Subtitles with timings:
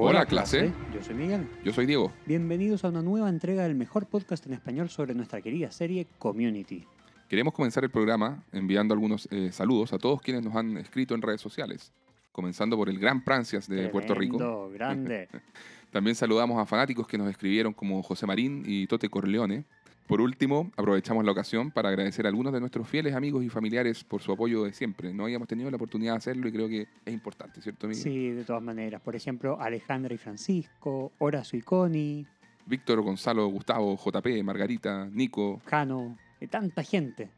[0.00, 0.72] Hola, clase.
[0.94, 1.48] Yo soy Miguel.
[1.64, 2.12] Yo soy Diego.
[2.24, 6.84] Bienvenidos a una nueva entrega del mejor podcast en español sobre nuestra querida serie Community.
[7.28, 11.22] Queremos comenzar el programa enviando algunos eh, saludos a todos quienes nos han escrito en
[11.22, 11.92] redes sociales,
[12.30, 14.70] comenzando por el Gran Prancias de Puerto Rico.
[14.70, 15.28] Grande.
[15.90, 19.64] También saludamos a fanáticos que nos escribieron como José Marín y Tote Corleone.
[20.08, 24.04] Por último, aprovechamos la ocasión para agradecer a algunos de nuestros fieles amigos y familiares
[24.04, 25.12] por su apoyo de siempre.
[25.12, 28.02] No habíamos tenido la oportunidad de hacerlo y creo que es importante, ¿cierto, Miguel?
[28.02, 29.02] Sí, de todas maneras.
[29.02, 32.26] Por ejemplo, Alejandra y Francisco, Horacio y Connie,
[32.64, 35.60] Víctor, Gonzalo, Gustavo, JP, Margarita, Nico.
[35.66, 37.28] Jano, de tanta gente.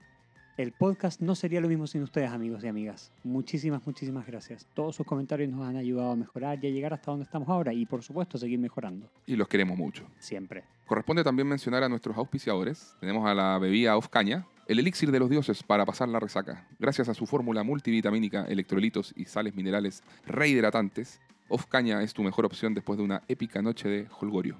[0.56, 3.12] El podcast no sería lo mismo sin ustedes, amigos y amigas.
[3.24, 4.66] Muchísimas, muchísimas gracias.
[4.74, 7.72] Todos sus comentarios nos han ayudado a mejorar y a llegar hasta donde estamos ahora
[7.72, 9.08] y, por supuesto, seguir mejorando.
[9.26, 10.04] Y los queremos mucho.
[10.18, 10.64] Siempre.
[10.86, 12.94] Corresponde también mencionar a nuestros auspiciadores.
[13.00, 16.66] Tenemos a la bebida Off Caña, el elixir de los dioses para pasar la resaca.
[16.78, 22.46] Gracias a su fórmula multivitamínica, electrolitos y sales minerales rehidratantes, Off Caña es tu mejor
[22.46, 24.56] opción después de una épica noche de holgorio.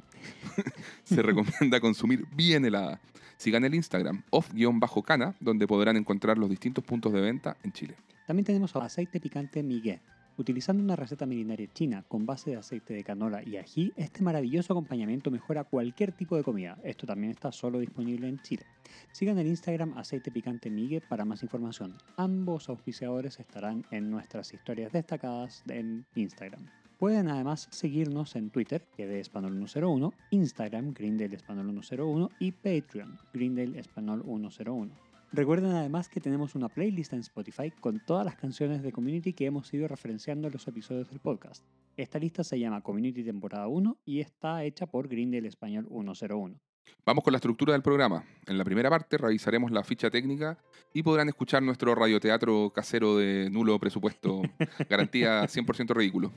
[1.05, 3.01] Se recomienda consumir bien helada.
[3.41, 7.97] Sigan el Instagram off-cana, donde podrán encontrar los distintos puntos de venta en Chile.
[8.27, 9.99] También tenemos aceite picante Miguel.
[10.37, 14.75] Utilizando una receta milenaria china con base de aceite de canola y ají, este maravilloso
[14.75, 16.77] acompañamiento mejora cualquier tipo de comida.
[16.85, 18.67] Esto también está solo disponible en Chile.
[19.11, 21.97] Sigan el Instagram aceite picante Migue para más información.
[22.19, 26.67] Ambos auspiciadores estarán en nuestras historias destacadas en Instagram.
[27.01, 33.19] Pueden además seguirnos en Twitter, que de Espanol 101, Instagram, Grindel Espanol 101 y Patreon,
[33.33, 34.93] Grindel Espanol 101.
[35.33, 39.47] Recuerden además que tenemos una playlist en Spotify con todas las canciones de Community que
[39.47, 41.65] hemos ido referenciando en los episodios del podcast.
[41.97, 46.61] Esta lista se llama Community Temporada 1 y está hecha por Grindel Español 101.
[47.07, 48.25] Vamos con la estructura del programa.
[48.47, 50.59] En la primera parte revisaremos la ficha técnica
[50.93, 54.43] y podrán escuchar nuestro radioteatro casero de nulo presupuesto,
[54.91, 56.31] garantía 100% ridículo.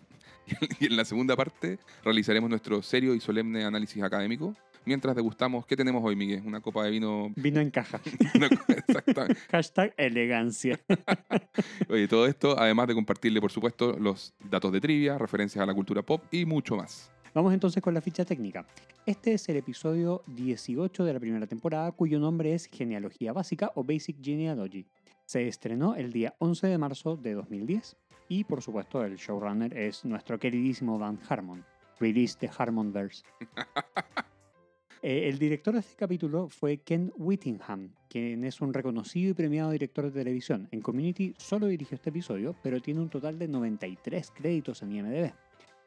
[0.80, 4.55] Y en la segunda parte realizaremos nuestro serio y solemne análisis académico,
[4.86, 6.43] mientras degustamos, ¿qué tenemos hoy, Miguel?
[6.45, 7.31] Una copa de vino...
[7.36, 8.02] Vino en caja.
[8.87, 9.42] Exactamente.
[9.52, 10.80] Hashtag elegancia.
[11.89, 15.73] Oye, todo esto, además de compartirle, por supuesto, los datos de trivia, referencias a la
[15.73, 17.11] cultura pop y mucho más.
[17.33, 18.65] Vamos entonces con la ficha técnica.
[19.08, 23.83] Este es el episodio 18 de la primera temporada, cuyo nombre es Genealogía Básica o
[23.83, 24.86] Basic Genealogy.
[25.25, 27.98] Se estrenó el día 11 de marzo de 2010
[28.28, 31.64] y, por supuesto, el showrunner es nuestro queridísimo Dan Harmon.
[32.00, 33.23] Release the Harmonverse.
[35.06, 39.72] Eh, el director de este capítulo fue Ken Whittingham, quien es un reconocido y premiado
[39.72, 40.70] director de televisión.
[40.72, 45.34] En Community solo dirigió este episodio, pero tiene un total de 93 créditos en IMDb,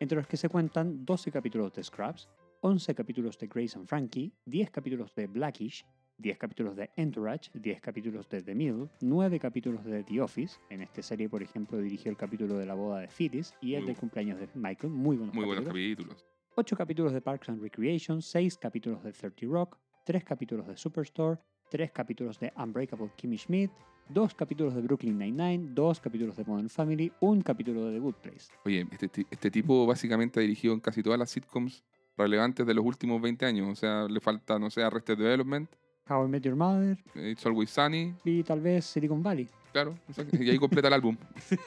[0.00, 2.28] entre los que se cuentan 12 capítulos de Scrubs,
[2.60, 5.86] 11 capítulos de Grace and Frankie, 10 capítulos de Blackish,
[6.18, 10.58] 10 capítulos de Entourage, 10 capítulos de The Mill, 9 capítulos de The Office.
[10.70, 13.82] En esta serie, por ejemplo, dirigió el capítulo de la boda de Phyllis y el
[13.82, 14.92] Muy del cumpleaños de Michael.
[14.92, 16.14] Muy buenos Muy buenos capítulos.
[16.14, 16.26] capítulos.
[16.54, 19.76] 8 capítulos de Parks and Recreation, 6 capítulos de 30 Rock,
[20.06, 21.38] 3 capítulos de Superstore,
[21.70, 23.70] 3 capítulos de Unbreakable Kimmy Schmidt,
[24.08, 28.14] 2 capítulos de Brooklyn Nine-Nine, 2 capítulos de Modern Family, un capítulo de The Good
[28.14, 28.52] Place.
[28.64, 31.84] Oye, este, este tipo básicamente ha dirigido en casi todas las sitcoms
[32.16, 33.68] relevantes de los últimos 20 años.
[33.68, 35.68] O sea, le falta, no sé, Arrested Development,
[36.08, 39.48] How I Met Your Mother It's Always Sunny, y tal vez Silicon Valley.
[39.72, 39.94] claro.
[40.38, 41.16] Y ahí completa el álbum.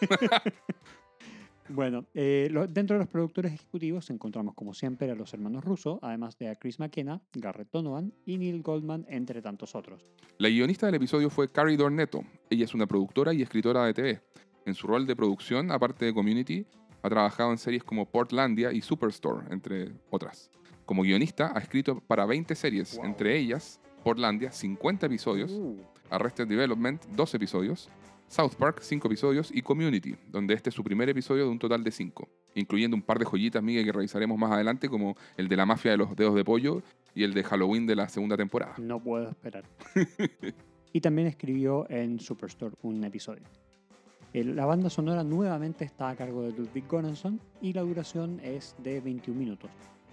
[1.72, 6.00] Bueno, eh, lo- dentro de los productores ejecutivos encontramos como siempre a los hermanos Russo,
[6.02, 10.08] además de a Chris McKenna, Garrett Donovan y Neil Goldman, entre tantos otros.
[10.40, 12.24] La guionista del episodio fue Carrie Dornetto.
[12.50, 14.22] Ella es una productora y escritora de TV.
[14.66, 16.66] En su rol de producción, aparte de Community,
[17.04, 20.50] ha trabajado en series como Portlandia y Superstore, entre otras.
[20.86, 23.06] Como guionista, ha escrito para 20 series, Wow.
[23.06, 25.78] entre ellas Portlandia, 50 episodios, Uh,
[26.10, 27.90] Arrested Development, 2 episodios,
[28.28, 31.84] South Park, 5 episodios y Community, donde este es su primer episodio de un total
[31.84, 35.56] de 5, incluyendo un par de joyitas, Miguel, que revisaremos más adelante, como el de
[35.58, 36.82] la mafia de los dedos de pollo
[37.16, 38.76] y el de Halloween de la segunda temporada.
[38.78, 39.64] no puedo esperar.
[40.94, 43.44] y también escribió en Superstore un episodio.
[44.34, 48.76] El- la banda sonora nuevamente está a cargo de Ludwig Göransson y la duración es
[48.78, 49.72] de 21 minutos.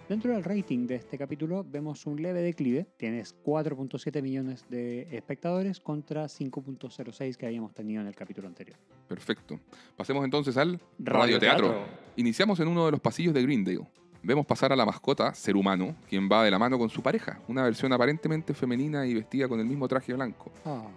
[0.09, 2.87] Dentro del rating de este capítulo vemos un leve declive.
[2.95, 8.77] Tienes 4.7 millones de espectadores contra 5.06 que habíamos tenido en el capítulo anterior.
[9.09, 9.59] Perfecto.
[9.97, 11.85] Pasemos entonces al Radioteatro.
[12.15, 13.85] Iniciamos en uno de los pasillos de Greendale.
[14.23, 17.41] Vemos pasar a la mascota, ser humano, quien va de la mano con su pareja,
[17.49, 20.53] una versión aparentemente femenina y vestida con el mismo traje blanco.
[20.63, 20.87] Ah,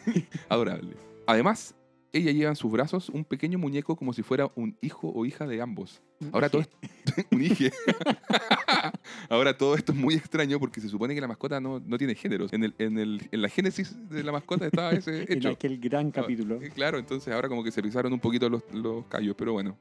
[0.50, 0.94] Adorable.
[1.26, 1.74] Además,
[2.12, 5.46] ella lleva en sus brazos un pequeño muñeco como si fuera un hijo o hija
[5.46, 6.00] de ambos.
[6.32, 6.76] Ahora todo esto,
[7.32, 7.70] un hije.
[9.28, 12.14] Ahora todo esto es muy extraño porque se supone que la mascota no, no tiene
[12.14, 12.52] géneros.
[12.52, 15.50] En, el, en, el, en la génesis de la mascota estaba ese en hecho.
[15.50, 16.60] aquel gran capítulo.
[16.62, 19.76] Eh, Claro, entonces ahora como que se pisaron un poquito los, los callos, pero bueno.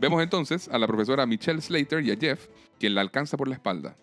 [0.00, 2.46] Vemos entonces a la profesora Michelle Slater y a Jeff,
[2.78, 3.96] quien la alcanza por la espalda.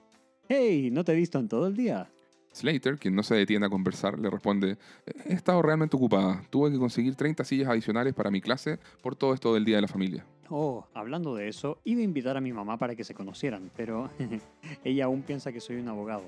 [0.50, 0.90] ¡Hey!
[0.92, 2.10] ¿No te he visto en todo el día?
[2.56, 4.78] Slater, quien no se detiene a conversar, le responde,
[5.26, 6.42] he estado realmente ocupada.
[6.50, 9.82] Tuve que conseguir 30 sillas adicionales para mi clase por todo esto del Día de
[9.82, 10.26] la Familia.
[10.50, 14.10] Oh, hablando de eso, iba a invitar a mi mamá para que se conocieran, pero
[14.86, 16.24] ella aún piensa que soy un abogado.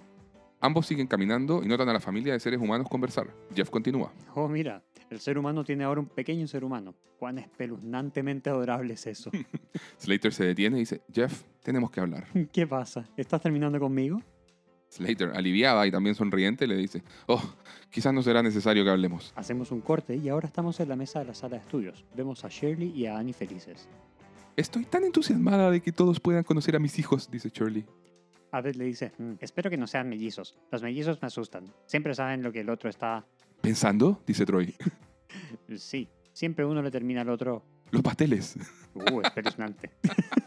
[0.59, 3.27] Ambos siguen caminando y notan a la familia de seres humanos conversar.
[3.55, 4.11] Jeff continúa.
[4.35, 6.93] Oh, mira, el ser humano tiene ahora un pequeño ser humano.
[7.19, 9.31] Cuán espeluznantemente adorable es eso.
[9.97, 12.25] Slater se detiene y dice, Jeff, tenemos que hablar.
[12.51, 13.07] ¿Qué pasa?
[13.15, 14.19] ¿Estás terminando conmigo?
[14.89, 17.41] Slater, aliviada y también sonriente, le dice, oh,
[17.89, 19.33] quizás no será necesario que hablemos.
[19.35, 22.05] Hacemos un corte y ahora estamos en la mesa de la sala de estudios.
[22.15, 23.87] Vemos a Shirley y a Annie felices.
[24.55, 27.85] Estoy tan entusiasmada de que todos puedan conocer a mis hijos, dice Shirley.
[28.51, 30.57] Abed le dice, "Mm, espero que no sean mellizos.
[30.71, 31.65] Los mellizos me asustan.
[31.85, 33.25] Siempre saben lo que el otro está...
[33.61, 34.21] ¿Pensando?
[34.25, 34.73] dice Troy.
[35.77, 37.63] Sí, siempre uno le termina al otro...
[37.91, 38.55] Los pasteles.
[38.95, 39.91] Uh, espeluznante.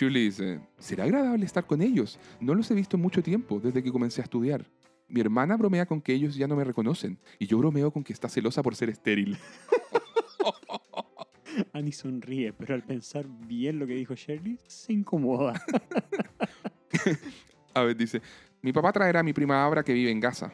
[0.00, 2.18] Shirley dice, será agradable estar con ellos.
[2.40, 4.64] No los he visto en mucho tiempo, desde que comencé a estudiar.
[5.08, 8.14] Mi hermana bromea con que ellos ya no me reconocen, y yo bromeo con que
[8.14, 9.36] está celosa por ser estéril.
[11.74, 15.62] Annie sonríe, pero al pensar bien lo que dijo Shirley, se incomoda.
[17.74, 18.22] A ver, dice,
[18.62, 20.50] mi papá traerá a mi prima Abra que vive en Gaza.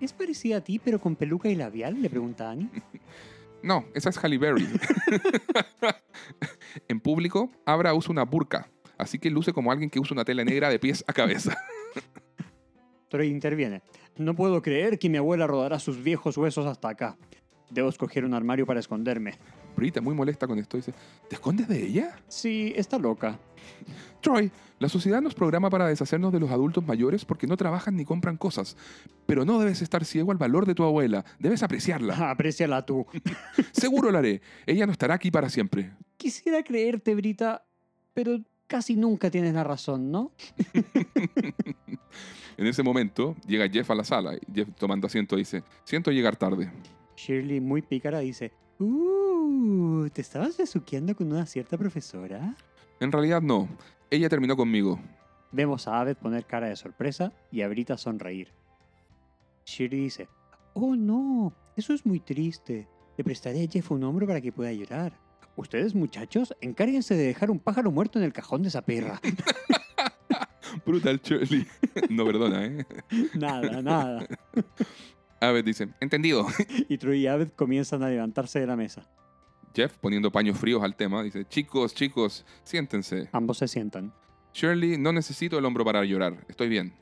[0.00, 2.00] ¿Es parecida a ti, pero con peluca y labial?
[2.00, 2.70] Le pregunta Annie.
[3.62, 4.66] No, esa es Halle Berry.
[6.88, 8.68] en público, Abra usa una burka,
[8.98, 11.56] así que luce como alguien que usa una tela negra de pies a cabeza.
[13.08, 13.82] Troy interviene.
[14.16, 17.16] No puedo creer que mi abuela rodará sus viejos huesos hasta acá.
[17.70, 19.34] Debo escoger un armario para esconderme.
[19.76, 20.92] Brita, muy molesta con esto, dice,
[21.28, 22.16] ¿te escondes de ella?
[22.28, 23.38] Sí, está loca.
[24.20, 28.04] Troy, la sociedad nos programa para deshacernos de los adultos mayores porque no trabajan ni
[28.04, 28.76] compran cosas.
[29.26, 31.24] Pero no debes estar ciego al valor de tu abuela.
[31.38, 32.14] Debes apreciarla.
[32.30, 33.06] Apréciala tú.
[33.72, 34.40] Seguro lo haré.
[34.66, 35.92] Ella no estará aquí para siempre.
[36.16, 37.64] Quisiera creerte, Brita,
[38.14, 40.32] pero casi nunca tienes la razón, ¿no?
[42.58, 46.70] En ese momento llega Jeff a la sala Jeff tomando asiento dice, siento llegar tarde.
[47.16, 52.56] Shirley, muy pícara, dice: Uh, ¿te estabas besuqueando con una cierta profesora?
[53.00, 53.68] En realidad no.
[54.10, 54.98] Ella terminó conmigo.
[55.52, 58.48] Vemos a Abed poner cara de sorpresa y a Brita sonreír.
[59.64, 60.28] Shirley dice:
[60.74, 62.88] Oh no, eso es muy triste.
[63.16, 65.18] Le prestaré a Jeff un hombro para que pueda llorar.
[65.54, 69.20] Ustedes, muchachos, encárguense de dejar un pájaro muerto en el cajón de esa perra.
[70.86, 71.66] Brutal Shirley.
[72.08, 72.86] no perdona, ¿eh?
[73.34, 74.26] nada, nada.
[75.42, 76.46] Abed dice, entendido.
[76.88, 79.08] Y Troy y Abed comienzan a levantarse de la mesa.
[79.74, 83.28] Jeff, poniendo paños fríos al tema, dice, chicos, chicos, siéntense.
[83.32, 84.12] Ambos se sientan.
[84.54, 86.44] Shirley, no necesito el hombro para llorar.
[86.48, 86.92] Estoy bien.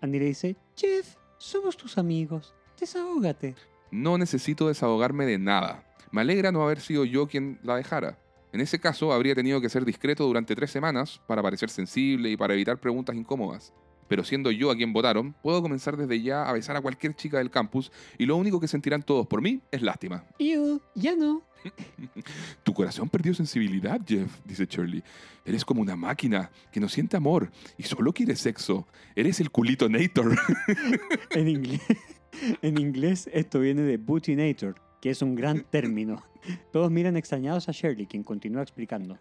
[0.00, 2.54] Andy le dice: Jeff, somos tus amigos.
[2.78, 3.54] Desahógate.
[3.90, 5.84] No necesito desahogarme de nada.
[6.10, 8.18] Me alegra no haber sido yo quien la dejara.
[8.52, 12.36] En ese caso, habría tenido que ser discreto durante tres semanas para parecer sensible y
[12.36, 13.72] para evitar preguntas incómodas.
[14.10, 17.38] Pero siendo yo a quien votaron, puedo comenzar desde ya a besar a cualquier chica
[17.38, 20.24] del campus y lo único que sentirán todos por mí es lástima.
[20.40, 21.44] Ew, ya no.
[22.64, 25.04] Tu corazón perdió sensibilidad, Jeff, dice Shirley.
[25.44, 28.88] Eres como una máquina que no siente amor y solo quiere sexo.
[29.14, 30.36] Eres el culito Nator.
[31.30, 31.80] En inglés,
[32.62, 36.24] en inglés esto viene de bootinator, que es un gran término.
[36.72, 39.20] Todos miran extrañados a Shirley, quien continúa explicando.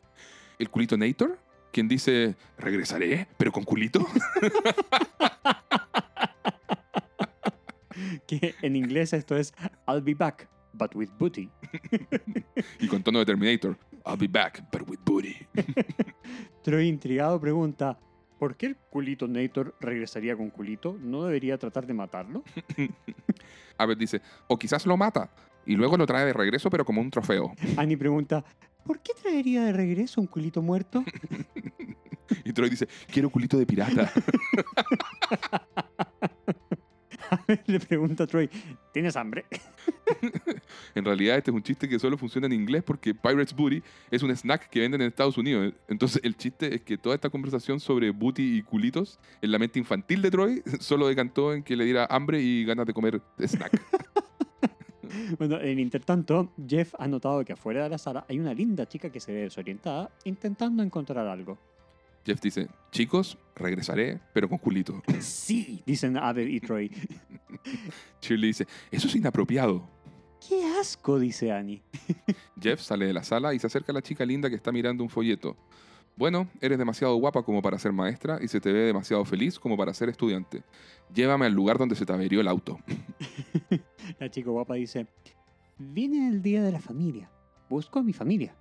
[0.58, 1.38] ¿El culito Nator?
[1.72, 4.06] Quien dice, regresaré, pero con culito.
[8.28, 9.54] Que en inglés esto es
[9.88, 11.50] I'll be back, but with booty.
[12.80, 13.78] y con tono de Terminator.
[14.06, 15.36] I'll be back, but with booty.
[16.64, 18.00] Troy intrigado pregunta,
[18.38, 20.98] ¿por qué el culito Nator regresaría con culito?
[21.00, 22.44] ¿No debería tratar de matarlo?
[23.78, 25.30] Abed dice, o quizás lo mata
[25.66, 27.54] y luego lo trae de regreso, pero como un trofeo.
[27.78, 28.44] Annie pregunta,
[28.90, 31.04] ¿por qué traería de regreso un culito muerto?
[32.46, 34.12] Y Troy dice, quiero culito de pirata.
[37.66, 38.50] Le pregunta a Troy,
[38.94, 39.46] ¿tienes hambre?
[40.96, 43.82] en realidad este es un chiste que solo funciona en inglés porque Pirates Booty
[44.12, 45.74] es un snack que venden en Estados Unidos.
[45.88, 49.80] Entonces el chiste es que toda esta conversación sobre booty y culitos en la mente
[49.80, 53.82] infantil de Troy solo decantó en que le diera hambre y ganas de comer snack.
[55.38, 59.10] Bueno, en intertanto, Jeff ha notado que afuera de la sala hay una linda chica
[59.10, 61.58] que se ve desorientada intentando encontrar algo.
[62.26, 65.02] Jeff dice, chicos, regresaré, pero con culito.
[65.20, 66.92] Sí, dicen Abed y Troy.
[68.22, 69.88] Shirley dice, eso es inapropiado.
[70.48, 71.20] ¡Qué asco!
[71.20, 71.82] dice Annie.
[72.60, 75.04] Jeff sale de la sala y se acerca a la chica linda que está mirando
[75.04, 75.58] un folleto.
[76.20, 79.78] Bueno, eres demasiado guapa como para ser maestra y se te ve demasiado feliz como
[79.78, 80.64] para ser estudiante.
[81.14, 82.78] Llévame al lugar donde se te averió el auto.
[84.20, 85.08] La chica guapa dice,
[85.78, 87.32] Viene el día de la familia.
[87.70, 88.54] Busco a mi familia.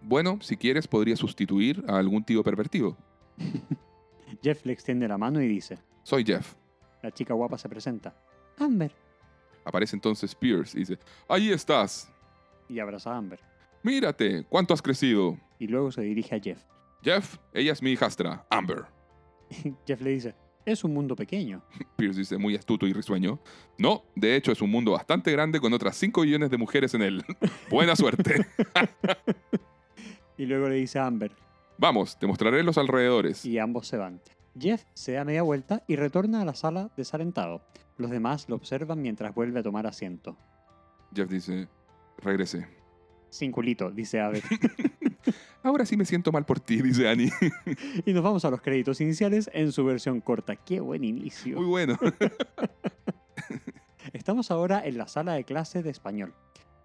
[0.00, 2.96] Bueno, si quieres, podría sustituir a algún tío pervertido.
[4.42, 5.76] Jeff le extiende la mano y dice.
[6.04, 6.54] Soy Jeff.
[7.02, 8.16] La chica guapa se presenta.
[8.58, 8.92] Amber.
[9.66, 12.10] Aparece entonces Pierce y dice, ahí estás.
[12.66, 13.40] Y abraza a Amber.
[13.82, 15.36] Mírate, ¿cuánto has crecido?
[15.58, 16.64] Y luego se dirige a Jeff.
[17.04, 18.86] Jeff, ella es mi hijastra, Amber.
[19.86, 20.34] Jeff le dice,
[20.64, 21.62] es un mundo pequeño.
[21.96, 23.40] Pierce dice, muy astuto y risueño.
[23.76, 27.02] No, de hecho es un mundo bastante grande con otras 5 millones de mujeres en
[27.02, 27.24] él.
[27.70, 28.46] Buena suerte.
[30.38, 31.32] Y luego le dice a Amber.
[31.76, 33.44] Vamos, te mostraré los alrededores.
[33.44, 34.22] Y ambos se van.
[34.58, 37.66] Jeff se da media vuelta y retorna a la sala desalentado.
[37.98, 40.38] Los demás lo observan mientras vuelve a tomar asiento.
[41.14, 41.68] Jeff dice,
[42.16, 42.66] regresé.
[43.28, 44.42] Sin culito, dice Abed.
[45.62, 47.32] Ahora sí me siento mal por ti, dice Annie.
[48.04, 50.56] y nos vamos a los créditos iniciales en su versión corta.
[50.56, 51.56] ¡Qué buen inicio!
[51.56, 51.98] Muy bueno.
[54.12, 56.34] Estamos ahora en la sala de clase de español.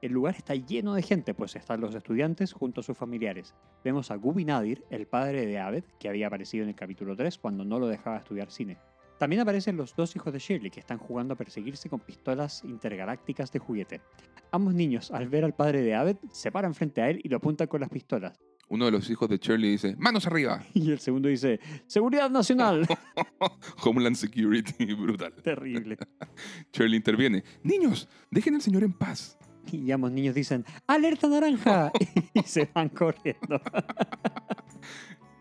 [0.01, 3.53] El lugar está lleno de gente, pues están los estudiantes junto a sus familiares.
[3.83, 7.37] Vemos a Gubi Nadir, el padre de Abed, que había aparecido en el capítulo 3
[7.37, 8.77] cuando no lo dejaba estudiar cine.
[9.19, 13.51] También aparecen los dos hijos de Shirley, que están jugando a perseguirse con pistolas intergalácticas
[13.51, 14.01] de juguete.
[14.51, 17.37] Ambos niños, al ver al padre de Abed, se paran frente a él y lo
[17.37, 18.39] apuntan con las pistolas.
[18.69, 20.63] Uno de los hijos de Shirley dice, manos arriba.
[20.73, 22.87] Y el segundo dice, Seguridad Nacional.
[23.83, 25.33] Homeland Security, brutal.
[25.43, 25.97] Terrible.
[26.71, 29.37] Shirley interviene, niños, dejen al señor en paz.
[29.69, 31.91] Y ambos niños dicen, ¡Alerta naranja!
[32.33, 33.61] y se van corriendo.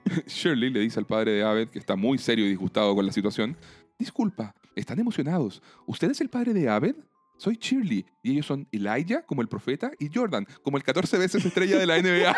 [0.26, 3.12] Shirley le dice al padre de Abed, que está muy serio y disgustado con la
[3.12, 3.56] situación,
[3.98, 5.60] Disculpa, están emocionados.
[5.84, 6.94] ¿Usted es el padre de Abed?
[7.36, 8.06] Soy Shirley.
[8.22, 11.86] Y ellos son Elijah, como el profeta, y Jordan, como el 14 veces estrella de
[11.86, 12.36] la NBA.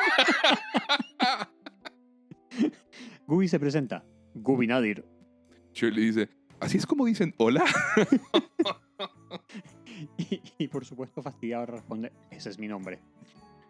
[3.26, 4.06] Gubi se presenta.
[4.34, 5.04] Gubi Nadir.
[5.74, 7.64] Shirley dice, ¿así es como dicen hola?
[10.16, 13.00] y, y por supuesto fastidiado responde, ese es mi nombre.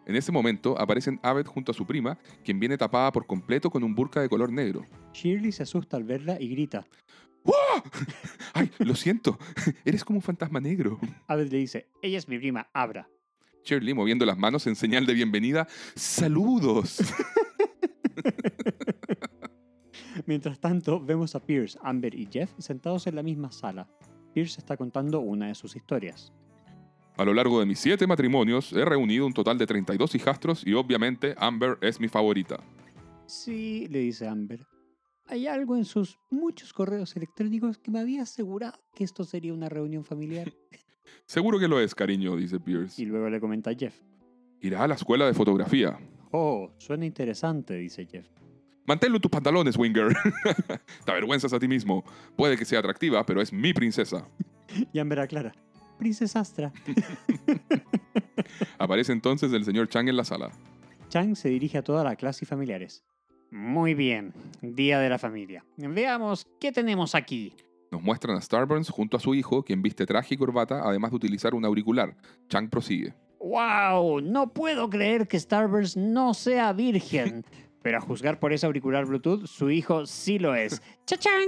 [0.05, 3.83] En ese momento aparecen Abed junto a su prima, quien viene tapada por completo con
[3.83, 4.85] un burka de color negro.
[5.13, 6.85] Shirley se asusta al verla y grita.
[7.43, 7.83] ¡Wow!
[8.53, 9.37] ¡Ay, lo siento!
[9.85, 10.99] Eres como un fantasma negro.
[11.27, 13.07] Abed le dice, ella es mi prima, Abra.
[13.63, 16.99] Shirley, moviendo las manos en señal de bienvenida, ¡saludos!
[20.25, 23.87] Mientras tanto, vemos a Pierce, Amber y Jeff sentados en la misma sala.
[24.33, 26.33] Pierce está contando una de sus historias.
[27.17, 30.73] A lo largo de mis siete matrimonios he reunido un total de 32 hijastros y
[30.73, 32.59] obviamente Amber es mi favorita.
[33.25, 34.65] Sí, le dice Amber.
[35.27, 39.69] Hay algo en sus muchos correos electrónicos que me había asegurado que esto sería una
[39.69, 40.51] reunión familiar.
[41.25, 43.01] Seguro que lo es, cariño, dice Pierce.
[43.01, 43.95] Y luego le comenta a Jeff.
[44.61, 45.97] Irá a la escuela de fotografía.
[46.31, 48.27] Oh, suena interesante, dice Jeff.
[48.85, 50.07] Manténlo en tus pantalones, Winger.
[51.05, 52.03] Te avergüenzas a ti mismo.
[52.35, 54.27] Puede que sea atractiva, pero es mi princesa.
[54.91, 55.53] Y Amber aclara.
[56.01, 56.73] Princesastra.
[58.79, 60.49] Aparece entonces el señor Chang en la sala.
[61.09, 63.03] Chang se dirige a toda la clase y familiares.
[63.51, 65.63] Muy bien, Día de la Familia.
[65.77, 67.53] Veamos, ¿qué tenemos aquí?
[67.91, 71.17] Nos muestran a Starburns junto a su hijo, quien viste traje y corbata, además de
[71.17, 72.15] utilizar un auricular.
[72.49, 73.13] Chang prosigue.
[73.39, 74.21] ¡Wow!
[74.21, 77.45] No puedo creer que Starburns no sea virgen.
[77.83, 80.81] Pero a juzgar por ese auricular Bluetooth, su hijo sí lo es.
[81.05, 81.47] ¡Chachán!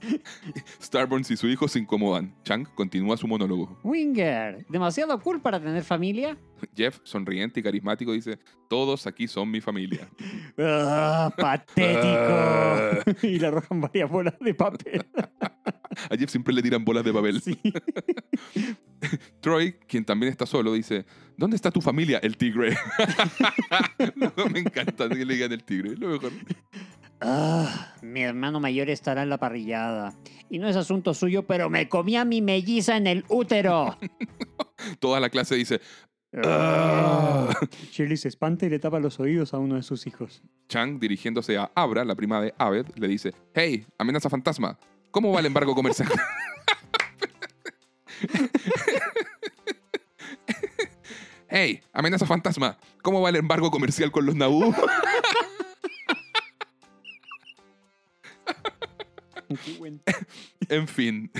[0.82, 2.34] Starburns y su hijo se incomodan.
[2.44, 3.78] Chang continúa su monólogo.
[3.82, 6.36] Winger, ¿demasiado cool para tener familia?
[6.74, 8.38] Jeff, sonriente y carismático, dice,
[8.68, 10.08] todos aquí son mi familia.
[10.58, 13.16] ¡Ah, ¡Patético!
[13.26, 15.06] y le arrojan varias bolas de papel.
[16.10, 17.40] A Jeff siempre le tiran bolas de papel.
[17.40, 17.58] Sí.
[19.40, 22.76] Troy, quien también está solo, dice, ¿dónde está tu familia, el tigre?
[24.16, 26.32] no, me encanta que le digan el tigre, es lo mejor.
[27.20, 30.14] Ah, mi hermano mayor estará en la parrillada.
[30.50, 33.98] Y no es asunto suyo, pero me comí a mi melliza en el útero.
[35.00, 35.80] Toda la clase dice,
[36.44, 37.48] Ah.
[37.90, 40.42] Shirley se espanta y le tapa los oídos a uno de sus hijos.
[40.68, 44.78] Chang, dirigiéndose a Abra, la prima de Abed, le dice, hey, amenaza fantasma,
[45.10, 46.08] ¿cómo va el embargo comercial?
[51.48, 54.74] hey, amenaza fantasma, ¿cómo va el embargo comercial con los Naboo?
[59.78, 60.00] buen-
[60.68, 61.30] en fin.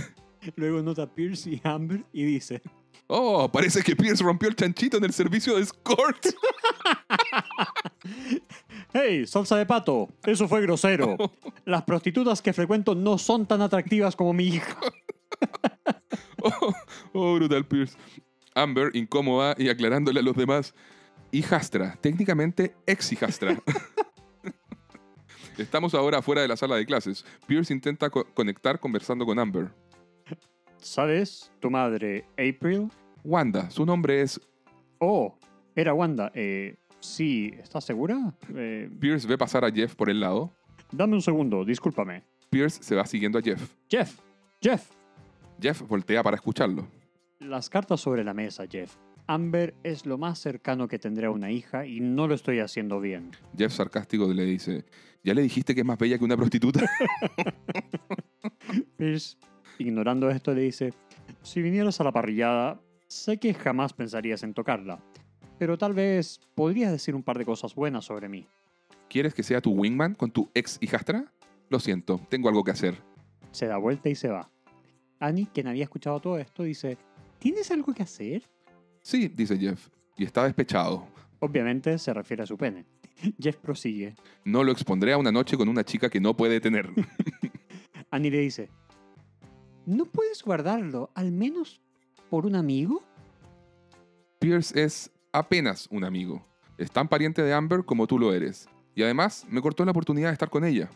[0.56, 2.62] Luego nota Pierce y Amber y dice:
[3.06, 6.26] Oh, parece que Pierce rompió el chanchito en el servicio de escort.
[8.92, 10.08] ¡Hey, salsa de pato!
[10.24, 11.16] Eso fue grosero.
[11.64, 14.76] Las prostitutas que frecuento no son tan atractivas como mi hija.
[16.42, 16.72] Oh,
[17.12, 17.96] oh, brutal Pierce.
[18.54, 20.74] Amber, incómoda y aclarándole a los demás,
[21.32, 23.60] hijastra, técnicamente ex hijastra.
[25.58, 27.24] Estamos ahora fuera de la sala de clases.
[27.46, 29.68] Pierce intenta co- conectar conversando con Amber.
[30.78, 31.50] ¿Sabes?
[31.60, 32.88] Tu madre, April,
[33.24, 34.40] Wanda, su nombre es...
[34.98, 35.36] Oh,
[35.74, 36.30] era Wanda.
[36.34, 38.32] Eh, sí, ¿estás segura?
[38.54, 40.52] Eh, Pierce ve pasar a Jeff por el lado.
[40.92, 42.22] dame un segundo, discúlpame.
[42.50, 43.74] Pierce se va siguiendo a Jeff.
[43.90, 44.18] Jeff,
[44.62, 44.88] Jeff.
[45.60, 46.86] Jeff voltea para escucharlo.
[47.40, 48.94] Las cartas sobre la mesa, Jeff.
[49.28, 52.98] Amber es lo más cercano que tendré a una hija y no lo estoy haciendo
[52.98, 53.30] bien.
[53.56, 54.86] Jeff sarcástico le dice,
[55.22, 56.80] ¿ya le dijiste que es más bella que una prostituta?
[58.96, 59.36] Pierce,
[59.78, 60.94] ignorando esto, le dice,
[61.42, 64.98] si vinieras a la parrillada, sé que jamás pensarías en tocarla,
[65.58, 68.46] pero tal vez podrías decir un par de cosas buenas sobre mí.
[69.10, 71.30] ¿Quieres que sea tu wingman con tu ex hijastra?
[71.68, 72.96] Lo siento, tengo algo que hacer.
[73.50, 74.50] Se da vuelta y se va.
[75.20, 76.96] Annie, quien había escuchado todo esto, dice,
[77.38, 78.42] ¿tienes algo que hacer?
[79.08, 79.88] Sí, dice Jeff,
[80.18, 81.08] y está despechado.
[81.38, 82.84] Obviamente se refiere a su pene.
[83.40, 84.14] Jeff prosigue.
[84.44, 86.90] No lo expondré a una noche con una chica que no puede tener.
[88.10, 88.68] Annie le dice,
[89.86, 91.80] ¿no puedes guardarlo al menos
[92.28, 93.02] por un amigo?
[94.40, 96.42] Pierce es apenas un amigo.
[96.76, 98.68] Es tan pariente de Amber como tú lo eres.
[98.94, 100.90] Y además me cortó la oportunidad de estar con ella.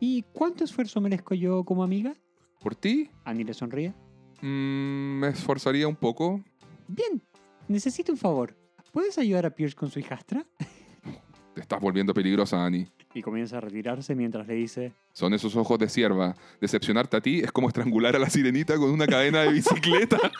[0.00, 2.14] ¿Y cuánto esfuerzo merezco yo como amiga?
[2.60, 3.10] ¿Por ti?
[3.24, 3.92] Annie le sonríe.
[4.40, 6.42] Mm, me esforzaría un poco.
[6.88, 7.22] Bien,
[7.72, 8.56] necesito un favor.
[8.92, 10.46] ¿Puedes ayudar a Pierce con su hijastra?
[11.54, 12.88] Te estás volviendo peligrosa, Annie.
[13.14, 16.34] Y comienza a retirarse mientras le dice, Son esos ojos de sierva.
[16.60, 20.18] Decepcionarte a ti es como estrangular a la sirenita con una cadena de bicicleta.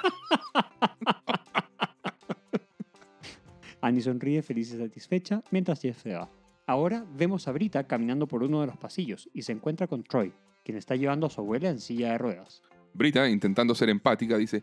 [3.82, 6.30] Annie sonríe feliz y satisfecha mientras Jeff se va.
[6.66, 10.32] Ahora vemos a Brita caminando por uno de los pasillos y se encuentra con Troy,
[10.64, 12.62] quien está llevando a su abuela en silla de ruedas.
[12.94, 14.62] Brita, intentando ser empática, dice,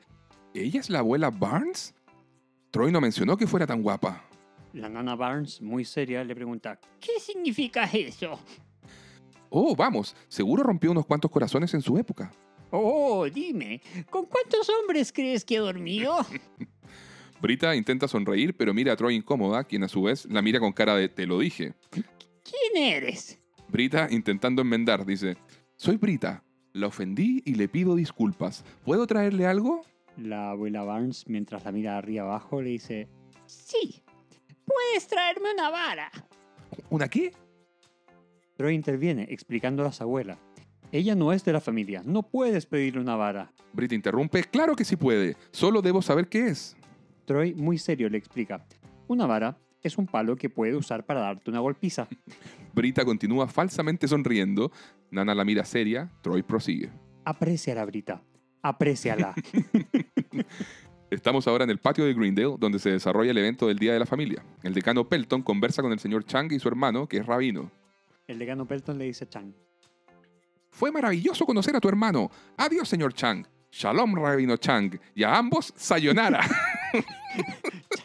[0.54, 1.94] ¿Ella es la abuela Barnes?
[2.72, 4.24] Troy no mencionó que fuera tan guapa.
[4.74, 8.40] La nana Barnes, muy seria, le pregunta, ¿qué significa eso?
[9.50, 12.32] Oh, vamos, seguro rompió unos cuantos corazones en su época.
[12.70, 16.16] Oh, dime, ¿con cuántos hombres crees que he dormido?
[17.42, 20.72] Brita intenta sonreír, pero mira a Troy incómoda, quien a su vez la mira con
[20.72, 21.74] cara de te lo dije.
[21.90, 23.40] ¿Quién eres?
[23.70, 25.38] Brita, intentando enmendar, dice,
[25.76, 26.44] soy Brita,
[26.74, 28.64] la ofendí y le pido disculpas.
[28.84, 29.82] ¿Puedo traerle algo?
[30.22, 33.08] La abuela Barnes, mientras la mira arriba abajo, le dice,
[33.46, 34.04] sí,
[34.66, 36.12] puedes traerme una vara.
[36.90, 37.32] ¿Una qué?
[38.58, 40.38] Troy interviene, explicando a su abuela.
[40.92, 43.54] Ella no es de la familia, no puedes pedirle una vara.
[43.72, 46.76] Brita interrumpe, claro que sí puede, solo debo saber qué es.
[47.26, 48.66] Troy, muy serio, le explica.
[49.08, 52.08] Una vara es un palo que puede usar para darte una golpiza.
[52.74, 54.72] Brita continúa falsamente sonriendo,
[55.12, 56.90] Nana la mira seria, Troy prosigue.
[57.24, 58.22] Apréciala, Brita.
[58.62, 59.34] Apréciala.
[61.10, 64.00] Estamos ahora en el patio de Greendale, donde se desarrolla el evento del Día de
[64.00, 64.44] la Familia.
[64.62, 67.72] El decano Pelton conversa con el señor Chang y su hermano, que es rabino.
[68.28, 69.52] El decano Pelton le dice a Chang.
[70.70, 72.30] Fue maravilloso conocer a tu hermano.
[72.58, 73.44] Adiós, señor Chang.
[73.72, 75.00] Shalom, rabino Chang.
[75.16, 76.42] Y a ambos, sayonara.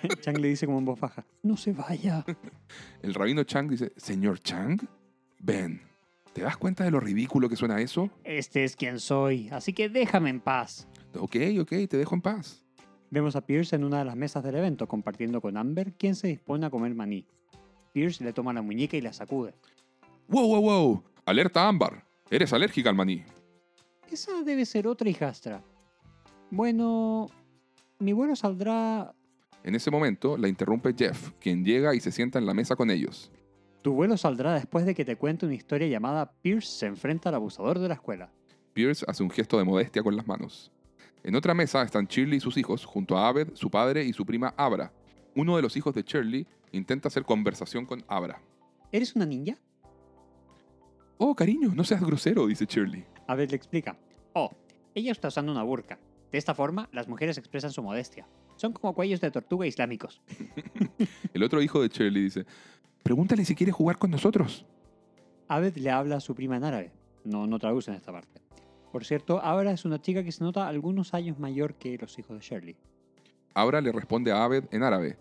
[0.21, 1.25] Chang le dice como en voz baja.
[1.43, 2.25] No se vaya.
[3.03, 4.81] El rabino Chang dice, señor Chang,
[5.41, 5.81] ven.
[6.35, 8.11] ¿Te das cuenta de lo ridículo que suena eso?
[8.25, 10.89] Este es quien soy, así que déjame en paz.
[11.17, 12.65] Ok, ok, te dejo en paz.
[13.09, 16.27] Vemos a Pierce en una de las mesas del evento compartiendo con Amber, quien se
[16.27, 17.25] dispone a comer maní.
[17.93, 19.55] Pierce le toma la muñeca y la sacude.
[20.27, 21.05] ¡Wow, wow, wow!
[21.25, 22.05] Alerta Ámbar.
[22.29, 23.23] Eres alérgica al maní.
[24.11, 25.63] Esa debe ser otra hijastra.
[26.51, 27.29] Bueno,
[28.01, 29.15] mi vuelo saldrá...
[29.63, 32.91] En ese momento la interrumpe Jeff, quien llega y se sienta en la mesa con
[32.91, 33.31] ellos.
[33.85, 37.35] Tu vuelo saldrá después de que te cuente una historia llamada Pierce se enfrenta al
[37.35, 38.33] abusador de la escuela.
[38.73, 40.73] Pierce hace un gesto de modestia con las manos.
[41.23, 44.25] En otra mesa están Shirley y sus hijos, junto a Abed, su padre y su
[44.25, 44.91] prima Abra.
[45.37, 48.41] Uno de los hijos de Shirley intenta hacer conversación con Abra.
[48.91, 49.59] ¿Eres una ninja?
[51.19, 53.05] Oh, cariño, no seas grosero, dice Shirley.
[53.27, 53.99] Abed le explica.
[54.33, 54.51] Oh,
[54.95, 55.99] ella está usando una burka.
[56.33, 58.27] De esta forma, las mujeres expresan su modestia.
[58.57, 60.23] Son como cuellos de tortuga islámicos.
[61.35, 62.47] El otro hijo de Shirley dice,
[63.05, 64.67] pregúntale si quiere jugar con nosotros.
[65.47, 66.93] Abed le habla a su prima en árabe.
[67.23, 68.41] No, no traduce en esta parte.
[68.91, 72.39] Por cierto, Abra es una chica que se nota algunos años mayor que los hijos
[72.39, 72.77] de Shirley.
[73.53, 75.19] Abra le responde a Abed en árabe.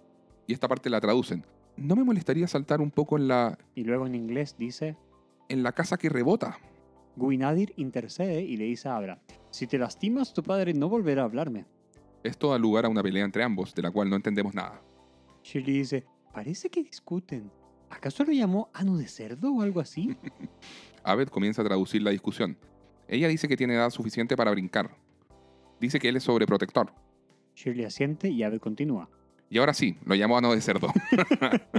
[0.47, 1.45] Y esta parte la traducen.
[1.75, 3.57] ¿No me molestaría saltar un poco en la...
[3.73, 4.95] Y luego en inglés dice,
[5.49, 6.59] en la casa que rebota?
[7.15, 11.25] Guinadir intercede y le dice a Abra, si te lastimas tu padre no volverá a
[11.25, 11.65] hablarme.
[12.23, 14.81] Esto da lugar a una pelea entre ambos, de la cual no entendemos nada.
[15.43, 17.51] Shirley dice, parece que discuten.
[17.93, 20.17] ¿Acaso lo llamó ano de cerdo o algo así?
[21.03, 22.57] Abed comienza a traducir la discusión.
[23.07, 24.97] Ella dice que tiene edad suficiente para brincar.
[25.79, 26.91] Dice que él es sobreprotector.
[27.55, 29.11] Shirley asiente y Abed continúa.
[29.47, 30.87] Y ahora sí, lo llamó ano de cerdo.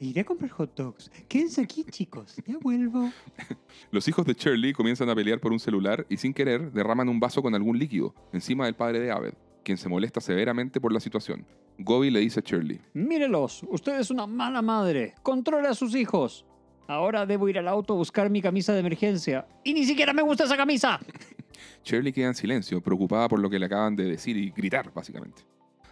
[0.00, 1.10] Iré a comprar hot dogs.
[1.28, 2.36] Quédense aquí, chicos.
[2.46, 3.12] Ya vuelvo.
[3.90, 7.20] Los hijos de Shirley comienzan a pelear por un celular y sin querer derraman un
[7.20, 9.34] vaso con algún líquido encima del padre de Abed.
[9.64, 11.46] Quien se molesta severamente por la situación.
[11.78, 15.14] Gobi le dice a Shirley, Mírelos, usted es una mala madre.
[15.22, 16.44] Controle a sus hijos.
[16.86, 19.46] Ahora debo ir al auto a buscar mi camisa de emergencia.
[19.64, 20.98] Y ni siquiera me gusta esa camisa.
[21.84, 25.42] Shirley queda en silencio, preocupada por lo que le acaban de decir y gritar, básicamente.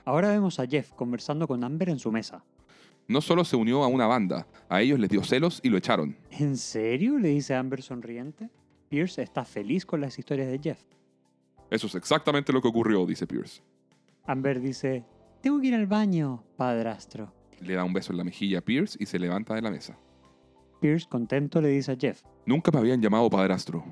[0.05, 2.45] Ahora vemos a Jeff conversando con Amber en su mesa.
[3.07, 6.17] No solo se unió a una banda, a ellos les dio celos y lo echaron.
[6.31, 7.19] ¿En serio?
[7.19, 8.51] le dice Amber sonriente.
[8.89, 10.83] Pierce está feliz con las historias de Jeff.
[11.71, 13.63] Eso es exactamente lo que ocurrió, dice Pierce.
[14.27, 15.05] Amber dice,
[15.43, 17.33] tengo que ir al baño, padrastro.
[17.61, 19.99] Le da un beso en la mejilla a Pierce y se levanta de la mesa.
[20.81, 23.85] Pierce, contento, le dice a Jeff, Nunca me habían llamado padrastro.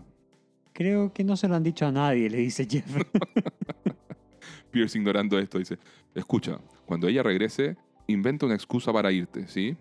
[0.72, 2.86] creo que no se lo han dicho a nadie, le dice Jeff.
[4.70, 5.78] Pierce, ignorando esto, dice,
[6.14, 9.76] escucha, cuando ella regrese, inventa una excusa para irte, ¿sí?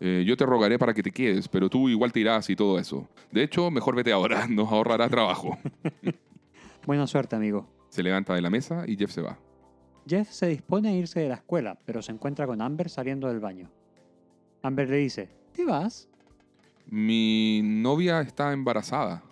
[0.00, 2.78] Eh, yo te rogaré para que te quedes, pero tú igual te irás y todo
[2.78, 3.06] eso.
[3.30, 5.58] De hecho, mejor vete ahora, nos ahorrará trabajo.
[6.86, 7.68] Buena suerte, amigo.
[7.88, 9.38] Se levanta de la mesa y Jeff se va.
[10.06, 13.40] Jeff se dispone a irse de la escuela, pero se encuentra con Amber saliendo del
[13.40, 13.70] baño.
[14.62, 16.08] Amber le dice, ¿te vas?
[16.86, 19.22] Mi novia está embarazada.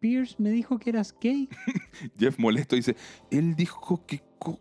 [0.00, 1.48] Pierce me dijo que eras gay.
[2.18, 2.96] Jeff molesto dice,
[3.30, 4.22] él dijo que...
[4.38, 4.58] co-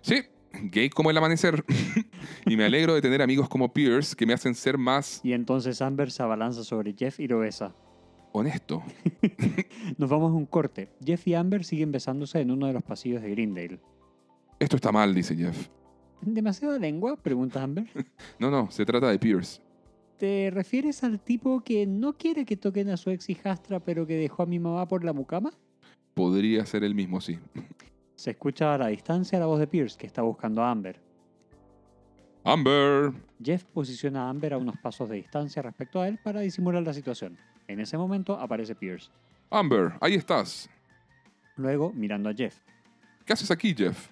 [0.00, 0.22] Sí,
[0.70, 1.64] gay como el amanecer.
[2.46, 5.80] y me alegro de tener amigos como Pierce que me hacen ser más Y entonces
[5.82, 7.74] Amber se abalanza sobre Jeff y lo besa.
[8.32, 8.82] Honesto.
[9.98, 10.88] Nos vamos a un corte.
[11.04, 13.80] Jeff y Amber siguen besándose en uno de los pasillos de Greendale.
[14.58, 15.68] Esto está mal, dice Jeff.
[16.20, 17.16] ¿Demasiada lengua?
[17.16, 17.86] pregunta Amber.
[18.38, 19.60] No, no, se trata de Pierce.
[20.18, 24.16] ¿Te refieres al tipo que no quiere que toquen a su ex hijastra pero que
[24.16, 25.52] dejó a mi mamá por la mucama?
[26.14, 27.38] Podría ser el mismo, sí.
[28.14, 31.00] Se escucha a la distancia la voz de Pierce que está buscando a Amber.
[32.44, 33.12] Amber.
[33.42, 36.92] Jeff posiciona a Amber a unos pasos de distancia respecto a él para disimular la
[36.92, 37.36] situación.
[37.68, 39.10] En ese momento aparece Pierce.
[39.50, 40.68] Amber, ahí estás.
[41.56, 42.56] Luego, mirando a Jeff.
[43.24, 44.08] ¿Qué haces aquí, Jeff?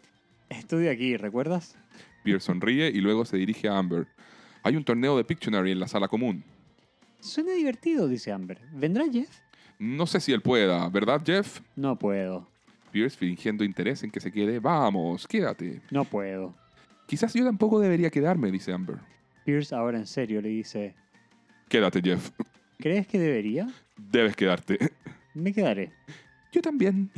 [0.49, 1.77] Estoy aquí, ¿recuerdas?
[2.23, 4.07] Pierce sonríe y luego se dirige a Amber.
[4.63, 6.45] Hay un torneo de Pictionary en la sala común.
[7.21, 8.61] Suena divertido, dice Amber.
[8.73, 9.31] ¿Vendrá Jeff?
[9.79, 11.61] No sé si él pueda, ¿verdad, Jeff?
[11.77, 12.49] No puedo.
[12.91, 14.59] Pierce, fingiendo interés en que se quede.
[14.59, 15.81] Vamos, quédate.
[15.91, 16.55] No puedo.
[17.07, 18.99] Quizás yo tampoco debería quedarme, dice Amber.
[19.45, 20.95] Pierce, ahora en serio, le dice,
[21.69, 22.31] Quédate, Jeff.
[22.81, 23.69] ¿Crees que debería?
[23.97, 24.79] Debes quedarte.
[25.35, 25.93] Me quedaré.
[26.53, 27.11] Yo también.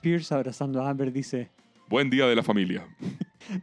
[0.00, 1.50] Pierce, abrazando a Amber, dice,
[1.88, 2.86] Buen día de la familia.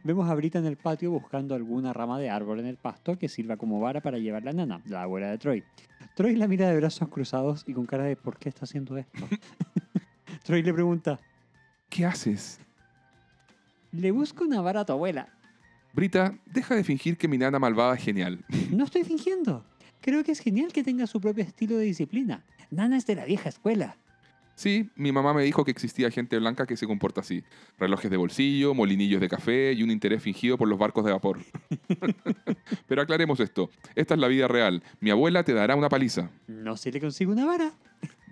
[0.04, 3.28] vemos a Brita en el patio buscando alguna rama de árbol en el pasto que
[3.28, 5.64] sirva como vara para llevar la nana, la abuela de Troy.
[6.16, 9.28] Troy la mira de brazos cruzados y con cara de ¿por qué está haciendo esto?
[10.44, 11.18] Troy le pregunta,
[11.88, 12.60] ¿Qué haces?
[13.92, 15.28] le busco una vara a tu abuela.
[15.92, 18.44] Brita, deja de fingir que mi nana malvada es genial.
[18.70, 19.64] No estoy fingiendo.
[20.06, 22.44] Creo que es genial que tenga su propio estilo de disciplina.
[22.70, 23.96] Nana es de la vieja escuela.
[24.54, 27.42] Sí, mi mamá me dijo que existía gente blanca que se comporta así.
[27.76, 31.40] Relojes de bolsillo, molinillos de café y un interés fingido por los barcos de vapor.
[32.86, 33.68] Pero aclaremos esto.
[33.96, 34.80] Esta es la vida real.
[35.00, 36.30] Mi abuela te dará una paliza.
[36.46, 37.72] No se le consigue una vara.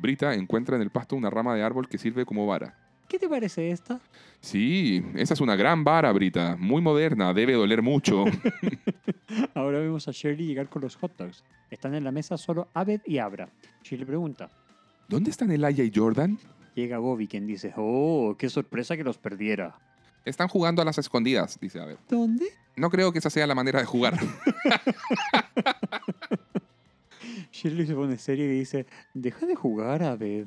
[0.01, 2.84] Brita encuentra en el pasto una rama de árbol que sirve como vara.
[3.09, 4.01] ¿Qué te parece esta?
[4.41, 6.57] Sí, esa es una gran vara, Brita.
[6.59, 8.25] Muy moderna, debe doler mucho.
[9.55, 11.45] Ahora vemos a Shirley llegar con los hot dogs.
[11.71, 13.49] Están en la mesa solo Abed y Abra.
[13.83, 14.51] Shirley pregunta.
[15.09, 16.39] ¿Dónde están Elaya y Jordan?
[16.75, 19.79] Llega Bobby quien dice, oh, qué sorpresa que los perdiera.
[20.25, 21.99] Están jugando a las escondidas, dice Abed.
[22.09, 22.47] ¿Dónde?
[22.77, 24.19] No creo que esa sea la manera de jugar.
[27.53, 30.47] Shirley se pone seria y dice, deja de jugar, Abed.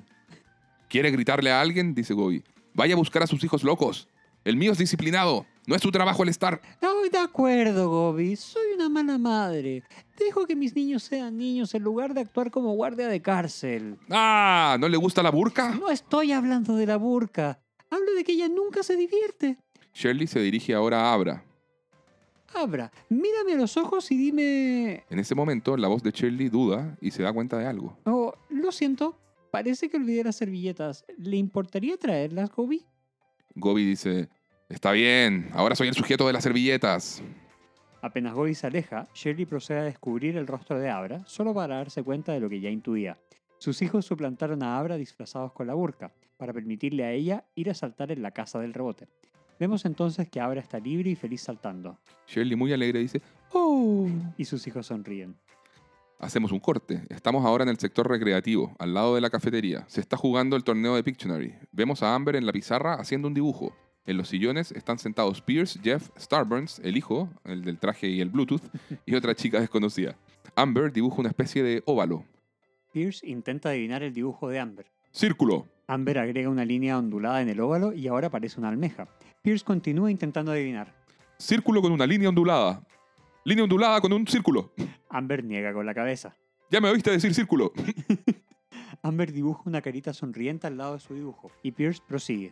[0.87, 1.93] ¿Quiere gritarle a alguien?
[1.93, 2.43] Dice Gobi.
[2.73, 4.07] Vaya a buscar a sus hijos locos.
[4.45, 5.45] El mío es disciplinado.
[5.65, 6.61] No es su trabajo el estar.
[6.81, 8.37] No, de acuerdo, Gobi.
[8.37, 9.83] Soy una mala madre.
[10.17, 13.97] Dejo que mis niños sean niños en lugar de actuar como guardia de cárcel.
[14.09, 15.75] Ah, ¿no le gusta la burka?
[15.75, 17.59] No estoy hablando de la burka.
[17.89, 19.57] Hablo de que ella nunca se divierte.
[19.93, 21.43] Shirley se dirige ahora a Abra.
[22.53, 25.03] Abra, mírame a los ojos y dime...
[25.09, 27.97] En ese momento, la voz de Shirley duda y se da cuenta de algo.
[28.05, 29.17] Oh, lo siento.
[29.57, 31.03] Parece que olvidé las servilletas.
[31.17, 32.85] ¿Le importaría traerlas, Gobi?
[33.55, 34.29] Gobi dice,
[34.69, 37.23] está bien, ahora soy el sujeto de las servilletas.
[38.03, 42.03] Apenas Gobi se aleja, Shirley procede a descubrir el rostro de Abra, solo para darse
[42.03, 43.17] cuenta de lo que ya intuía.
[43.57, 47.73] Sus hijos suplantaron a Abra disfrazados con la burka, para permitirle a ella ir a
[47.73, 49.07] saltar en la casa del rebote.
[49.59, 54.07] Vemos entonces que Abra está libre y feliz saltando, Shirley muy alegre dice, oh.
[54.37, 55.35] y sus hijos sonríen.
[56.19, 57.03] Hacemos un corte.
[57.09, 59.85] Estamos ahora en el sector recreativo, al lado de la cafetería.
[59.87, 61.53] Se está jugando el torneo de Pictionary.
[61.71, 63.75] Vemos a Amber en la pizarra haciendo un dibujo.
[64.07, 68.29] En los sillones están sentados Pierce, Jeff, Starburns, el hijo, el del traje y el
[68.29, 68.63] Bluetooth,
[69.05, 70.15] y otra chica desconocida.
[70.55, 72.25] Amber dibuja una especie de óvalo.
[72.91, 74.87] Pierce intenta adivinar el dibujo de Amber.
[75.11, 75.67] Círculo.
[75.85, 79.07] Amber agrega una línea ondulada en el óvalo y ahora parece una almeja.
[79.43, 80.95] Pierce continúa intentando adivinar.
[81.37, 82.81] Círculo con una línea ondulada.
[83.47, 84.73] Línea ondulada con un círculo.
[85.07, 86.35] Amber niega con la cabeza.
[86.69, 87.71] Ya me oíste decir círculo.
[89.01, 92.51] Amber dibuja una carita sonriente al lado de su dibujo y Pierce prosigue.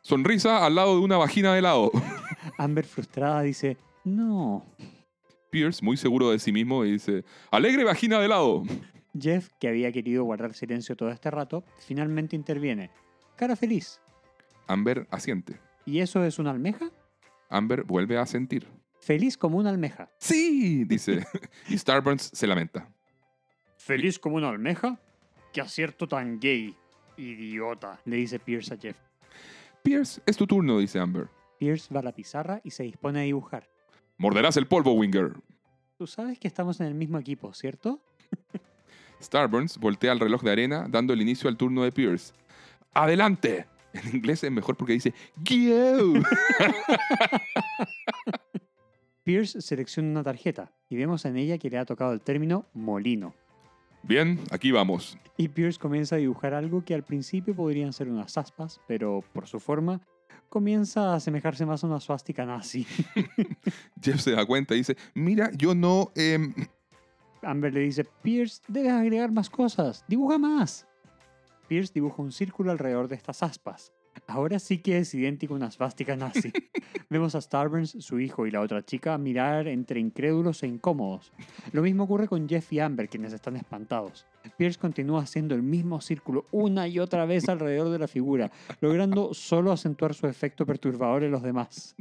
[0.00, 1.90] Sonrisa al lado de una vagina de helado.
[2.56, 4.64] Amber frustrada dice, no.
[5.50, 8.62] Pierce, muy seguro de sí mismo, dice, alegre vagina de helado.
[9.20, 12.92] Jeff, que había querido guardar silencio todo este rato, finalmente interviene.
[13.34, 14.00] Cara feliz.
[14.68, 15.58] Amber asiente.
[15.84, 16.92] ¿Y eso es una almeja?
[17.50, 18.77] Amber vuelve a sentir.
[19.08, 20.10] Feliz como una almeja.
[20.18, 21.26] Sí, dice.
[21.70, 22.90] y Starburns se lamenta.
[23.78, 25.00] ¿Feliz como una almeja?
[25.50, 26.76] ¡Qué acierto tan gay!
[27.16, 28.98] Idiota, le dice Pierce a Jeff.
[29.82, 31.30] Pierce, es tu turno, dice Amber.
[31.58, 33.70] Pierce va a la pizarra y se dispone a dibujar.
[34.18, 35.32] Morderás el polvo, Winger.
[35.96, 38.02] Tú sabes que estamos en el mismo equipo, ¿cierto?
[39.22, 42.34] Starburns voltea el reloj de arena, dando el inicio al turno de Pierce.
[42.92, 43.68] ¡Adelante!
[43.94, 46.12] En inglés es mejor porque dice Go.
[49.28, 53.34] Pierce selecciona una tarjeta y vemos en ella que le ha tocado el término molino.
[54.02, 55.18] Bien, aquí vamos.
[55.36, 59.46] Y Pierce comienza a dibujar algo que al principio podrían ser unas aspas, pero por
[59.46, 60.00] su forma
[60.48, 62.86] comienza a asemejarse más a una suástica nazi.
[64.02, 66.10] Jeff se da cuenta y dice, mira, yo no...
[66.14, 66.54] em,
[67.42, 70.86] Amber le dice, Pierce, debes agregar más cosas, dibuja más.
[71.68, 73.92] Pierce dibuja un círculo alrededor de estas aspas.
[74.26, 76.52] Ahora sí que es idéntico a una svástica nazi.
[77.10, 81.32] Vemos a Starburns, su hijo y la otra chica mirar entre incrédulos e incómodos.
[81.72, 84.26] Lo mismo ocurre con Jeff y Amber, quienes están espantados.
[84.50, 89.34] Pierce continúa haciendo el mismo círculo una y otra vez alrededor de la figura, logrando
[89.34, 91.94] solo acentuar su efecto perturbador en los demás.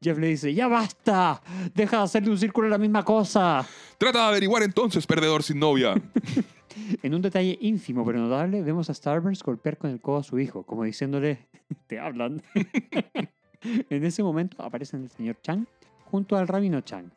[0.00, 1.40] Jeff le dice, ¡Ya basta!
[1.74, 3.66] ¡Deja de hacerle un círculo a la misma cosa!
[3.98, 5.94] Trata de averiguar entonces, perdedor sin novia.
[7.02, 10.38] En un detalle ínfimo pero notable, vemos a Starburns golpear con el codo a su
[10.38, 11.48] hijo, como diciéndole,
[11.86, 12.42] te hablan.
[13.62, 15.66] en ese momento aparecen el señor Chang
[16.04, 17.10] junto al rabino Chang,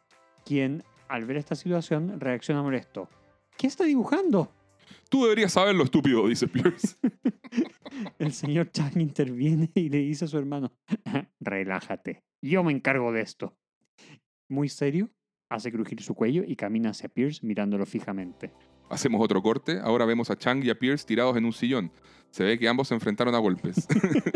[0.46, 3.10] quien, al ver esta situación, reacciona molesto.
[3.58, 4.52] ¿Qué está dibujando?
[5.14, 6.98] Tú deberías saberlo, estúpido, dice Pierce.
[8.18, 10.74] El señor Chang interviene y le dice a su hermano,
[11.40, 13.56] relájate, yo me encargo de esto.
[14.50, 15.12] Muy serio,
[15.52, 18.52] hace crujir su cuello y camina hacia Pierce mirándolo fijamente.
[18.94, 19.80] Hacemos otro corte.
[19.84, 21.92] Ahora vemos a Chang y a Pierce tirados en un sillón.
[22.30, 23.88] Se ve que ambos se enfrentaron a golpes.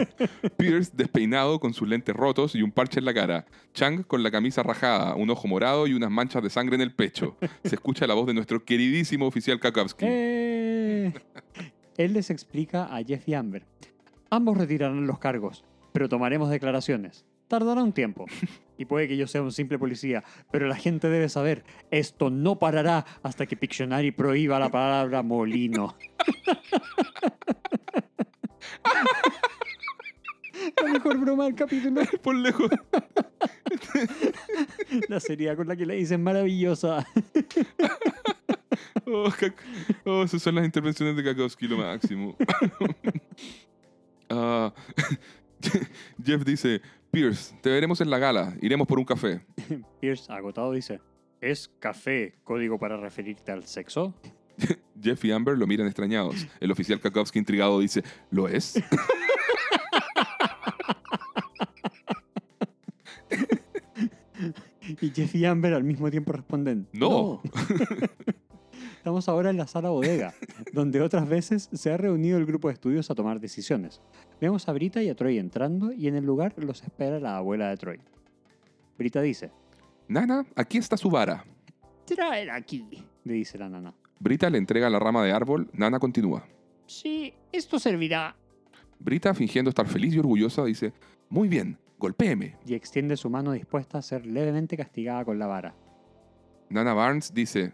[0.57, 3.45] Pierce despeinado con sus lentes rotos y un parche en la cara.
[3.73, 6.91] Chang con la camisa rajada, un ojo morado y unas manchas de sangre en el
[6.91, 7.37] pecho.
[7.63, 10.05] Se escucha la voz de nuestro queridísimo oficial Kakowski.
[10.07, 11.13] ¡Eh!
[11.97, 13.65] Él les explica a Jeff y Amber.
[14.29, 17.25] Ambos retirarán los cargos, pero tomaremos declaraciones.
[17.47, 18.25] Tardará un tiempo.
[18.77, 22.59] Y puede que yo sea un simple policía, pero la gente debe saber, esto no
[22.59, 25.95] parará hasta que Pictionary prohíba la palabra molino.
[30.83, 32.01] La mejor broma del capítulo.
[32.21, 32.69] Por lejos.
[35.09, 37.05] La seriedad con la que le dicen maravillosa.
[39.05, 39.31] Oh,
[40.05, 42.35] oh, esas son las intervenciones de Kakowski, lo máximo.
[44.29, 44.73] Ah,
[46.23, 46.81] Jeff dice,
[47.17, 48.55] Pierce, te veremos en la gala.
[48.61, 49.41] Iremos por un café.
[49.99, 51.01] Pierce, agotado, dice:
[51.41, 54.13] ¿Es café código para referirte al sexo?
[55.01, 56.45] Jeff y Amber lo miran extrañados.
[56.59, 58.79] El oficial Kakowski intrigado dice, ¿lo es?
[65.01, 67.41] Y Jeff y Amber al mismo tiempo responden: No.
[69.07, 70.33] Estamos ahora en la sala bodega,
[70.73, 74.01] donde otras veces se ha reunido el grupo de estudios a tomar decisiones.
[74.41, 77.69] Vemos a Brita y a Troy entrando y en el lugar los espera la abuela
[77.69, 78.01] de Troy.
[78.97, 79.49] Brita dice:
[80.09, 81.45] Nana, aquí está su vara.
[82.03, 82.85] Tráela aquí,
[83.23, 83.93] le dice la nana.
[84.19, 85.69] Brita le entrega la rama de árbol.
[85.71, 86.45] Nana continúa.
[86.85, 88.35] Sí, esto servirá.
[88.99, 90.91] Brita, fingiendo estar feliz y orgullosa, dice,
[91.29, 92.57] Muy bien, golpéeme.
[92.65, 95.73] Y extiende su mano dispuesta a ser levemente castigada con la vara.
[96.69, 97.71] Nana Barnes dice,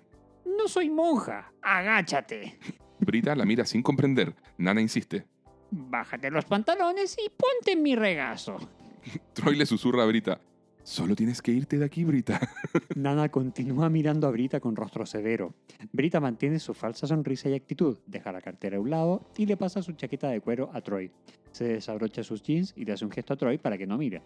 [0.63, 2.57] No soy monja, agáchate.
[2.97, 4.33] Brita la mira sin comprender.
[4.57, 5.27] Nana insiste.
[5.71, 8.55] Bájate los pantalones y ponte en mi regazo.
[9.33, 10.39] Troy le susurra a Brita,
[10.83, 12.39] Solo tienes que irte de aquí, Brita.
[12.95, 15.53] Nana continúa mirando a Brita con rostro severo.
[15.91, 19.57] Brita mantiene su falsa sonrisa y actitud, deja la cartera a un lado y le
[19.57, 21.11] pasa su chaqueta de cuero a Troy.
[21.51, 24.21] Se desabrocha sus jeans y le hace un gesto a Troy para que no mire.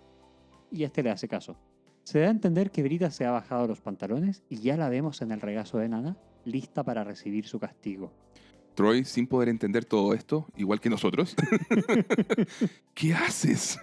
[0.70, 1.58] Y este le hace caso.
[2.08, 5.22] Se da a entender que Brita se ha bajado los pantalones y ya la vemos
[5.22, 6.16] en el regazo de Nana,
[6.48, 8.12] lista para recibir su castigo.
[8.74, 11.36] Troy, sin poder entender todo esto, igual que nosotros.
[12.94, 13.80] ¿Qué haces?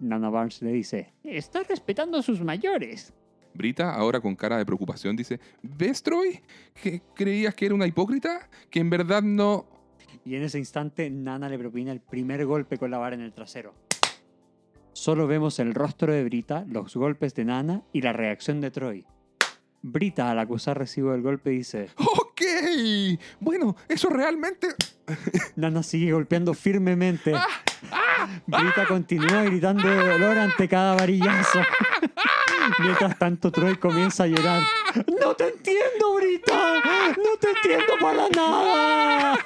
[0.00, 3.12] Nana Barnes le dice, está respetando a sus mayores.
[3.54, 6.40] Brita, ahora con cara de preocupación, dice, ¿ves, Troy?
[6.82, 8.48] ¿Que creías que era una hipócrita?
[8.70, 9.66] ¿Que en verdad no...
[10.24, 13.32] Y en ese instante, Nana le propina el primer golpe con la vara en el
[13.32, 13.74] trasero.
[14.92, 19.06] Solo vemos el rostro de Brita, los golpes de Nana y la reacción de Troy.
[19.82, 22.42] Brita, al acusar recibo del golpe, dice: Ok,
[23.40, 24.68] bueno, eso realmente...
[25.56, 27.34] Nana sigue golpeando firmemente.
[27.34, 31.60] Ah, Brita continúa gritando de dolor ante cada varillazo.
[32.78, 34.62] Mientras tanto, Troy comienza a llorar.
[35.20, 36.74] ¡No te entiendo, Brita!
[37.16, 39.38] ¡No te entiendo para nada!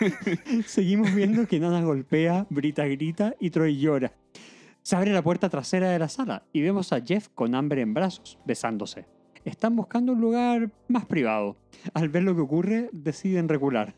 [0.66, 4.12] Seguimos viendo que Nana golpea, Brita grita y Troy llora.
[4.82, 7.94] Se abre la puerta trasera de la sala y vemos a Jeff con Amber en
[7.94, 9.06] brazos, besándose.
[9.44, 11.56] Están buscando un lugar más privado.
[11.94, 13.94] Al ver lo que ocurre, deciden recular.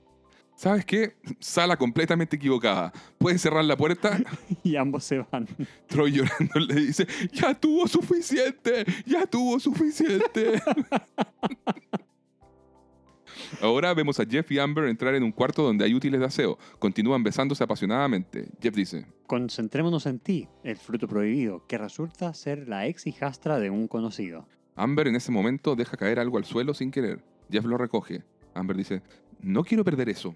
[0.55, 1.17] ¿Sabes qué?
[1.41, 2.93] Sala completamente equivocada.
[3.19, 4.19] ¿Puedes cerrar la puerta?
[4.63, 5.49] Y ambos se van.
[5.89, 10.63] Troy llorando le dice, ya tuvo suficiente, ya tuvo suficiente.
[13.61, 16.59] Ahora vemos a Jeff y Amber entrar en un cuarto donde hay útiles de aseo.
[16.79, 18.49] Continúan besándose apasionadamente.
[18.61, 23.71] Jeff dice, Concentrémonos en ti, el fruto prohibido, que resulta ser la ex hijastra de
[23.71, 24.47] un conocido.
[24.75, 27.23] Amber en ese momento deja caer algo al suelo sin querer.
[27.51, 28.23] Jeff lo recoge.
[28.55, 29.03] Amber dice,
[29.41, 30.35] no quiero perder eso.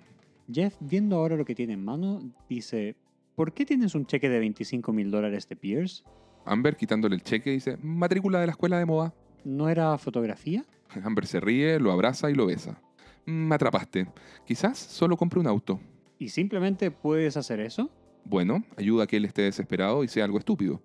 [0.50, 2.96] Jeff, viendo ahora lo que tiene en mano, dice,
[3.34, 6.04] ¿por qué tienes un cheque de 25 mil dólares de Pierce?
[6.44, 9.12] Amber quitándole el cheque dice, matrícula de la escuela de moda.
[9.44, 10.64] ¿No era fotografía?
[11.04, 12.80] Amber se ríe, lo abraza y lo besa.
[13.26, 14.06] Me atrapaste.
[14.46, 15.80] Quizás solo compre un auto.
[16.18, 17.90] ¿Y simplemente puedes hacer eso?
[18.24, 20.80] Bueno, ayuda a que él esté desesperado y sea algo estúpido.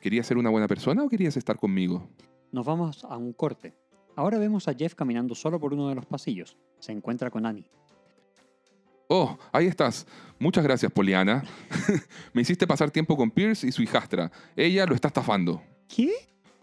[0.00, 2.08] ¿Querías ser una buena persona o querías estar conmigo?
[2.52, 3.74] Nos vamos a un corte.
[4.16, 6.56] Ahora vemos a Jeff caminando solo por uno de los pasillos.
[6.80, 7.70] Se encuentra con Annie.
[9.08, 10.06] Oh, ahí estás.
[10.38, 11.44] Muchas gracias, Poliana.
[12.32, 14.32] Me hiciste pasar tiempo con Pierce y su hijastra.
[14.56, 15.62] Ella lo está estafando.
[15.88, 16.12] ¿Qué?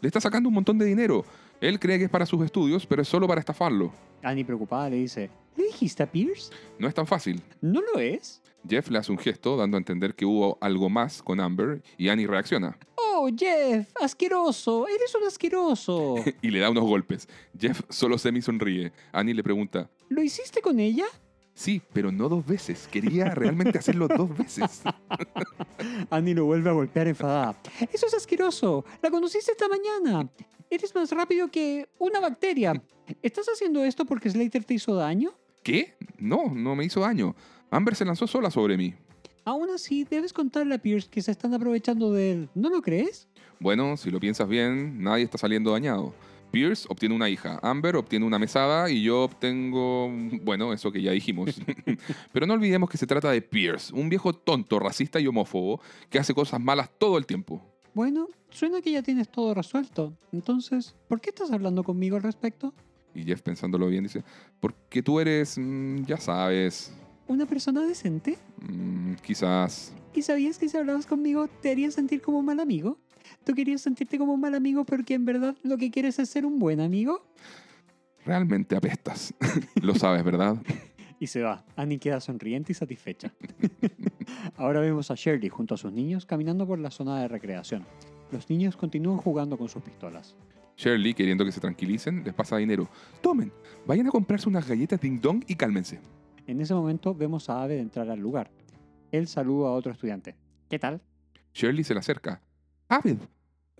[0.01, 1.23] Le está sacando un montón de dinero.
[1.61, 3.91] Él cree que es para sus estudios, pero es solo para estafarlo.
[4.21, 6.51] Annie preocupada le dice, ¿le dijiste a Pierce?
[6.79, 7.41] No es tan fácil.
[7.61, 8.41] ¿No lo es?
[8.67, 12.07] Jeff le hace un gesto dando a entender que hubo algo más con Amber y
[12.07, 16.15] Annie reacciona Oh, Jeff, asqueroso, eres un asqueroso.
[16.41, 17.27] y le da unos golpes.
[17.59, 18.91] Jeff solo semi sonríe.
[19.11, 21.05] Annie le pregunta, ¿Lo hiciste con ella?
[21.53, 22.87] sí, pero no dos veces.
[22.89, 24.81] Quería realmente hacerlo dos veces.
[26.09, 27.55] Annie lo vuelve a golpear enfadada.
[27.91, 28.85] Eso es asqueroso.
[29.01, 30.29] La conociste esta mañana.
[30.73, 32.73] Eres más rápido que una bacteria.
[33.21, 35.29] ¿Estás haciendo esto porque Slater te hizo daño?
[35.61, 35.93] ¿Qué?
[36.17, 37.35] No, no me hizo daño.
[37.69, 38.95] Amber se lanzó sola sobre mí.
[39.45, 42.49] Aún así, debes contarle a Pierce que se están aprovechando de él.
[42.55, 43.27] ¿No lo crees?
[43.59, 46.11] Bueno, si lo piensas bien, nadie está saliendo dañado.
[46.49, 51.11] Pierce obtiene una hija, Amber obtiene una mesada y yo obtengo, bueno, eso que ya
[51.11, 51.51] dijimos.
[52.33, 56.17] Pero no olvidemos que se trata de Pierce, un viejo tonto, racista y homófobo que
[56.17, 57.72] hace cosas malas todo el tiempo.
[57.93, 60.17] Bueno, suena que ya tienes todo resuelto.
[60.31, 62.73] Entonces, ¿por qué estás hablando conmigo al respecto?
[63.13, 64.23] Y Jeff pensándolo bien dice,
[64.59, 66.91] porque tú eres, mm, ya sabes,
[67.27, 68.37] ¿Una persona decente?
[68.61, 69.93] mm, quizás...
[70.13, 72.97] ¿Y sabías que si hablabas conmigo te haría sentir como un mal amigo?
[73.43, 76.45] ¿Tú querías sentirte como un mal amigo porque en verdad lo que quieres es ser
[76.45, 77.25] un buen amigo?
[78.25, 79.33] Realmente apestas.
[79.81, 80.57] lo sabes, ¿verdad?
[81.23, 81.63] Y se va.
[81.77, 83.31] Annie queda sonriente y satisfecha.
[84.57, 87.85] Ahora vemos a Shirley junto a sus niños caminando por la zona de recreación.
[88.33, 90.35] Los niños continúan jugando con sus pistolas.
[90.75, 92.89] Shirley, queriendo que se tranquilicen, les pasa dinero.
[93.21, 93.53] Tomen,
[93.87, 96.01] vayan a comprarse unas galletas Ding Dong y cálmense.
[96.45, 98.51] En ese momento vemos a Aved entrar al lugar.
[99.09, 100.35] Él saluda a otro estudiante.
[100.69, 100.99] ¿Qué tal?
[101.53, 102.41] Shirley se le acerca.
[102.89, 103.19] Abed,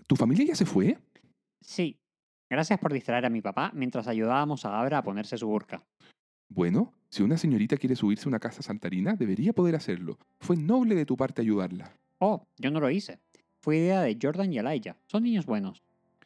[0.06, 0.96] ¿tu familia ya se fue?
[1.60, 2.00] Sí.
[2.48, 5.84] Gracias por distraer a mi papá mientras ayudábamos a Abra a ponerse su burka.
[6.54, 10.18] Bueno, si una señorita quiere subirse a una casa saltarina, debería poder hacerlo.
[10.38, 11.96] Fue noble de tu parte ayudarla.
[12.20, 13.18] Oh, yo no lo hice.
[13.58, 14.96] Fue idea de Jordan y Elijah.
[15.08, 15.82] Son niños buenos.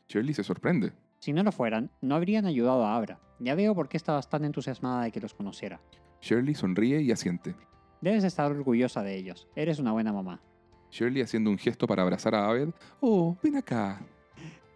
[0.07, 0.93] Shirley se sorprende.
[1.19, 3.19] Si no lo fueran, no habrían ayudado a Abra.
[3.39, 5.81] Ya veo por qué estabas tan entusiasmada de que los conociera.
[6.21, 7.55] Shirley sonríe y asiente.
[8.03, 9.49] Debes estar orgullosa de ellos.
[9.57, 10.43] Eres una buena mamá.
[10.91, 12.69] Shirley haciendo un gesto para abrazar a Abed.
[13.01, 13.99] Oh, ven acá.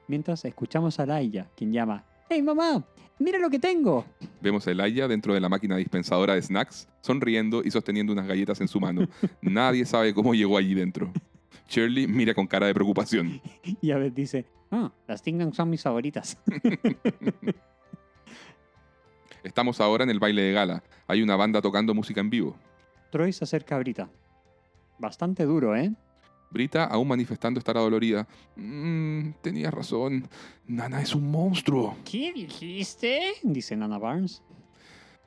[0.09, 2.83] Mientras escuchamos a Laia, quien llama, ¡Hey mamá!
[3.19, 4.07] ¡Mira lo que tengo!
[4.41, 8.59] Vemos a Elijah dentro de la máquina dispensadora de snacks, sonriendo y sosteniendo unas galletas
[8.63, 9.07] en su mano.
[9.43, 11.13] Nadie sabe cómo llegó allí dentro.
[11.69, 13.39] Shirley mira con cara de preocupación.
[13.83, 16.39] Y a veces dice, ah, las Tingdong son mis favoritas.
[19.45, 20.83] Estamos ahora en el baile de gala.
[21.09, 22.57] Hay una banda tocando música en vivo.
[23.11, 24.09] Troy se acerca a Brita.
[24.99, 25.93] Bastante duro, ¿eh?
[26.53, 28.27] Brita, aún manifestando estar adolorida.
[28.57, 30.29] "Mm, tenías razón.
[30.67, 31.97] Nana es un monstruo.
[32.05, 33.21] ¿Qué dijiste?
[33.43, 34.43] Dice Nana Barnes.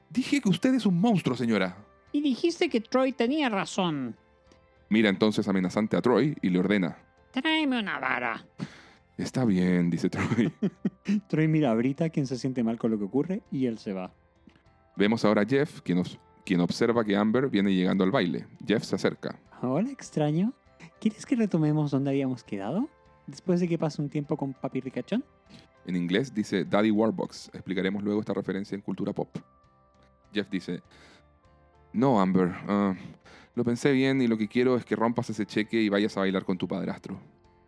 [0.10, 1.78] Dije que usted es un monstruo, señora.
[2.12, 4.16] Y dijiste que Troy tenía razón.
[4.90, 6.98] Mira entonces amenazante a Troy y le ordena.
[7.32, 8.46] Tráeme una vara.
[9.18, 10.52] Está bien, dice Troy.
[11.28, 13.94] Troy mira a Brita, quien se siente mal con lo que ocurre, y él se
[13.94, 14.14] va.
[14.96, 16.02] Vemos ahora a Jeff, quien,
[16.46, 18.46] quien observa que Amber viene llegando al baile.
[18.66, 19.38] Jeff se acerca.
[19.62, 20.54] Hola, extraño.
[21.06, 22.90] ¿Quieres que retomemos donde habíamos quedado?
[23.28, 25.24] Después de que pase un tiempo con Papi Ricachón.
[25.86, 27.52] En inglés dice Daddy Warbox.
[27.54, 29.30] Explicaremos luego esta referencia en cultura pop.
[30.34, 30.82] Jeff dice,
[31.94, 32.96] no, Amber, ah,
[33.54, 36.22] lo pensé bien y lo que quiero es que rompas ese cheque y vayas a
[36.22, 37.20] bailar con tu padrastro.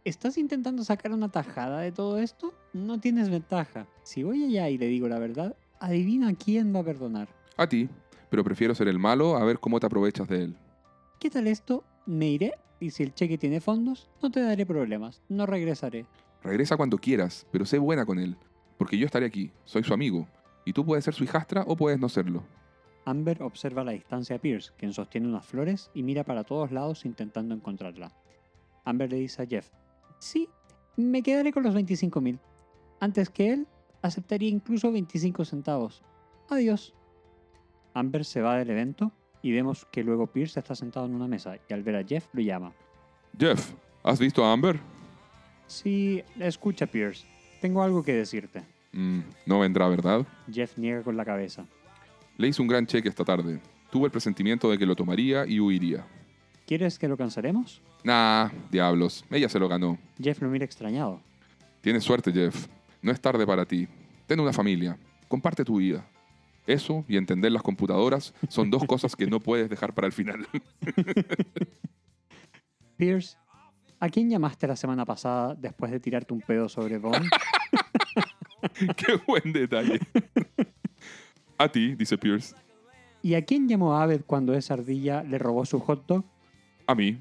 [0.03, 2.55] ¿Estás intentando sacar una tajada de todo esto?
[2.73, 3.85] No tienes ventaja.
[4.01, 7.29] Si voy allá y le digo la verdad, adivina quién va a perdonar.
[7.55, 7.87] A ti,
[8.31, 10.57] pero prefiero ser el malo a ver cómo te aprovechas de él.
[11.19, 11.83] ¿Qué tal esto?
[12.07, 15.21] Me iré y si el cheque tiene fondos, no te daré problemas.
[15.29, 16.05] No regresaré.
[16.43, 18.37] Regresa cuando quieras, pero sé buena con él,
[18.77, 20.27] porque yo estaré aquí, soy su amigo,
[20.65, 22.43] y tú puedes ser su hijastra o puedes no serlo.
[23.05, 26.71] Amber observa a la distancia a Pierce, quien sostiene unas flores y mira para todos
[26.71, 28.11] lados intentando encontrarla.
[28.83, 29.69] Amber le dice a Jeff,
[30.19, 30.49] sí,
[30.97, 32.39] me quedaré con los 25.000.
[32.99, 33.67] Antes que él,
[34.01, 36.03] aceptaría incluso 25 centavos.
[36.49, 36.93] Adiós.
[37.93, 39.11] Amber se va del evento
[39.41, 42.27] y vemos que luego Pierce está sentado en una mesa y al ver a Jeff
[42.33, 42.73] lo llama.
[43.37, 43.71] Jeff,
[44.03, 44.79] ¿has visto a Amber?
[45.67, 47.25] Sí, escucha Pierce,
[47.61, 48.63] tengo algo que decirte.
[48.93, 50.25] Mm, no vendrá, ¿verdad?
[50.51, 51.65] Jeff niega con la cabeza.
[52.37, 53.59] Le hice un gran cheque esta tarde.
[53.91, 56.05] Tuve el presentimiento de que lo tomaría y huiría.
[56.65, 57.81] ¿Quieres que lo cancelemos?
[58.03, 59.97] Nah, diablos, ella se lo ganó.
[60.21, 61.21] Jeff lo mira extrañado.
[61.81, 62.67] Tienes suerte, Jeff.
[63.01, 63.87] No es tarde para ti.
[64.25, 64.97] Ten una familia.
[65.27, 66.05] Comparte tu vida.
[66.67, 70.45] Eso y entender las computadoras son dos cosas que no puedes dejar para el final.
[72.97, 73.37] Pierce,
[74.01, 77.25] ¿a quién llamaste la semana pasada después de tirarte un pedo sobre Bond?
[78.97, 79.99] Qué buen detalle.
[81.57, 82.53] A ti, dice Pierce.
[83.21, 86.25] ¿Y a quién llamó Abed cuando esa ardilla le robó su hot dog?
[86.85, 87.17] A mí.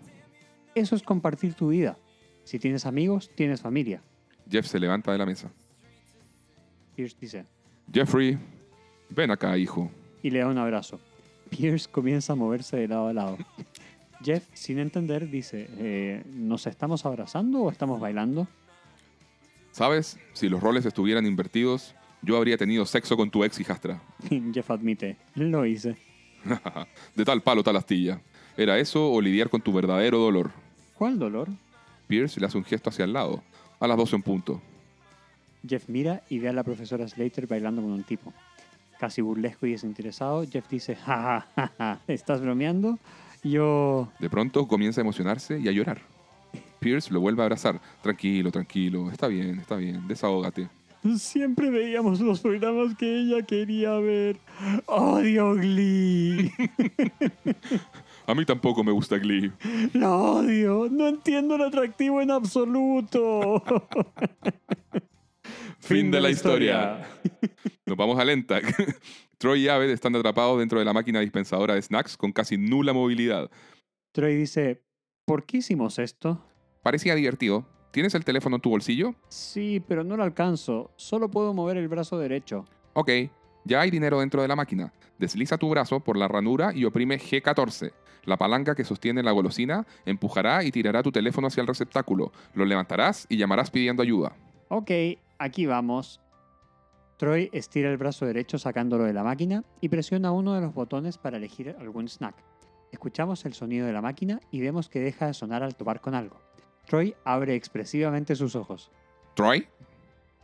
[0.75, 1.97] Eso es compartir tu vida.
[2.43, 4.03] Si tienes amigos, tienes familia.
[4.51, 5.53] Jeff se levanta de la mesa.
[6.97, 7.47] Pierce dice,
[7.93, 8.39] Jeffrey,
[9.11, 9.91] ven acá, hijo.
[10.23, 10.99] y le da un abrazo.
[11.51, 13.39] Pierce comienza a moverse de lado a lado.
[14.23, 18.49] Jeff, sin entender, dice, "Eh, ¿nos estamos abrazando o estamos bailando?
[19.73, 20.19] ¿Sabes?
[20.33, 24.01] Si los roles estuvieran invertidos, yo habría tenido sexo con tu ex hijastra.
[24.53, 25.97] Jeff admite, lo hice.
[27.15, 28.21] De tal palo, tal astilla.
[28.57, 30.51] ¿Era eso o lidiar con tu verdadero dolor?
[30.95, 31.49] ¿Cuál dolor?
[32.09, 33.43] Pierce le hace un gesto hacia el lado.
[33.79, 34.63] A las 12 en punto.
[35.69, 38.33] Jeff mira y ve a la profesora Slater bailando con un tipo.
[38.99, 42.99] Casi burlesco y desinteresado, Jeff dice, ja, ja, ja, ja, ¿estás bromeando?
[43.43, 44.09] Yo...
[44.19, 46.01] De pronto comienza a emocionarse y a llorar.
[46.79, 47.81] Pierce lo vuelve a abrazar.
[48.03, 49.11] Tranquilo, tranquilo.
[49.11, 50.07] Está bien, está bien.
[50.07, 50.69] Desahógate.
[51.19, 54.39] Siempre veíamos los programas que ella quería ver.
[54.87, 56.53] Odio Glee.
[58.27, 59.53] A mí tampoco me gusta Glee.
[59.93, 60.89] Lo odio.
[60.91, 63.63] No entiendo el atractivo en absoluto.
[65.87, 66.99] Fin de la historia.
[67.87, 68.59] Nos vamos a lenta.
[69.39, 72.93] Troy y Abed están atrapados dentro de la máquina dispensadora de snacks con casi nula
[72.93, 73.49] movilidad.
[74.11, 74.83] Troy dice,
[75.25, 76.45] ¿por qué hicimos esto?
[76.83, 77.69] Parecía divertido.
[77.93, 79.15] ¿Tienes el teléfono en tu bolsillo?
[79.29, 80.91] Sí, pero no lo alcanzo.
[80.97, 82.65] Solo puedo mover el brazo derecho.
[82.95, 83.11] Ok,
[83.65, 84.93] ya hay dinero dentro de la máquina.
[85.21, 87.93] Desliza tu brazo por la ranura y oprime G14.
[88.25, 92.33] La palanca que sostiene la golosina empujará y tirará tu teléfono hacia el receptáculo.
[92.55, 94.35] Lo levantarás y llamarás pidiendo ayuda.
[94.69, 94.91] Ok,
[95.39, 96.21] aquí vamos.
[97.17, 101.17] Troy estira el brazo derecho sacándolo de la máquina y presiona uno de los botones
[101.17, 102.35] para elegir algún snack.
[102.93, 106.15] Escuchamos el sonido de la máquina y vemos que deja de sonar al topar con
[106.15, 106.41] algo.
[106.87, 108.91] Troy abre expresivamente sus ojos.
[109.35, 109.67] ¿Troy?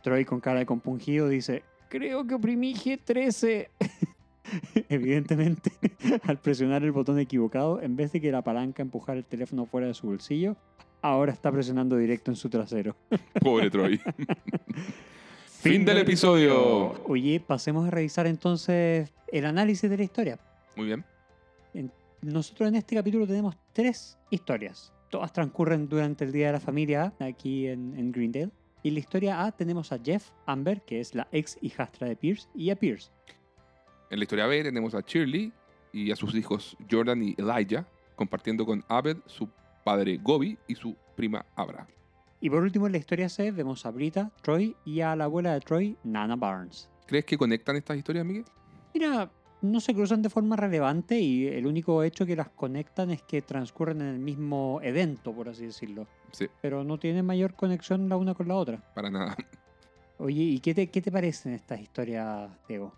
[0.01, 3.69] Troy con cara de compungido dice, creo que oprimí G13.
[4.89, 5.71] Evidentemente,
[6.27, 9.87] al presionar el botón equivocado, en vez de que la palanca empujara el teléfono fuera
[9.87, 10.57] de su bolsillo,
[11.03, 12.95] ahora está presionando directo en su trasero.
[13.41, 14.01] Pobre Troy.
[15.45, 17.03] fin del episodio.
[17.05, 20.39] Oye, pasemos a revisar entonces el análisis de la historia.
[20.75, 21.05] Muy bien.
[22.21, 24.93] Nosotros en este capítulo tenemos tres historias.
[25.09, 28.49] Todas transcurren durante el Día de la Familia aquí en, en Greendale.
[28.81, 32.15] Y en la historia A tenemos a Jeff Amber, que es la ex hijastra de
[32.15, 33.11] Pierce, y a Pierce.
[34.09, 35.51] En la historia B tenemos a Shirley
[35.91, 37.85] y a sus hijos Jordan y Elijah,
[38.15, 39.49] compartiendo con Abed, su
[39.83, 41.87] padre Gobi y su prima Abra.
[42.39, 45.53] Y por último, en la historia C vemos a Brita, Troy y a la abuela
[45.53, 46.89] de Troy, Nana Barnes.
[47.05, 48.45] ¿Crees que conectan estas historias, Miguel?
[48.93, 49.31] Mira,
[49.61, 53.41] no se cruzan de forma relevante y el único hecho que las conectan es que
[53.41, 56.05] transcurren en el mismo evento, por así decirlo.
[56.31, 58.83] Sí, Pero no tienen mayor conexión la una con la otra.
[58.93, 59.37] para nada.
[60.17, 62.93] Oye, ¿y qué te, qué te parecen estas historias, Diego?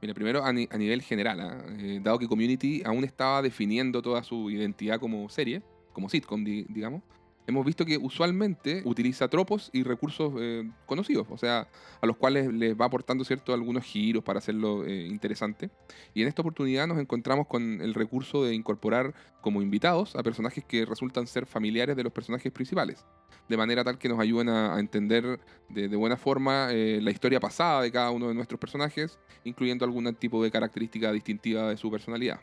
[0.00, 1.64] Mira, primero a, ni- a nivel general, ¿ah?
[1.78, 5.62] Eh, dado que Community aún estaba definiendo toda su identidad como serie,
[5.98, 7.02] como sitcom, di- digamos,
[7.48, 11.66] hemos visto que usualmente utiliza tropos y recursos eh, conocidos, o sea,
[12.00, 15.70] a los cuales les va aportando cierto algunos giros para hacerlo eh, interesante.
[16.14, 20.64] Y en esta oportunidad nos encontramos con el recurso de incorporar como invitados a personajes
[20.64, 23.04] que resultan ser familiares de los personajes principales,
[23.48, 27.82] de manera tal que nos ayuden a, entender de, buena forma eh, la historia pasada
[27.82, 32.38] de cada uno de nuestros personajes, incluyendo algún tipo de característica distintiva de su personalidad.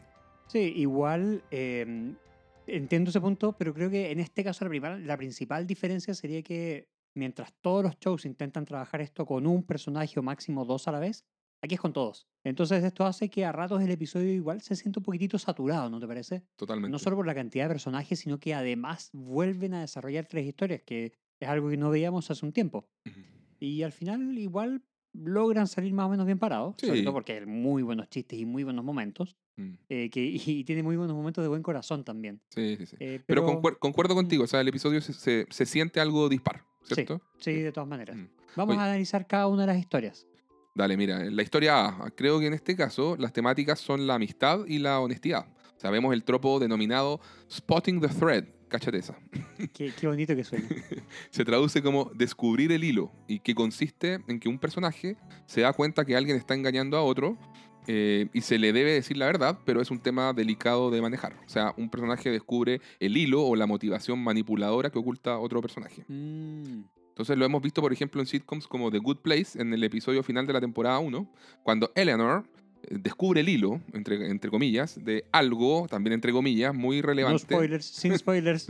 [0.47, 2.16] Sí, igual eh,
[2.68, 6.41] entiendo ese punto, pero creo que en este caso la, primal- la principal diferencia sería
[6.41, 10.91] que mientras todos los shows intentan trabajar esto con un personaje o máximo dos a
[10.91, 11.24] la vez,
[11.61, 12.28] aquí es con todos.
[12.43, 15.99] Entonces esto hace que a ratos el episodio igual se sienta un poquitito saturado, ¿no
[15.99, 16.43] te parece?
[16.55, 16.91] Totalmente.
[16.91, 20.82] No solo por la cantidad de personajes, sino que además vuelven a desarrollar tres historias,
[20.84, 22.89] que es algo que no veíamos hace un tiempo.
[23.59, 24.84] Y al final igual
[25.24, 27.03] logran salir más o menos bien parados, sobre Sí.
[27.03, 30.84] todo porque hay muy buenos chistes y muy buenos momentos, Mm, eh, que, y, tiene
[30.84, 32.41] muy buenos momentos de buen corazón también.
[32.49, 32.97] Sí, sí, sí.
[32.99, 36.28] Eh, Pero, pero concuer- concuerdo contigo, o sea, el episodio se, se- se siente algo
[36.30, 36.63] dispar.
[36.84, 37.20] ¿cierto?
[37.39, 38.16] sí, de todas maneras.
[38.16, 38.28] Mm.
[38.55, 38.84] Vamos Oye.
[38.84, 40.28] a analizar cada una de las historias.
[40.76, 44.66] Dale, mira, la historia A, creo que en este caso las temáticas son la amistad
[44.68, 45.47] y la honestidad.
[45.78, 48.45] Sabemos el tropo denominado Spotting the Thread,
[48.76, 49.17] cáchate esa.
[49.73, 50.67] Qué, qué bonito que suena.
[51.30, 55.15] Se traduce como descubrir el hilo y que consiste en que un personaje
[55.45, 57.38] se da cuenta que alguien está engañando a otro
[57.88, 61.34] eh, y se le debe decir la verdad, pero es un tema delicado de manejar.
[61.45, 65.61] O sea, un personaje descubre el hilo o la motivación manipuladora que oculta a otro
[65.61, 66.03] personaje.
[66.07, 69.84] Mm, Entonces lo hemos visto, por ejemplo, en sitcoms como The Good Place, en el
[69.84, 71.32] episodio final de la temporada 1,
[71.63, 72.43] cuando Eleanor
[72.89, 77.39] descubre el hilo, entre, entre comillas, de algo, también entre comillas, muy no relevante.
[77.55, 78.67] spoilers, sin spoilers.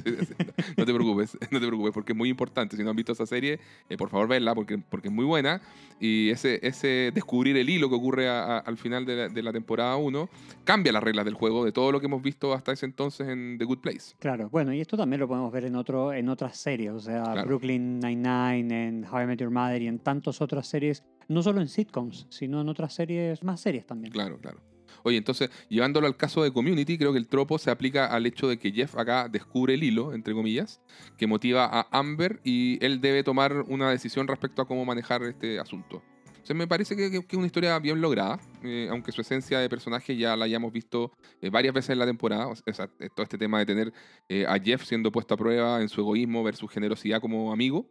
[0.77, 2.77] no te preocupes, no te preocupes, porque es muy importante.
[2.77, 3.59] Si no han visto esa serie,
[3.89, 5.61] eh, por favor, verla, porque, porque es muy buena.
[5.99, 9.43] Y ese, ese descubrir el hilo que ocurre a- a- al final de la, de
[9.43, 10.29] la temporada 1
[10.63, 13.57] cambia las reglas del juego de todo lo que hemos visto hasta ese entonces en
[13.57, 14.15] The Good Place.
[14.19, 17.23] Claro, bueno, y esto también lo podemos ver en otro, en otras series, o sea,
[17.23, 17.45] Claro.
[17.47, 21.61] Brooklyn Nine-Nine, en How I Met Your Mother y en tantas otras series, no solo
[21.61, 24.13] en sitcoms, sino en otras series, más series también.
[24.13, 24.59] Claro, claro.
[25.03, 28.47] Oye, entonces, llevándolo al caso de Community, creo que el tropo se aplica al hecho
[28.47, 30.81] de que Jeff acá descubre el hilo, entre comillas,
[31.17, 35.59] que motiva a Amber y él debe tomar una decisión respecto a cómo manejar este
[35.59, 36.01] asunto.
[36.45, 39.21] O sea, me parece que, que- que es una historia bien lograda, eh, aunque su
[39.21, 42.45] esencia de personaje ya la hayamos visto eh, varias veces en la temporada.
[42.49, 43.91] O sea, eh, todo este tema de tener
[44.29, 47.87] eh, a Jeff siendo puesto a prueba en su egoísmo versus generosidad como amigo,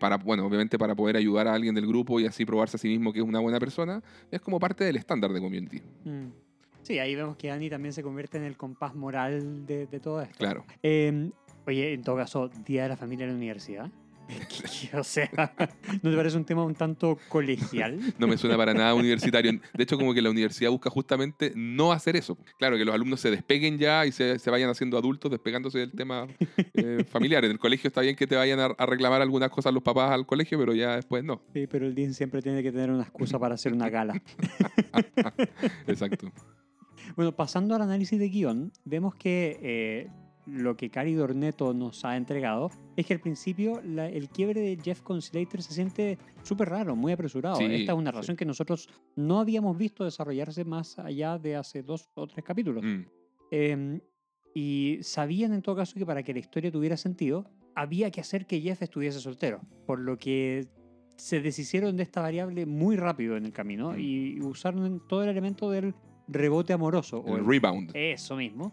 [0.00, 2.88] para, bueno, obviamente para poder ayudar a alguien del grupo y así probarse a sí
[2.88, 5.82] mismo que es una buena persona, es como parte del estándar de Community.
[6.04, 6.28] Mm.
[6.82, 10.22] Sí, ahí vemos que Annie también se convierte en el compás moral de, de todo
[10.22, 10.36] esto.
[10.38, 10.64] Claro.
[10.82, 11.28] Eh,
[11.66, 13.90] oye, en todo caso, Día de la Familia en la Universidad.
[14.94, 15.30] o sea,
[16.02, 17.98] ¿no te parece un tema un tanto colegial?
[18.18, 19.52] No me suena para nada universitario.
[19.52, 22.38] De hecho, como que la universidad busca justamente no hacer eso.
[22.58, 25.92] Claro, que los alumnos se despeguen ya y se, se vayan haciendo adultos, despegándose del
[25.92, 26.26] tema
[26.74, 27.44] eh, familiar.
[27.44, 30.10] En el colegio está bien que te vayan a, a reclamar algunas cosas los papás
[30.10, 31.42] al colegio, pero ya después no.
[31.52, 34.20] Sí, pero el Dean siempre tiene que tener una excusa para hacer una gala.
[35.86, 36.32] Exacto.
[37.16, 40.08] Bueno, pasando al análisis de guion, vemos que eh,
[40.46, 44.76] lo que Cari Dorneto nos ha entregado es que al principio la- el quiebre de
[44.82, 47.56] Jeff con Slater se siente súper raro, muy apresurado.
[47.56, 48.14] Sí, Esta es una sí.
[48.14, 52.82] relación que nosotros no habíamos visto desarrollarse más allá de hace dos o tres capítulos.
[52.84, 53.02] Mm,
[53.50, 54.00] Em,
[54.54, 58.46] y sabían en todo caso que para que la historia tuviera sentido, había que hacer
[58.46, 59.60] que Jeff estuviese soltero.
[59.86, 60.66] Por lo que
[61.16, 64.00] se deshicieron de esta variable muy rápido en el camino Mm.
[64.00, 65.94] y usaron todo el elemento del
[66.26, 67.18] rebote amoroso.
[67.20, 67.90] o el el- rebound.
[67.94, 68.72] eso mismo.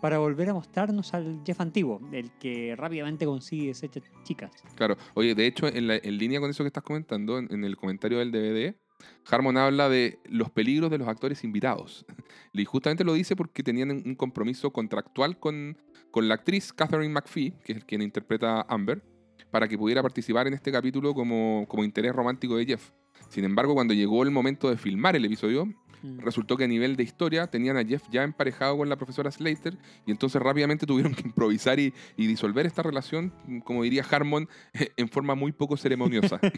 [0.00, 4.50] Para volver a mostrarnos al Jeff antiguo, el que rápidamente consigue desechar chicas.
[4.74, 4.96] Claro.
[5.14, 8.18] Oye, de hecho, en, la- línea con eso que estás comentando, en, en el comentario
[8.18, 8.74] del DVD,
[9.30, 12.04] Harmon habla de los peligros de los actores invitados.
[12.52, 15.78] Y justamente lo dice porque tenían un compromiso contractual con,
[16.10, 19.02] con la actriz Catherine McPhee, que es quien interpreta a Amber,
[19.52, 22.90] para que pudiera participar en este capítulo como, como interés romántico de Jeff.
[23.28, 25.72] Sin embargo, cuando llegó el momento de filmar el episodio,
[26.02, 26.20] Mm.
[26.20, 29.76] resultó que a nivel de historia tenían a Jeff ya emparejado con la profesora Slater
[30.06, 33.32] y entonces rápidamente tuvieron que improvisar y, y disolver esta relación,
[33.64, 34.48] como diría Harmon,
[34.96, 36.40] en forma muy poco ceremoniosa.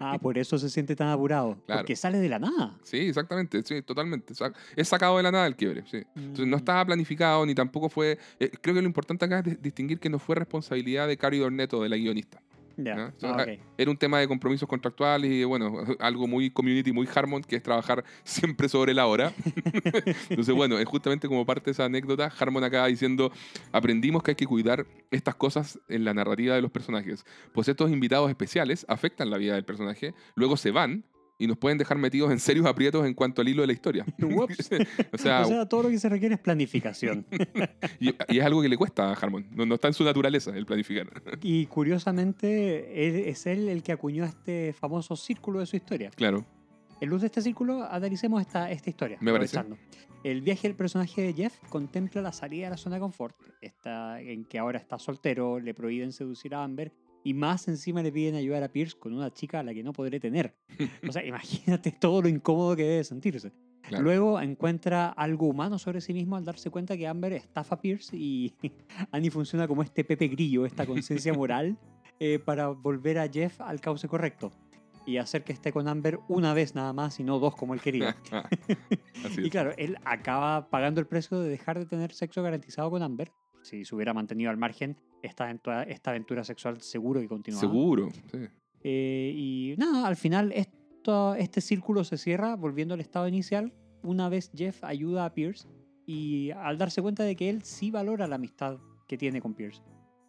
[0.00, 1.58] Ah, por eso se siente tan apurado.
[1.66, 1.80] Claro.
[1.82, 2.76] Porque sale de la nada.
[2.82, 4.34] sí, exactamente, sí, totalmente.
[4.76, 6.02] Es sacado de la nada el quiebre, sí.
[6.14, 6.58] Entonces no Mm.
[6.58, 8.18] estaba planificado ni tampoco fue...
[8.40, 11.38] eh, creo que lo importante acá es di- distinguir que no fue responsabilidad de Cari
[11.38, 12.40] Dorneto, de la guionista.
[12.76, 13.12] ¿No?
[13.22, 13.46] ah.
[13.78, 17.62] Era un tema de compromisos contractuales y bueno, algo muy community, muy Harmon, que es
[17.62, 19.32] trabajar siempre sobre la hora.
[20.30, 23.32] Entonces, bueno, es justamente como parte de esa anécdota, Harmon acaba diciendo,
[23.72, 27.90] aprendimos que hay que cuidar estas cosas en la narrativa de los personajes, pues estos
[27.90, 31.04] invitados especiales afectan la vida del personaje, luego se van
[31.38, 34.04] y nos pueden dejar metidos en serios aprietos en cuanto al hilo de la historia.
[35.12, 37.26] O sea, o sea, todo lo que se requiere es planificación.
[38.00, 39.46] y, y es algo que le cuesta a Harmon.
[39.52, 41.08] No, no está en su naturaleza el planificar.
[41.42, 46.10] y curiosamente, él- es él el que acuñó este famoso círculo de su historia.
[46.10, 46.44] Claro.
[47.00, 49.18] En luz de este círculo, analicemos esta, esta historia.
[49.20, 49.60] Me parece.
[50.24, 54.20] El viaje del personaje de Jeff contempla la salida de la zona de confort, esta,
[54.20, 56.92] en que ahora está soltero, le prohíben seducir a Amber
[57.26, 59.92] y más encima le piden ayudar a Pierce con una chica a la que no
[59.92, 60.54] podré tener.
[61.08, 63.52] O sea, imagínate todo lo incómodo que debe sentirse.
[63.82, 64.04] Claro.
[64.04, 68.16] Luego encuentra algo humano sobre sí mismo al darse cuenta que Amber estafa a Pierce
[68.16, 68.54] y
[69.10, 71.76] Annie funciona como este Pepe Grillo, esta conciencia moral,
[72.20, 74.52] eh, para volver a Jeff al cauce correcto
[75.04, 77.80] y hacer que esté con Amber una vez nada más y no dos como él
[77.80, 78.16] quería.
[79.36, 83.32] Y claro, él acaba pagando el precio de dejar de tener sexo garantizado con Amber.
[83.66, 87.60] Si se hubiera mantenido al margen, esta aventura, esta aventura sexual seguro que continuaba.
[87.60, 88.08] Seguro.
[88.30, 88.38] sí.
[88.88, 94.28] Eh, y nada, al final esto, este círculo se cierra volviendo al estado inicial una
[94.28, 95.66] vez Jeff ayuda a Pierce
[96.06, 99.82] y al darse cuenta de que él sí valora la amistad que tiene con Pierce.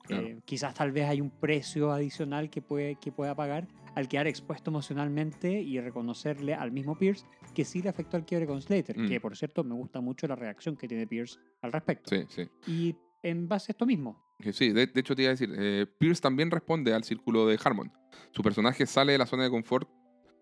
[0.03, 0.25] Claro.
[0.25, 4.25] Eh, quizás tal vez hay un precio adicional que, puede, que pueda pagar al quedar
[4.25, 8.97] expuesto emocionalmente y reconocerle al mismo Pierce que sí le afectó al quiebre con Slater,
[8.97, 9.07] Mm.
[9.07, 12.09] que por cierto me gusta mucho la reacción que tiene Pierce al respecto.
[12.15, 12.43] Sí, sí.
[12.65, 12.95] Y
[13.29, 15.85] en base a esto mismo, Que Sí, de, de hecho te iba a decir, eh,
[15.99, 17.91] Pierce también responde al círculo de Harmon.
[18.31, 19.89] Su personaje sale de la zona de confort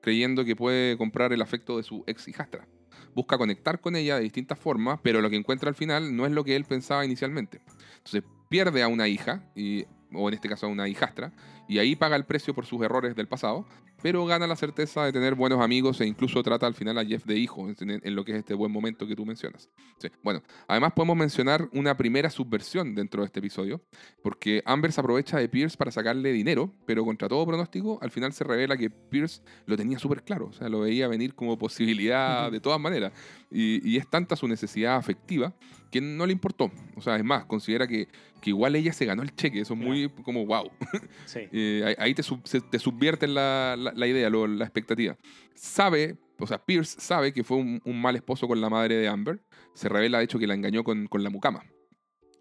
[0.01, 2.67] creyendo que puede comprar el afecto de su ex hijastra.
[3.15, 6.31] Busca conectar con ella de distintas formas, pero lo que encuentra al final no es
[6.31, 7.61] lo que él pensaba inicialmente.
[7.97, 11.33] Entonces pierde a una hija, y, o en este caso a una hijastra,
[11.67, 13.65] y ahí paga el precio por sus errores del pasado,
[14.01, 17.25] pero gana la certeza de tener buenos amigos e incluso trata al final a Jeff
[17.25, 19.69] de hijo, en, en lo que es este buen momento que tú mencionas.
[19.97, 20.09] Sí.
[20.23, 23.81] Bueno, además podemos mencionar una primera subversión dentro de este episodio,
[24.21, 28.33] porque Amber se aprovecha de Pierce para sacarle dinero, pero contra todo pronóstico, al final
[28.33, 32.51] se revela que Pierce lo tenía súper claro, o sea, lo veía venir como posibilidad
[32.51, 33.13] de todas maneras.
[33.49, 35.53] Y, y es tanta su necesidad afectiva
[35.95, 36.71] que no le importó.
[36.95, 38.09] O sea, es más, considera que,
[38.41, 40.69] que igual ella se ganó el cheque, eso es muy como wow.
[41.25, 41.41] sí.
[41.57, 42.45] Eh, ahí- te, sub-
[42.79, 45.17] subvierten la, la- idea, la expectativa.
[45.53, 49.39] Sabe, o sea, Pierce sabe que fue un, mal esposo con la madre de Amber.
[49.73, 51.63] Se revela, de hecho, que la engañó con, con la mucama.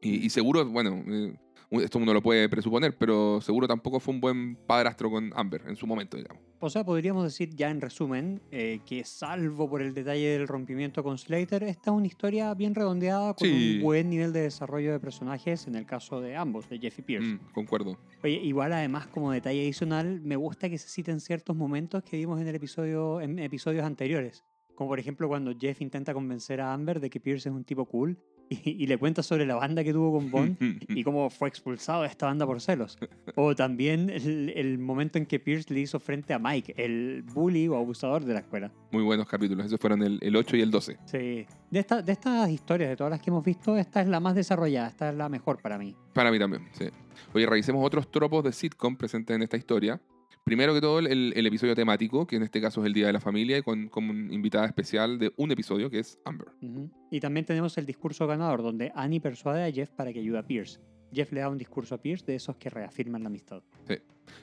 [0.03, 1.37] Y, y seguro, bueno, eh,
[1.81, 5.77] esto uno lo puede presuponer, pero seguro tampoco fue un buen padrastro con Amber en
[5.77, 6.43] su momento, digamos.
[6.61, 11.03] O sea, podríamos decir ya en resumen eh, que salvo por el detalle del rompimiento
[11.03, 13.77] con Slater, esta es una historia bien redondeada con Sí.
[13.77, 17.03] un buen nivel de desarrollo de personajes en el caso de ambos, de Jeff y
[17.03, 17.29] Pierce.
[17.35, 17.99] Mm, concuerdo.
[18.23, 22.41] Oye, igual además como detalle adicional, me gusta que se citen ciertos momentos que vimos
[22.41, 24.43] en el episodio en episodios anteriores.
[24.75, 27.85] Como por ejemplo cuando Jeff intenta convencer a Amber de que Pierce es un tipo
[27.85, 28.19] cool
[28.65, 30.57] y, y le cuenta sobre la banda que tuvo con Bond
[30.89, 32.99] y cómo fue expulsado de esta banda por celos.
[33.37, 37.69] O también el, el momento en que Pierce le hizo frente a Mike, el bully
[37.69, 38.73] o abusador de la escuela.
[38.93, 39.67] Muy buenos capítulos.
[39.67, 40.99] Esos fueron el, el 8 y el 12.
[41.07, 41.47] Sí.
[41.71, 44.35] De, esta- de estas historias, de todas las que hemos visto, esta es la más
[44.35, 45.95] desarrollada, esta es la mejor para mí.
[46.13, 46.87] Para mí también, sí.
[47.33, 50.01] Oye, revisemos otros tropos de sitcom presentes en esta historia.
[50.45, 53.15] Primero que todo, el, el episodio temático, que en este caso es el Día de
[53.15, 56.49] la Familia, y con, con una invitada especial de un episodio, que es Amber.
[56.61, 56.91] Ujú.
[57.11, 60.43] Y también tenemos el discurso ganador, donde Annie persuade a Jeff para que ayude a
[60.47, 60.81] Pierce.
[61.15, 63.63] Jeff le da un discurso a Pierce de esos que reafirman la amistad.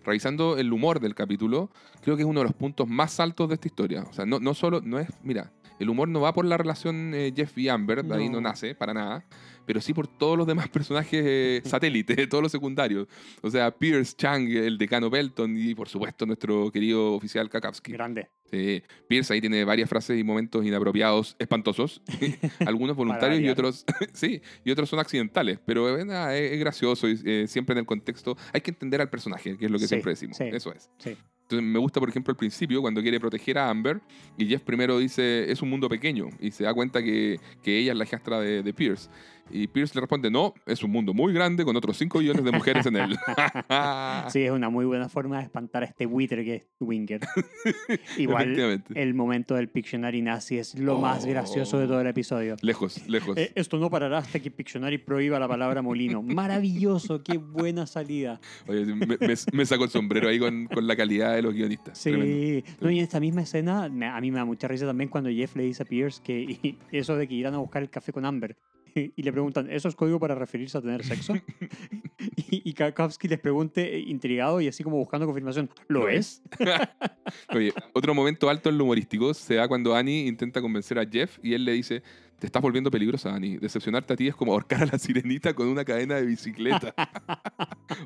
[0.04, 1.70] Revisando el humor del capítulo,
[2.02, 4.02] creo que es uno de los puntos más altos de esta historia.
[4.10, 7.14] O sea, no, no solo, no es, mira, el humor no va por la relación
[7.14, 8.42] eh, Jeff y Amber, de ahí no No.
[8.50, 9.26] nace, para nada,
[9.72, 13.08] pero sí por todos los demás personajes eh, satélites, todos los secundarios.
[13.42, 17.94] O sea, Pierce, Chang, el decano Belton y por supuesto nuestro querido oficial Kakowski.
[17.94, 18.28] Grande.
[18.52, 22.02] Sí, Pierce ahí tiene varias frases y momentos inapropiados, espantosos.
[22.66, 25.58] Algunos voluntarios y otros, sí, y otros son accidentales.
[25.66, 28.36] Pero eh, nada, es, es gracioso y eh, siempre en el contexto.
[28.52, 30.36] Hay que entender al personaje, que es lo que Sí, siempre decimos.
[30.36, 30.44] sí.
[30.52, 30.90] Eso es.
[30.98, 31.16] Sí.
[31.52, 34.00] Entonces me gusta, por ejemplo, al principio, cuando quiere proteger a Amber,
[34.38, 37.92] y Jeff primero dice, es un mundo pequeño, y se da cuenta que, que ella
[37.92, 39.10] es la hijastra de, de Pierce.
[39.50, 42.52] Y Pierce le responde, no, es un mundo muy grande con otros 5 millones de
[42.52, 43.18] mujeres en él.
[44.30, 47.20] Sí, es una muy buena forma de espantar a este buitre que es Winger.
[48.18, 52.56] Igual, el momento del Pictionary nazi es lo más gracioso de todo el episodio.
[52.62, 53.38] Lejos, lejos.
[53.38, 56.22] Eh, esto no parará hasta que Pictionary prohíba la palabra molino.
[56.24, 58.40] Maravilloso, qué buena salida.
[58.68, 59.18] Oye, me, me-
[59.54, 62.00] me sacó el sombrero ahí con, con la calidad de los guionistas.
[62.02, 62.26] Tremendo.
[62.26, 63.90] Sí, no, y en esta misma escena, a
[64.22, 67.28] mí me da mucha risa también cuando Jeff le dice a Pierce que eso de
[67.28, 68.56] que irán a buscar el café con Amber.
[69.16, 71.34] Y le preguntan, ¿eso es código para referirse a tener sexo?
[72.36, 76.42] y, y les pregunte, eh, intrigado y así como buscando confirmación, ¿lo es?
[77.50, 81.40] Oye, otro momento alto en lo humorístico se da cuando Annie intenta convencer a Jeff
[81.44, 82.04] y él le dice,
[82.40, 83.58] Te estás volviendo peligrosa, Dani.
[83.58, 86.94] Decepcionarte a ti es como ahorcar a la sirenita con una cadena de bicicleta.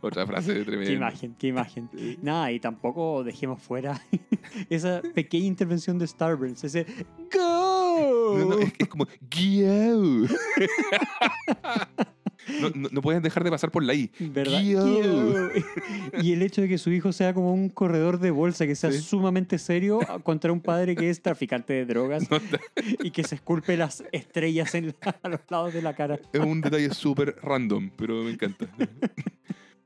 [0.02, 0.90] Otra frase de tremenda.
[0.90, 1.90] Qué imagen, qué imagen.
[2.22, 4.02] Nada, y tampoco dejemos fuera
[4.70, 6.86] esa pequeña intervención de Starburns, ese
[7.32, 7.75] ¡Go!
[8.00, 10.28] No, no, es, es como ¡Guiau!
[12.62, 14.12] No, no, no puedes dejar de pasar por la I.
[16.22, 18.91] Y el hecho de que su hijo sea como un corredor de bolsa, que sea
[18.91, 19.00] Sí.
[19.02, 22.38] sumamente serio contra un padre que es traficante de drogas No,
[23.04, 26.20] y que se esculpe las estrellas en la- a los lados de la cara.
[26.34, 28.68] es un detalle súper random, pero me encanta.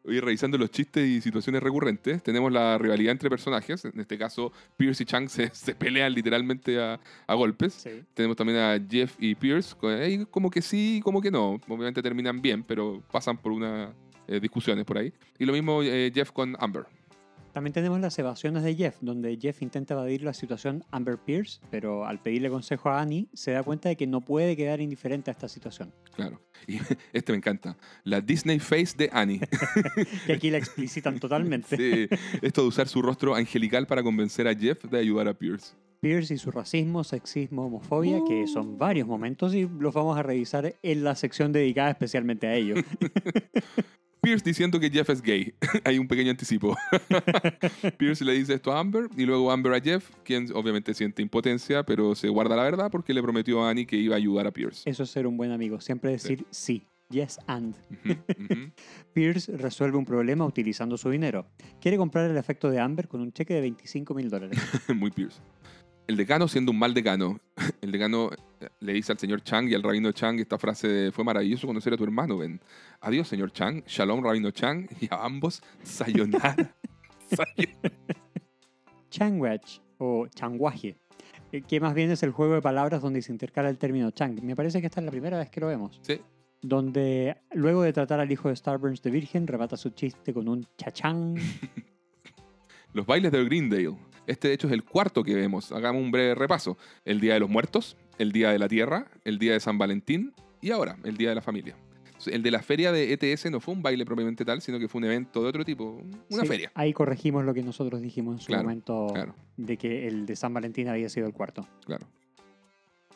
[0.10, 3.86] Oye, revisando los chistes y situaciones recurrentes, tenemos la rivalidad entre personajes.
[3.86, 7.74] En este caso, Pierce y Chang se, se pelean literalmente a, a golpes.
[7.74, 8.02] Sí.
[8.16, 9.76] Tenemos también a Jeff y Pierce,
[10.32, 11.62] como que sí, como que no.
[11.68, 13.92] Obviamente terminan bien, pero pasan por unas
[14.28, 15.14] eh, discusiones por ahí.
[15.38, 16.86] Y lo mismo eh, Jeff con Amber.
[17.54, 22.06] También tenemos las evasiones de Jeff, donde Jeff intenta evadir la situación Amber Pierce, pero
[22.06, 25.34] al pedirle consejo a Annie, se da cuenta de que no puede quedar indiferente a
[25.34, 25.92] esta situación.
[26.16, 26.40] Claro.
[26.68, 26.78] Y
[27.14, 27.76] este me encanta.
[28.04, 29.42] La Disney Face de Annie.
[30.26, 31.76] Que aquí la explicitan totalmente.
[31.76, 32.08] Sí,
[32.42, 35.74] esto de usar su rostro angelical para convencer a Jeff de ayudar a Pierce.
[36.02, 40.76] Pierce y su racismo, sexismo, homofobia, que son varios momentos y los vamos a revisar
[40.82, 42.76] en la sección dedicada especialmente a ello.
[44.22, 45.54] Pierce diciendo que Jeff es gay.
[45.84, 46.76] Hay un pequeño anticipo.
[47.98, 51.84] Pierce le dice esto a Amber y luego Amber a Jeff, quien obviamente siente impotencia,
[51.84, 54.52] pero se guarda la verdad porque le prometió a Annie que iba a ayudar a
[54.52, 54.90] Pierce.
[54.90, 56.84] Eso es ser un buen amigo, siempre decir sí.
[57.10, 57.76] Yes and.
[59.14, 61.48] Pierce resuelve un problema utilizando su dinero.
[61.82, 64.60] Quiere comprar el efecto de Amber con un cheque de 25 mil dólares.
[64.96, 65.42] Muy Pierce.
[66.10, 67.40] El decano siendo un mal decano.
[67.82, 71.12] El decano eh, le dice al señor Chang y al rabino Chang esta frase de
[71.12, 72.60] fue maravilloso conocer a tu hermano, Ben.
[73.02, 73.84] Adiós, señor Chang.
[73.86, 74.88] Shalom, rabino Chang.
[75.02, 76.56] Y a ambos, sayonara.
[77.30, 77.96] Sayonara.
[79.12, 80.98] Changwach o changuaje,
[81.52, 84.42] eh, que más bien es el juego de palabras donde se intercala el término chang.
[84.42, 86.00] Me parece que esta es la primera vez que lo vemos.
[86.02, 86.20] Sí,
[86.64, 90.66] Donde luego de tratar al hijo de Starburns de virgen, rebata su chiste con un
[90.76, 91.36] chachán.
[92.94, 94.09] Los bailes del Greendale.
[94.30, 95.72] Este, de hecho, es el cuarto que vemos.
[95.72, 96.78] Hagamos un breve repaso.
[97.04, 100.34] El Día de los Muertos, el Día de la Tierra, el Día de San Valentín
[100.62, 101.76] y ahora, el Día de la Familia.
[102.28, 105.00] El de la feria de ETS no fue un baile propiamente tal, sino que fue
[105.00, 106.70] un evento de otro tipo, una Sí, feria.
[106.76, 110.36] Ahí corregimos lo que nosotros dijimos en su Claro, momento Claro, de que el de
[110.36, 111.66] San Valentín había sido el cuarto.
[111.86, 112.06] claro.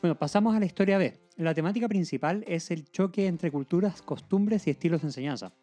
[0.01, 1.13] Bueno, pasamos a la historia B.
[1.37, 5.53] La temática principal es el choque entre culturas, costumbres y estilos de enseñanza.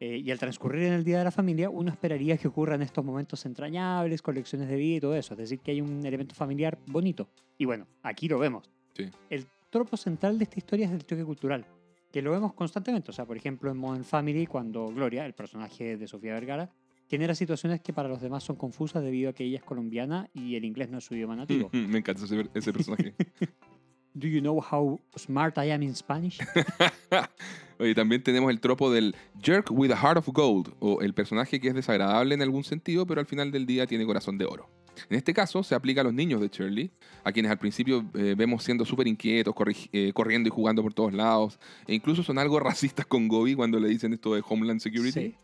[0.00, 3.04] Eh, y al transcurrir en el Día de la Familia, uno esperaría que ocurran estos
[3.04, 5.34] momentos entrañables, con lecciones de vida y todo eso.
[5.34, 7.28] Es decir, que hay un elemento familiar bonito.
[7.58, 8.70] Y bueno, aquí lo vemos.
[8.94, 9.08] Sí.
[9.30, 11.66] El tropo central de esta historia es el choque cultural,
[12.12, 13.10] que lo vemos constantemente.
[13.10, 16.70] O sea, por ejemplo, en Modern Family, cuando Gloria, el personaje de Sofía Vergara,
[17.08, 20.56] genera situaciones que para los demás son confusas debido a que ella es colombiana y
[20.56, 21.70] el inglés no es su idioma nativo.
[21.72, 23.14] Me encanta ese, ese personaje.
[24.14, 26.38] Do you know how smart I am in Spanish?
[27.78, 31.60] Oye, también tenemos el tropo del jerk with a heart of gold, o el personaje
[31.60, 34.68] que es desagradable en algún sentido, pero al final del día tiene corazón de oro.
[35.10, 36.92] En este caso, se aplica a los niños de Shirley,
[37.24, 39.52] a quienes al principio eh, vemos siendo súper inquietos,
[39.92, 41.58] eh, corriendo y jugando por todos lados,
[41.88, 45.34] e incluso son algo racistas con Gobi cuando le dicen esto de Homeland Security Sí.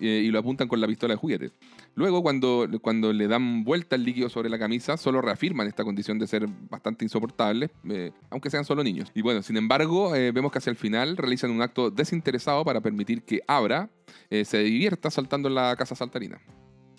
[0.00, 1.50] eh, y lo apuntan con la pistola de juguete.
[1.96, 6.18] Luego, cuando, cuando le dan vuelta el líquido sobre la camisa, solo reafirman esta condición
[6.18, 9.12] de ser bastante insoportables, eh, aunque sean solo niños.
[9.14, 12.80] Y bueno, sin embargo, eh, vemos que hacia el final realizan un acto desinteresado para
[12.80, 13.88] permitir que Abra
[14.30, 16.40] eh, se divierta saltando en la casa saltarina.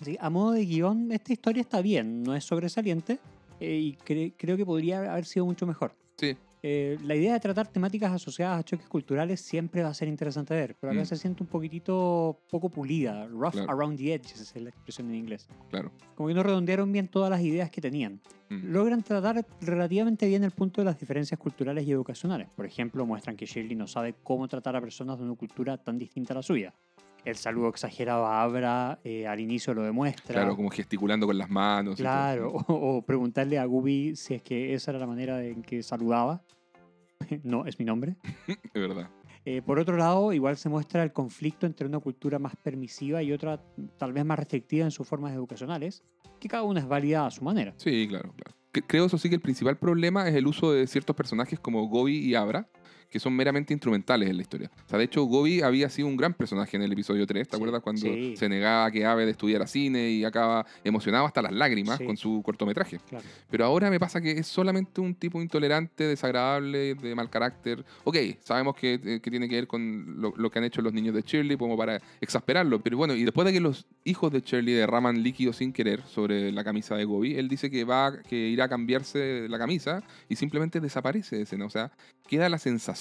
[0.02, 3.18] Sí, a modo de guion, esta historia está bien, no es sobresaliente
[3.60, 5.92] eh, y cre- creo que podría haber sido mucho mejor.
[6.16, 10.08] Sí, Eh, la idea de tratar temáticas asociadas a choques culturales siempre va a ser
[10.08, 11.06] interesante ver, pero acá Mm.
[11.06, 13.70] se siente un poquitito poco pulida, rough Claro.
[13.70, 15.46] around the edges, es la expresión en inglés.
[15.70, 15.92] claro.
[16.14, 18.20] Como que no redondearon bien todas las ideas que tenían.
[18.48, 18.72] Mm.
[18.72, 22.48] Logran tratar relativamente bien el punto de las diferencias culturales y educacionales.
[22.56, 25.98] Por ejemplo, muestran que Shirley no sabe cómo tratar a personas de una cultura tan
[25.98, 26.72] distinta a la suya.
[27.26, 30.32] El saludo exagerado a Abra eh, al inicio lo demuestra.
[30.34, 31.96] Claro, como gesticulando con las manos.
[31.96, 35.82] Claro, o, o preguntarle a Gubi si es que esa era la manera en que
[35.82, 36.40] saludaba.
[37.42, 38.16] no, es mi nombre.
[38.72, 39.10] Es verdad.
[39.44, 43.32] Eh, por otro lado, igual se muestra el conflicto entre una cultura más permisiva y
[43.32, 43.60] otra
[43.96, 46.02] tal vez más restrictiva en sus formas educacionales,
[46.40, 47.72] que cada una es válida a su manera.
[47.76, 48.56] Sí, claro, claro.
[48.72, 51.86] Que- Creo eso sí que el principal problema es el uso de ciertos personajes como
[51.88, 52.68] Gobi y Abra,
[53.10, 54.70] que son meramente instrumentales en la historia.
[54.86, 57.56] O sea, de hecho, Gobi había sido un gran personaje en el episodio 3, ¿te
[57.56, 57.82] acuerdas?
[57.82, 58.34] Cuando sí.
[58.36, 62.04] se negaba que Aved estudiara cine y acaba emocionado hasta las lágrimas Sí.
[62.04, 62.98] con su cortometraje.
[63.08, 63.24] Claro.
[63.50, 67.84] Pero ahora me pasa que es solamente un tipo intolerante, desagradable, de mal carácter.
[68.04, 70.92] Ok, sabemos que, eh, que tiene que ver con lo, lo que han hecho los
[70.92, 72.80] niños de Shirley, como para exasperarlo.
[72.80, 76.52] Pero bueno, y después de que los hijos de Shirley derraman líquido sin querer sobre
[76.52, 80.36] la camisa de Gobi, él dice que va que irá a cambiarse la camisa y
[80.36, 81.66] simplemente desaparece de escena.
[81.66, 81.92] O sea,
[82.28, 82.95] queda la sensación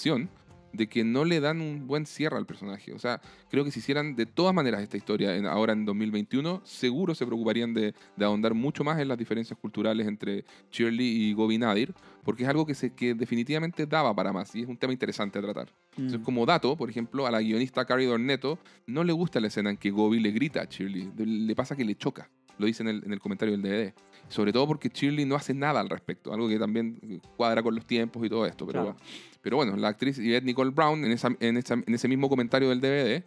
[0.73, 2.91] de que no le dan un buen cierre al personaje.
[2.91, 6.59] O sea, creo que si hicieran de todas maneras esta historia en- ahora en 2021,
[6.65, 10.43] seguro se preocuparían de, de ahondar mucho más en las diferencias culturales entre
[10.73, 11.93] Shirley y Gobi Nadir,
[12.25, 15.39] porque es algo que, se, que definitivamente daba para más y es un tema interesante
[15.39, 15.69] a tratar.
[15.91, 16.23] Entonces, Mm.
[16.23, 19.77] como dato, por ejemplo, a la guionista Carrie Dornetto no le gusta la escena en
[19.77, 22.29] que Gobi le grita a Shirley, le pasa que le choca.
[22.57, 23.93] Lo dice en el, en el comentario del DVD.
[24.29, 27.85] Sobre todo porque Shirley no hace nada al respecto, algo que también cuadra con los
[27.85, 28.65] tiempos y todo esto.
[28.65, 28.97] Pero, Claro.
[29.41, 32.69] pero bueno, la actriz Yvette Nicole Brown, en, esa- en, esa- en ese mismo comentario
[32.69, 33.23] del DVD,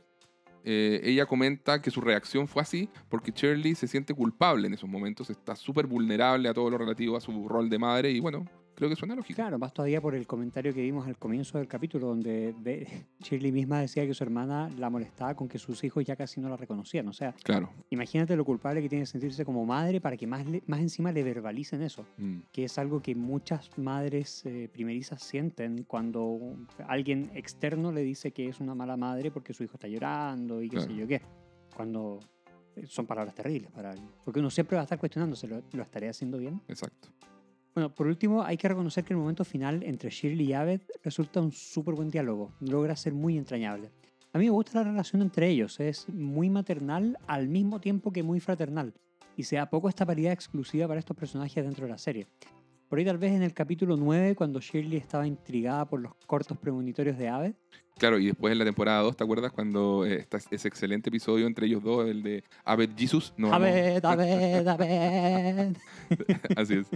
[0.64, 4.88] eh, ella comenta que su reacción fue así porque Shirley se siente culpable en esos
[4.88, 8.44] momentos, está súper vulnerable a todo lo relativo a su rol de madre y bueno,
[8.78, 9.34] creo que suena lógico.
[9.34, 12.86] Claro, más todavía por el comentario que vimos al comienzo del capítulo, donde de-
[13.20, 16.48] Shirley misma decía que su hermana la molestaba con que sus hijos ya casi no
[16.48, 17.08] la reconocían.
[17.08, 17.70] O sea, Claro.
[17.90, 21.22] imagínate lo culpable que tiene sentirse como madre para que más, le- más encima le
[21.24, 26.38] verbalicen eso, Mm, que es algo que muchas madres eh, primerizas sienten cuando
[26.86, 30.68] alguien externo le dice que es una mala madre porque su hijo está llorando y
[30.68, 31.00] qué sé Claro.
[31.00, 31.20] yo qué.
[31.74, 32.20] Cuando
[32.76, 34.08] eh, son palabras terribles para alguien.
[34.24, 36.60] Porque uno siempre va a estar cuestionándose, ¿lo, lo estaré haciendo bien?
[36.68, 37.08] exacto.
[37.78, 41.40] Bueno, por último, hay que reconocer que el momento final entre Shirley y Abed resulta
[41.40, 42.50] un súper buen diálogo.
[42.58, 43.92] Logra ser muy entrañable.
[44.32, 45.78] A mí me gusta la relación entre ellos.
[45.78, 48.94] Es muy maternal al mismo tiempo que muy fraternal.
[49.36, 52.26] Y se da poco esta paridad exclusiva para estos personajes dentro de la serie.
[52.88, 56.56] Por ahí tal vez en el capítulo 9, cuando Shirley estaba intrigada por los cortos
[56.56, 57.54] premonitorios de Abed.
[57.98, 61.46] Claro, y después en la temporada 2, ¿te acuerdas cuando eh, está ese excelente episodio
[61.46, 63.34] entre ellos dos, el de Abed Jesus?
[63.36, 65.76] No, Abed, Abed, Abed.
[66.56, 66.86] Así es.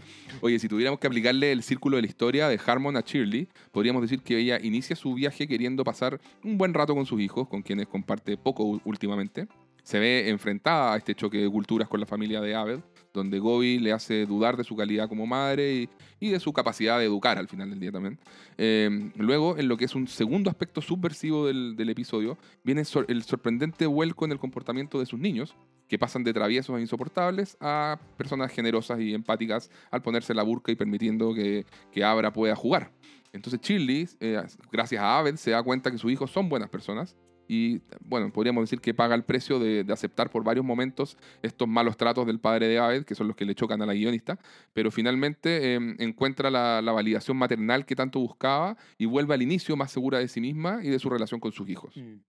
[0.41, 4.01] Oye, si tuviéramos que aplicarle el círculo de la historia de Harmon a Shirley, podríamos
[4.01, 7.61] decir que ella inicia su viaje queriendo pasar un buen rato con sus hijos, con
[7.61, 9.47] quienes comparte poco últimamente.
[9.83, 12.81] Se ve enfrentada a este choque de culturas con la familia de Abed,
[13.13, 15.89] donde Gobi le hace dudar de su calidad como madre
[16.21, 18.19] y, de su capacidad de educar al final del día también.
[18.59, 23.87] Eh, luego, en lo que es un segundo aspecto subversivo del, episodio, viene el sorprendente
[23.87, 25.55] vuelco en el comportamiento de sus niños,
[25.89, 30.73] que pasan de traviesos e insoportables a personas generosas y empáticas al ponerse la burka
[30.73, 32.93] y permitiendo que, que Abra pueda jugar.
[33.33, 37.17] Entonces Shirley, eh, gracias a Abed, se da cuenta que sus hijos son buenas personas
[37.55, 41.69] y, bueno, podríamos decir que paga el precio de, de aceptar por varios momentos estos
[41.69, 44.39] malos tratos del padre de Abed, que son los que le chocan a la guionista,
[44.73, 49.77] pero finalmente eh, encuentra la, la validación maternal que tanto buscaba y vuelve al inicio
[49.77, 51.95] más segura de sí misma y de su relación con sus hijos.
[51.95, 52.21] Mm.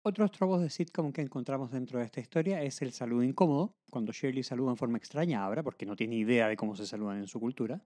[0.00, 4.12] Otros tropos de sitcom que encontramos dentro de esta historia es el saludo incómodo, cuando
[4.12, 7.18] Shirley saluda en forma extraña a Abra porque no tiene idea de cómo se saludan
[7.18, 7.82] en su cultura.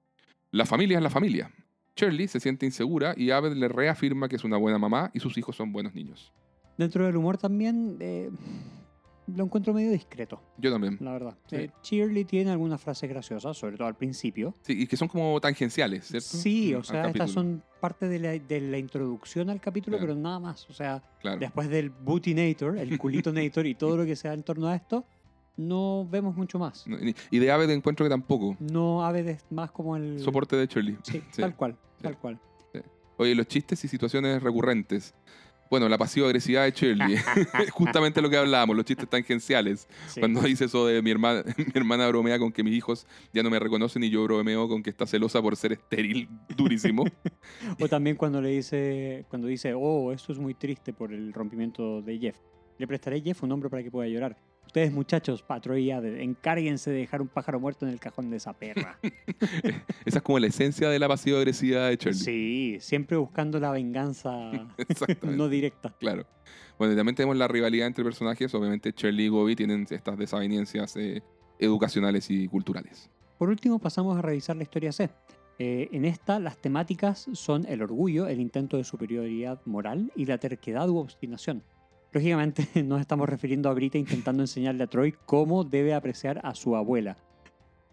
[0.53, 1.51] La familia es la familia.
[1.97, 5.37] Shirley se siente insegura y Abed le reafirma que es una buena mamá y sus
[5.37, 6.33] hijos son buenos niños.
[6.79, 8.31] Dentro del humor también eh,
[9.27, 10.99] lo encuentro medio discreto, Yo también.
[11.01, 11.37] la verdad.
[11.47, 11.57] Sí.
[11.57, 14.55] Eh, Shirley tiene algunas frases graciosas, sobre todo al principio.
[14.63, 16.27] Sí, y que son como tangenciales, ¿cierto?
[16.29, 20.13] Sí, o sea, estas son parte de la, de la introducción al capítulo, Claro.
[20.15, 20.69] pero nada más.
[20.69, 21.39] O sea, Claro.
[21.39, 25.05] después del Bootinator, el culitonator y todo lo que sea en torno a esto,
[25.57, 26.87] no vemos mucho más.
[26.87, 26.97] No,
[27.31, 28.57] Y de Abed encuentro que tampoco.
[28.59, 30.19] No Aved es más como el...
[30.21, 30.97] Soporte de Shirley.
[31.03, 31.43] Sí, Sí.
[31.43, 32.41] tal cual, tal cual.
[33.19, 35.15] Oye, los chistes y situaciones recurrentes.
[35.73, 37.17] Bueno, la pasiva-agresividad de Shirley.
[37.71, 39.89] Justamente lo que hablábamos, los chistes tangenciales.
[40.07, 40.21] Sí.
[40.21, 43.49] Cuando dice eso de mi hermana, mi hermana bromea con que mis hijos ya no
[43.49, 47.07] me reconocen y yo bromeo con que está celosa por ser estéril, durísimo.
[47.81, 52.03] O también cuando le dice, cuando dice, oh, esto es muy triste por el rompimiento
[52.03, 52.37] de Jeff.
[52.77, 54.37] Le prestaré a Jeff un hombro para que pueda llorar.
[54.67, 58.99] Ustedes, muchachos, patrulla, encárguense de dejar un pájaro muerto en el cajón de esa perra.
[60.07, 62.15] Esa es como la esencia de la pasiva-agresividad de Shirley.
[62.15, 64.51] sí, siempre buscando la venganza
[65.23, 65.95] no directa.
[65.99, 66.27] Claro.
[66.79, 68.55] Bueno, y también tenemos la rivalidad entre personajes.
[68.55, 71.23] Obviamente, Shirley y Gobi tienen estas desavenencias eh,
[71.59, 73.11] educacionales y culturales.
[73.39, 75.11] Por último, pasamos a revisar la historia C.
[75.59, 80.39] Eh, en esta, las temáticas son el orgullo, el intento de superioridad moral y la
[80.39, 81.63] terquedad u obstinación.
[82.13, 86.77] Lógicamente, nos estamos refiriendo a Brita intentando enseñarle a Troy cómo debe apreciar a su
[86.77, 87.17] abuela.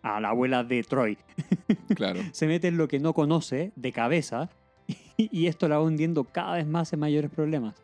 [0.02, 1.18] A la abuela de Troy.
[1.96, 2.22] Claro.
[2.32, 4.50] Se mete en lo que no conoce de cabeza
[5.18, 7.76] y esto la va hundiendo cada vez más en mayores problemas.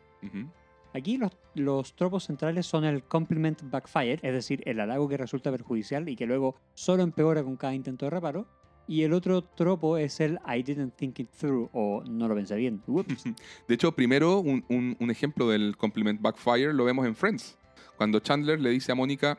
[0.92, 5.50] Aquí los, los tropos centrales son el compliment backfire, es decir, el halago que resulta
[5.50, 8.46] perjudicial y que luego solo empeora con cada intento de reparo,
[8.88, 12.54] Y el otro tropo es el I didn't think it through o no lo pensé
[12.56, 12.82] bien.
[12.86, 13.24] Whoops.
[13.68, 17.56] De hecho, primero, un, un- un ejemplo del compliment backfire lo vemos en Friends.
[17.96, 19.36] Cuando Chandler le dice a Mónica,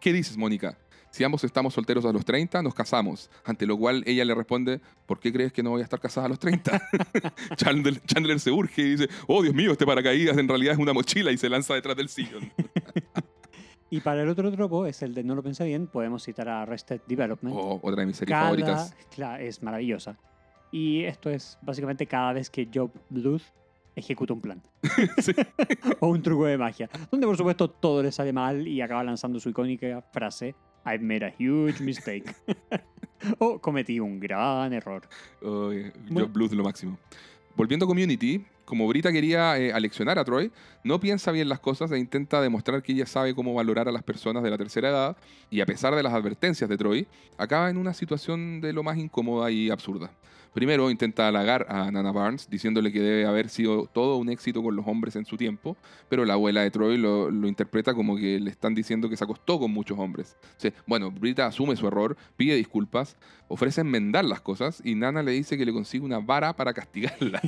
[0.00, 0.78] ¿qué dices, Mónica?
[1.10, 3.28] Si ambos estamos solteros a los 30, nos casamos.
[3.44, 6.26] Ante lo cual ella le responde, ¿por qué crees que no voy a estar casada
[6.26, 6.80] a los 30?
[7.56, 10.92] Chandler, Chandler se urge y dice, oh Dios mío, este paracaídas en realidad es una
[10.92, 12.52] mochila y se lanza detrás del sillón.
[13.90, 16.62] Y para el otro tropo es el de no lo pensé bien, podemos citar a
[16.62, 17.54] Arrested Development.
[17.58, 18.96] Oh, otra de mis series Cada- favoritas.
[19.16, 20.16] cla- es maravillosa.
[20.70, 23.42] Y esto es básicamente cada vez que Job Bluth
[23.96, 24.62] ejecuta un plan.
[26.00, 26.88] O un truco de magia.
[27.10, 30.54] Donde por supuesto todo le sale mal y acaba lanzando su icónica frase
[30.86, 32.32] I've made a huge mistake.
[33.38, 35.02] o cometí un gran error.
[35.42, 35.92] Bueno.
[36.20, 36.98] Job Bluth lo máximo.
[37.56, 40.52] Volviendo a Community, como Brita quería eh, aleccionar a Troy,
[40.84, 44.04] no piensa bien las cosas e intenta demostrar que ella sabe cómo valorar a las
[44.04, 45.16] personas de la tercera edad
[45.50, 48.96] y a pesar de las advertencias de Troy, acaba en una situación de lo más
[48.96, 50.12] incómoda y absurda.
[50.52, 54.74] Primero intenta halagar a Nana Barnes diciéndole que debe haber sido todo un éxito con
[54.74, 55.76] los hombres en su tiempo,
[56.08, 59.60] pero la abuela de Troy lo, interpreta como que le están diciendo que se acostó
[59.60, 60.36] con muchos hombres.
[60.64, 65.30] O bueno, Brita asume su error, pide disculpas, ofrece enmendar las cosas y Nana le
[65.30, 67.40] dice que le consigue una vara para castigarla.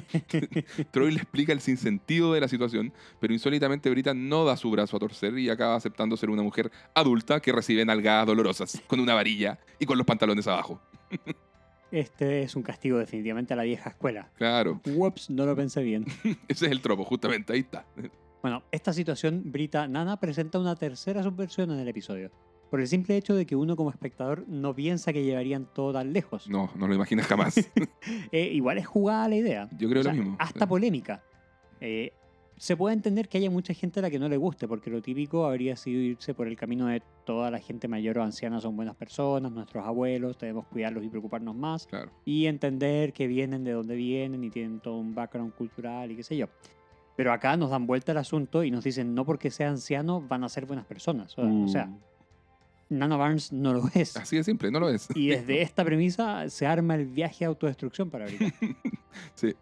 [0.93, 4.97] Troy le explica el sinsentido de la situación, pero insólitamente Brita no da su brazo
[4.97, 9.15] a torcer y acaba aceptando ser una mujer adulta que recibe nalgadas dolorosas, con una
[9.15, 10.81] varilla y con los pantalones abajo.
[11.93, 14.31] Este es un castigo definitivamente a la vieja escuela.
[14.37, 16.07] Claro, Whoops, no lo pensé bien.
[16.49, 17.85] ese es el tropo, justamente, ahí está.
[18.41, 22.31] Bueno, esta situación, Brita Nana presenta una tercera subversión en el episodio.
[22.71, 26.15] Por el simple hecho de que uno como espectador no piensa que llevarían todo tan
[26.15, 26.49] lejos.
[26.49, 27.55] No, no lo imaginas jamás.
[28.33, 29.69] Eh, igual es jugada la idea.
[29.79, 30.37] Yo creo O sea, lo mismo.
[30.39, 31.23] Hasta polémica.
[31.81, 32.13] Eh,
[32.57, 35.03] se puede entender que haya mucha gente a la que no le guste, porque lo
[35.03, 38.77] típico habría sido irse por el camino de toda la gente mayor o anciana son
[38.77, 42.11] buenas personas, nuestros abuelos, debemos cuidarlos y preocuparnos más, Claro.
[42.25, 46.23] y entender que vienen de donde vienen y tienen todo un background cultural y qué
[46.23, 46.47] sé yo.
[47.17, 50.45] Pero acá nos dan vuelta al asunto y nos dicen no porque sea anciano van
[50.45, 51.37] a ser buenas personas.
[51.39, 51.91] O, o sea,
[52.93, 54.17] Nana Barnes no lo es.
[54.17, 55.09] así de simple, no lo es.
[55.15, 58.53] Y desde esta premisa se arma el viaje de autodestrucción para ahorita.
[59.35, 59.55] Sí.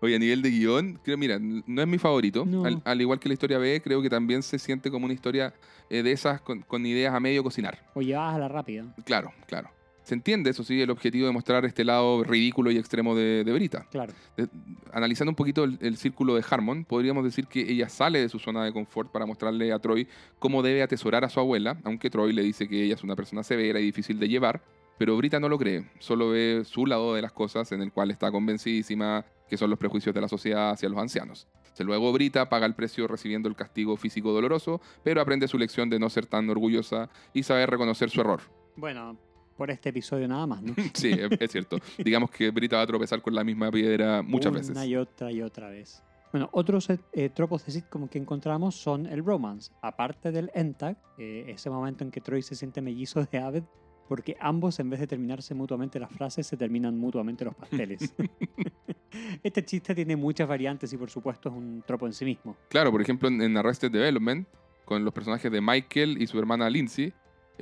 [0.00, 2.46] Oye, a nivel de guion, creo, mira, no es mi favorito.
[2.46, 2.64] No.
[2.64, 5.52] Al, al igual que la historia B, creo que también se siente como una historia
[5.90, 7.78] eh, de esas con, con ideas a medio cocinar.
[7.92, 8.86] O llevadas a la rápida.
[9.04, 9.68] Claro, claro.
[10.10, 13.52] Se entiende, eso sí, el objetivo de mostrar este lado ridículo y extremo de, de
[13.52, 13.86] Brita.
[13.92, 14.12] Claro.
[14.36, 14.48] De-
[14.92, 18.40] analizando un poquito el, el círculo de Harmon, podríamos decir que ella sale de su
[18.40, 20.08] zona de confort para mostrarle a Troy
[20.40, 23.44] cómo debe atesorar a su abuela, aunque Troy le dice que ella es una persona
[23.44, 24.64] severa y difícil de llevar,
[24.98, 28.10] pero Brita no lo cree, solo ve su lado de las cosas en el cual
[28.10, 31.46] está convencidísima que son los prejuicios de la sociedad hacia los ancianos.
[31.78, 36.00] Luego Brita paga el precio recibiendo el castigo físico doloroso, pero aprende su lección de
[36.00, 38.40] no ser tan orgullosa y saber reconocer su error.
[38.74, 39.16] Bueno,
[39.60, 40.72] por este episodio nada más, ¿no?
[40.94, 41.76] Sí, es, es cierto.
[41.98, 44.70] Digamos que Brita va a tropezar con la misma piedra muchas veces.
[44.70, 46.02] Una y otra y otra vez.
[46.32, 49.70] Bueno, otros eh, tropos de sitcom que encontramos son el romance.
[49.82, 53.64] Aparte del Entag, eh, ese momento en que Troy se siente mellizo de Aved,
[54.08, 58.14] porque ambos, en vez de terminarse mutuamente las frases, se terminan mutuamente los pasteles.
[59.42, 62.56] este chiste tiene muchas variantes y, por supuesto, es un tropo en sí mismo.
[62.70, 64.48] Claro, por ejemplo, en, en Arrested Development,
[64.86, 67.12] con los personajes de Michael y su hermana Lindsay,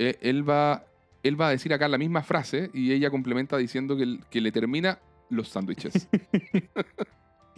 [0.00, 0.84] eh, él, va,
[1.28, 4.52] él va a decir acá la misma frase y ella complementa diciendo que, que le
[4.52, 4.98] termina
[5.30, 6.08] los sándwiches.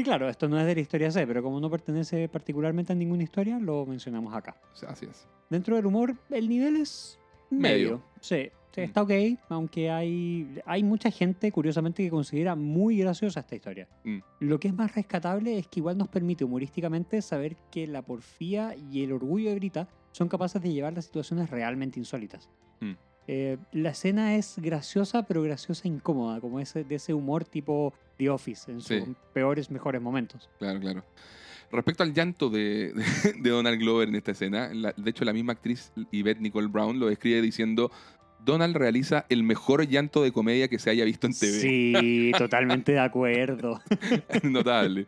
[0.00, 2.96] Y claro, esto no es de la historia C, pero como no pertenece particularmente a
[2.96, 4.56] ninguna historia, lo mencionamos acá.
[4.88, 5.28] Así es.
[5.50, 7.18] Dentro del humor, el nivel es
[7.50, 7.68] medio.
[7.68, 8.02] Medio.
[8.18, 9.12] Sí, sí, está ok,
[9.50, 13.88] aunque hay, hay mucha gente, curiosamente, que considera muy graciosa esta historia.
[14.04, 14.20] Mm.
[14.38, 18.74] Lo que es más rescatable es que igual nos permite humorísticamente saber que la porfía
[18.74, 22.48] y el orgullo de Brita son capaces de llevar las situaciones realmente insólitas.
[23.32, 27.94] Eh, la escena es graciosa, pero graciosa e incómoda, como ese, de ese humor tipo
[28.16, 29.14] The Office, en sus Sí.
[29.32, 30.48] peores, mejores momentos.
[30.58, 31.04] Claro, claro.
[31.70, 32.94] Respecto al llanto de, de-
[33.40, 36.98] de Donald Glover en esta escena, la- de hecho la misma actriz Yvette Nicole Brown
[36.98, 37.92] lo describe diciendo
[38.44, 41.52] Donald realiza el mejor llanto de comedia que se haya visto en TV.
[41.60, 43.80] Sí, totalmente de acuerdo.
[44.42, 45.06] Notable.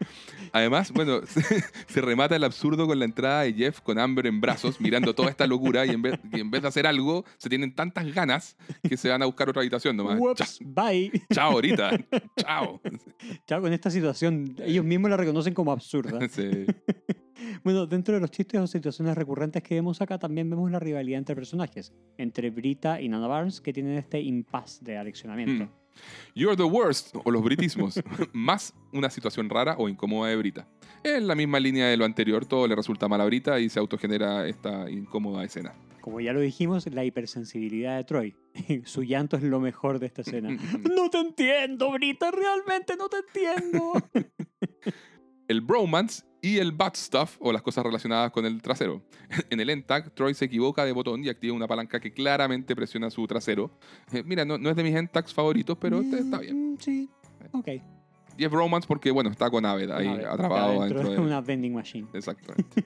[0.53, 1.43] Además, bueno, se,
[1.87, 5.30] se remata el absurdo con la entrada de Jeff con Amber en brazos, mirando toda
[5.30, 8.57] esta locura y en vez, y en vez de hacer algo, se tienen tantas ganas
[8.89, 10.16] que se van a buscar otra habitación nomás.
[10.16, 11.11] Cha- Whoops, bye.
[11.33, 11.99] chao ahorita.
[12.37, 12.80] chao.
[13.47, 16.18] Chao, con esta situación, ellos mismos la reconocen como absurda.
[16.28, 16.66] Sí.
[17.64, 21.18] Bueno, dentro de los chistes o situaciones recurrentes que vemos acá, también vemos la rivalidad
[21.18, 25.64] entre personajes, entre Brita y Nana Barnes, que tienen este impasse de aleccionamiento.
[25.64, 25.82] Mm.
[26.34, 28.01] You're the worst, o los britismos,
[28.32, 30.66] más una situación rara o incómoda de Brita.
[31.05, 33.78] En la misma línea de lo anterior, todo le resulta mal a Brita y se
[33.78, 35.74] autogenera esta incómoda escena.
[36.01, 38.36] Como ya lo dijimos, la hipersensibilidad de Troy.
[38.84, 40.51] Su llanto es lo mejor de esta escena.
[40.97, 43.93] no te entiendo, Brita, realmente no te entiendo.
[45.53, 49.03] El bromance y el bad stuff o las cosas relacionadas con el trasero.
[49.50, 53.11] En el ENTAG, Troy se equivoca de botón y activa una palanca que claramente presiona
[53.11, 53.70] su trasero.
[54.12, 56.72] Eh, mira, no, no es de mis ENTAGs favoritos, pero este está bien.
[56.72, 57.09] Mm, Sí,
[57.53, 57.68] ok.
[58.38, 61.18] Y es bromance porque, bueno, está con Aved ahí Una vez, atrapado está dentro de
[61.20, 62.09] una vending machine.
[62.14, 62.82] Exactamente.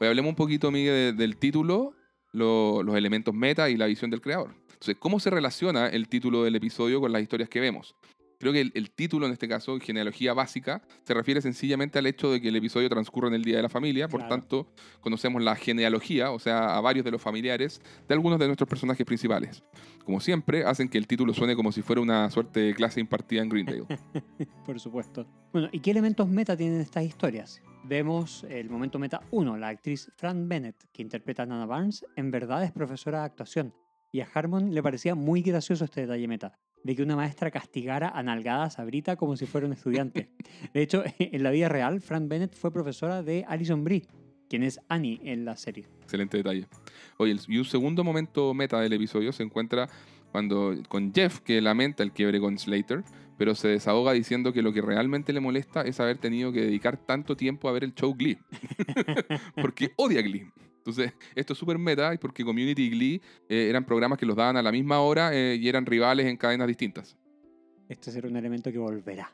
[0.00, 1.92] Oye, hablemos un poquito, Miguel, de- del título,
[2.32, 4.54] lo- los elementos meta y la visión del creador.
[4.72, 7.94] Entonces, ¿cómo se relaciona el título del episodio con las historias que vemos?
[8.38, 12.30] Creo que el, el título, en este caso, genealogía básica, se refiere sencillamente al hecho
[12.30, 14.34] de que el episodio transcurre en el Día de la Familia, por Claro.
[14.36, 18.68] tanto, conocemos la genealogía, o sea, a varios de los familiares de algunos de nuestros
[18.68, 19.62] personajes principales.
[20.04, 23.42] Como siempre, hacen que el título suene como si fuera una suerte de clase impartida
[23.42, 23.84] en Greendale.
[24.64, 25.26] Por supuesto.
[25.52, 27.60] Bueno, ¿y qué elementos meta tienen estas historias?
[27.84, 32.30] Vemos el momento meta 1, la actriz Fran Bennett, que interpreta a Nana Barnes, en
[32.30, 33.74] verdad es profesora de actuación.
[34.12, 38.08] Y a Harmon le parecía muy gracioso este detalle meta, de que una maestra castigara
[38.08, 40.30] a nalgadas a Brita como si fuera un estudiante.
[40.74, 44.06] De hecho, en la vida real, Fran Bennett fue profesora de Alison Brie,
[44.48, 45.86] quien es Annie en la serie.
[46.02, 46.66] Excelente detalle.
[47.18, 49.88] Oye, y un segundo momento meta del episodio se encuentra
[50.32, 53.02] cuando con Jeff, que lamenta el quiebre con Slater,
[53.38, 56.96] pero se desahoga diciendo que lo que realmente le molesta es haber tenido que dedicar
[56.96, 58.38] tanto tiempo a ver el show Glee.
[59.60, 60.50] porque odia Glee.
[60.88, 64.34] Entonces, esto es súper meta y porque Community y Glee eh, eran programas que los
[64.34, 67.14] daban a la misma hora eh, y eran rivales en cadenas distintas.
[67.90, 69.30] Este será un elemento que volverá.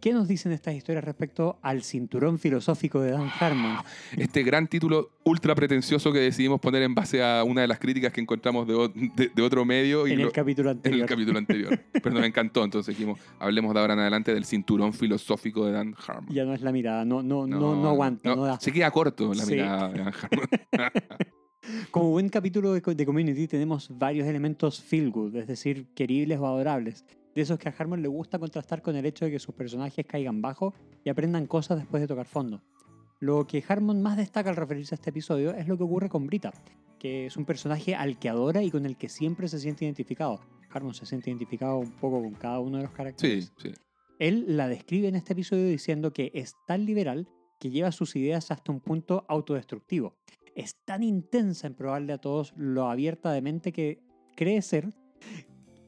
[0.00, 3.76] ¿Qué nos dicen estas historias respecto al cinturón filosófico de Dan Harmon?
[4.16, 8.10] Este gran título ultra pretencioso que decidimos poner en base a una de las críticas
[8.10, 10.06] que encontramos de, o- de- de otro medio.
[10.06, 11.00] Y en lo- el capítulo en anterior.
[11.02, 11.78] el capítulo anterior.
[12.02, 15.94] Pero nos encantó, entonces dijimos, hablemos de ahora en adelante del cinturón filosófico de Dan
[16.06, 16.34] Harmon.
[16.34, 18.58] Ya no es la mirada, no, no, no, no, aguanta, no, da.
[18.58, 19.52] Se queda corto la Sí.
[19.52, 20.48] mirada de Dan Harmon.
[21.90, 27.04] Como buen capítulo de Community tenemos varios elementos feel good, es decir, queribles o adorables.
[27.34, 30.04] De esos que a Harmon le gusta contrastar con el hecho de que sus personajes
[30.06, 30.74] caigan bajo
[31.04, 32.62] y aprendan cosas después de tocar fondo.
[33.20, 36.26] Lo que Harmon más destaca al referirse a este episodio es lo que ocurre con
[36.26, 36.52] Brita,
[36.98, 40.40] que es un personaje al que adora y con el que siempre se siente identificado.
[40.70, 43.52] Harmon se siente identificado un poco con cada uno de los Sí, caracteres.
[43.58, 43.72] sí.
[44.18, 47.28] Él la describe en este episodio diciendo que es tan liberal
[47.58, 50.16] que lleva sus ideas hasta un punto autodestructivo.
[50.54, 54.02] Es tan intensa en probarle a todos lo abierta de mente que
[54.36, 54.88] cree ser,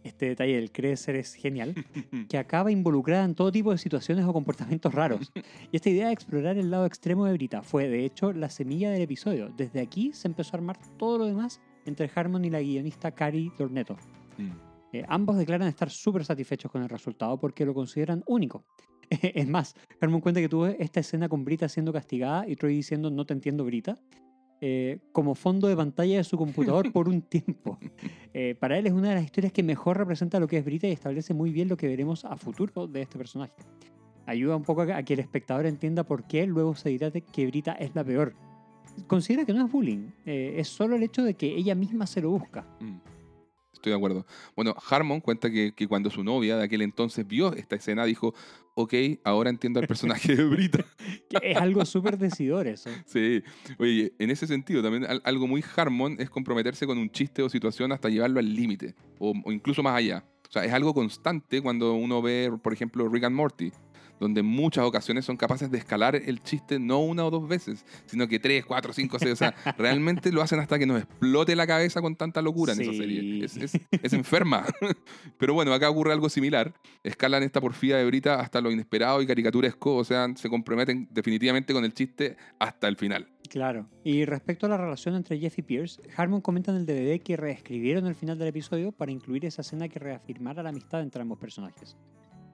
[0.05, 1.75] este detalle del cree ser es genial,
[2.29, 5.33] que acaba involucrada en todo tipo de situaciones o comportamientos raros.
[5.71, 8.91] Y esta idea de explorar el lado extremo de Brita fue, de hecho, la semilla
[8.91, 9.53] del episodio.
[9.57, 13.53] Desde aquí se empezó a armar todo lo demás entre Harmon y la guionista Cari
[13.59, 13.97] Dornetto.
[14.39, 14.73] Mm.
[14.93, 18.65] Eh, ambos declaran estar súper satisfechos con el resultado porque lo consideran único.
[19.11, 23.11] es más, Harmon cuenta que tuvo esta escena con Brita siendo castigada y Troy diciendo
[23.11, 23.99] no te entiendo Brita
[24.65, 27.79] eh, como fondo de pantalla de su computador por un tiempo.
[28.35, 30.89] Eh, para él es una de las historias que mejor representa lo que es Brita
[30.89, 33.53] y establece muy bien lo que veremos a futuro de este personaje.
[34.25, 37.73] Ayuda un poco a que- el espectador entienda por qué luego se dirá que Brita
[37.73, 38.33] es la peor.
[39.07, 42.23] Considera que no es bullying, eh, es solo el hecho de que ella misma se
[42.23, 42.65] lo busca.
[42.81, 42.97] Mm.
[43.75, 44.25] Estoy de acuerdo.
[44.57, 48.33] Bueno, Harmon cuenta que, que cuando su novia de aquel entonces vio esta escena, dijo,
[48.75, 48.95] ok,
[49.25, 50.85] ahora entiendo al personaje de Brita.
[51.43, 52.91] Es algo súper decidor eso.
[53.07, 53.43] Sí,
[53.79, 57.49] oye, en ese sentido también al- algo muy Harmon es comprometerse con un chiste o
[57.49, 60.25] situación hasta llevarlo al límite o, o incluso más allá.
[60.49, 63.73] O sea, es algo constante cuando uno ve, por ejemplo, Rick and Morty,
[64.23, 67.85] donde en muchas ocasiones son capaces de escalar el chiste no una o dos veces,
[68.07, 69.33] sino que tres, cuatro, cinco, seis.
[69.33, 72.81] O sea, realmente lo hacen hasta que nos explote la cabeza con tanta locura en
[72.83, 73.45] esa serie.
[73.45, 74.65] Es, es- es enferma.
[75.39, 76.73] Pero bueno, acá ocurre algo similar.
[77.03, 79.97] Escalan esta porfía de Brita hasta lo inesperado y caricaturesco.
[79.97, 83.29] O sea, se comprometen definitivamente con el chiste hasta el final.
[83.51, 83.87] Claro.
[84.05, 87.37] Y respecto a la relación entre Jeff y Pierce, Harmon comenta en el DVD que
[87.37, 91.39] reescribieron el final del episodio para incluir esa escena que reafirmara la amistad entre ambos
[91.39, 91.97] personajes.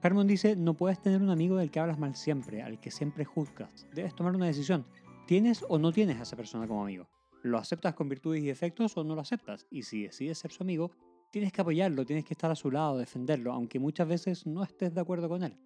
[0.01, 3.25] Harmon dice, no puedes tener un amigo del que hablas mal siempre, al que siempre
[3.25, 3.85] juzgas.
[3.93, 4.85] Debes tomar una decisión.
[5.27, 7.09] ¿Tienes o no tienes a esa persona como amigo?
[7.43, 9.67] ¿Lo aceptas con virtudes y defectos o no lo aceptas?
[9.69, 10.91] Y si decides ser su amigo,
[11.31, 14.93] tienes que apoyarlo, tienes que estar a su lado, defenderlo, aunque muchas veces no estés
[14.93, 15.57] de acuerdo con él.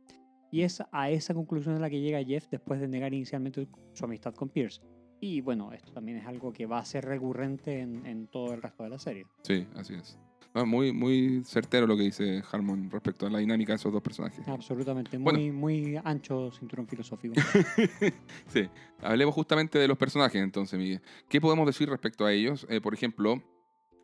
[0.51, 4.05] Y es a esa conclusión a la que llega Jeff después de negar inicialmente su
[4.05, 4.81] amistad con Pierce.
[5.23, 8.61] Y bueno, esto también es algo que va a ser recurrente en, en todo el
[8.61, 9.25] resto de la serie.
[9.43, 10.19] Sí, así es.
[10.53, 14.01] Ah, muy, muy certero lo que dice Harmon respecto a la dinámica de esos dos
[14.01, 14.45] personajes.
[14.49, 15.39] Absolutamente, Bueno.
[15.39, 17.35] muy, muy ancho cinturón filosófico.
[18.47, 18.67] sí,
[18.99, 21.01] hablemos justamente de los personajes entonces, Miguel.
[21.29, 22.67] ¿Qué podemos decir respecto a ellos?
[22.69, 23.41] Eh, por ejemplo,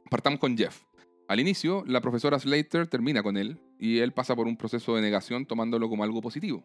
[0.09, 0.85] partamos con Jeff.
[1.27, 5.01] Al inicio, la profesora Slater termina con él y él pasa por un proceso de
[5.01, 6.63] negación tomándolo como algo positivo.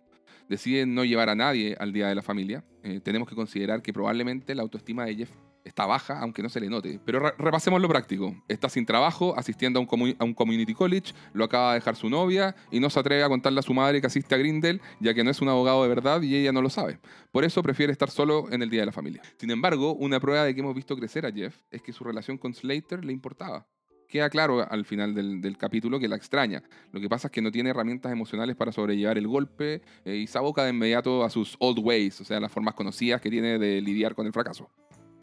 [0.49, 2.65] Decide no llevar a nadie al Día de la Familia.
[2.83, 5.31] Eh, tenemos que considerar que probablemente la autoestima de Jeff
[5.65, 7.01] está baja, aunque no se le note.
[7.07, 8.35] Pero re- repasemos lo práctico.
[8.49, 12.11] Está sin trabajo, asistiendo a un, a un community college, lo acaba de dejar su
[12.11, 15.15] novia y no se atreve a contarle a su madre que asiste a Grindel, ya
[15.15, 16.99] que no es un abogado de verdad y ella no lo sabe.
[17.33, 19.23] Por eso prefiere estar solo en el Día de la Familia.
[19.39, 22.37] Sin embargo, una prueba de que hemos visto crecer a Jeff es que su relación
[22.37, 23.67] con Slater le importaba.
[24.09, 26.63] Queda claro al final del, capítulo que la extraña.
[26.93, 30.27] Lo que pasa es que no tiene herramientas emocionales para sobrellevar el golpe eh, y
[30.27, 33.59] se aboca de inmediato a sus old ways, o sea, las formas conocidas que tiene
[33.59, 34.71] de lidiar con el fracaso.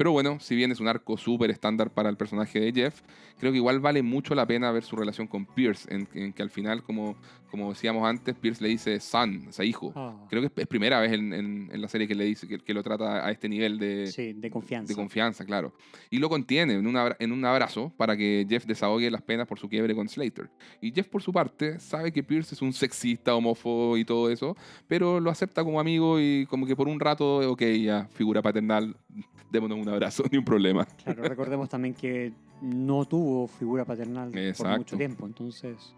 [0.01, 3.01] Pero bueno, si bien es un arco súper estándar para el personaje de Jeff,
[3.39, 6.41] creo que igual vale mucho la pena ver su relación con Pierce, en, en que
[6.41, 7.15] al final, como,
[7.51, 9.93] como decíamos antes, Pierce le dice son, o sea, hijo.
[9.95, 12.57] Ah, Creo que es, primera vez en, en- en la serie que le dice que,
[12.57, 14.91] que lo trata a este nivel de, sí, de confianza.
[14.91, 15.71] de confianza, claro.
[16.09, 19.45] Y lo contiene en un, abra- en un abrazo para que Jeff desahogue las penas
[19.47, 20.49] por su quiebre con Slater.
[20.81, 24.57] Y Jeff, por su parte, sabe que Pierce es un sexista, homófobo y todo eso,
[24.87, 28.95] pero lo acepta como amigo y como que por un rato, ok, ya, figura paternal,
[29.51, 30.85] démonos un abrazo, ni un problema.
[31.03, 35.25] Claro, recordemos también que no tuvo figura paternal por mucho tiempo.
[35.25, 35.93] Entonces,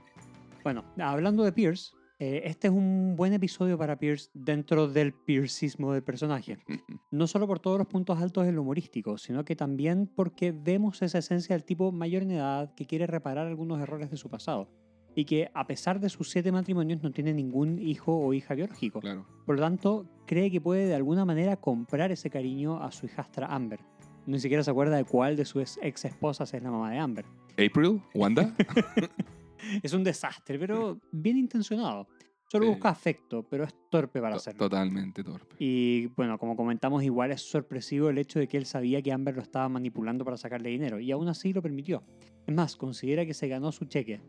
[0.63, 5.93] bueno, hablando de Pierce, eh, este es un buen episodio para Pierce dentro del piercismo
[5.93, 6.57] del personaje.
[7.11, 11.19] No solo por todos los puntos altos del humorístico, sino que también porque vemos esa
[11.19, 14.67] esencia del tipo mayor en edad que quiere reparar algunos errores de su pasado.
[15.15, 18.99] Y que a pesar de sus siete matrimonios no tiene ningún hijo o hija biológico.
[18.99, 19.25] Claro.
[19.45, 23.47] Por lo tanto, cree que puede de alguna manera comprar ese cariño a su hijastra
[23.47, 23.79] Amber.
[24.25, 27.25] Ni siquiera se acuerda de cuál de sus ex esposas es la mamá de Amber.
[27.51, 28.53] April, Wanda,
[29.81, 32.07] Es un desastre, pero bien intencionado.
[32.53, 32.71] Solo Sí.
[32.71, 34.59] busca afecto, pero es torpe para hacerlo.
[34.59, 35.55] totalmente torpe.
[35.57, 39.35] Y bueno, como comentamos, igual es sorpresivo el hecho de que él sabía que Amber
[39.35, 42.03] lo estaba manipulando para sacarle dinero y aún así lo permitió.
[42.45, 44.21] Es más, considera que se ganó su cheque.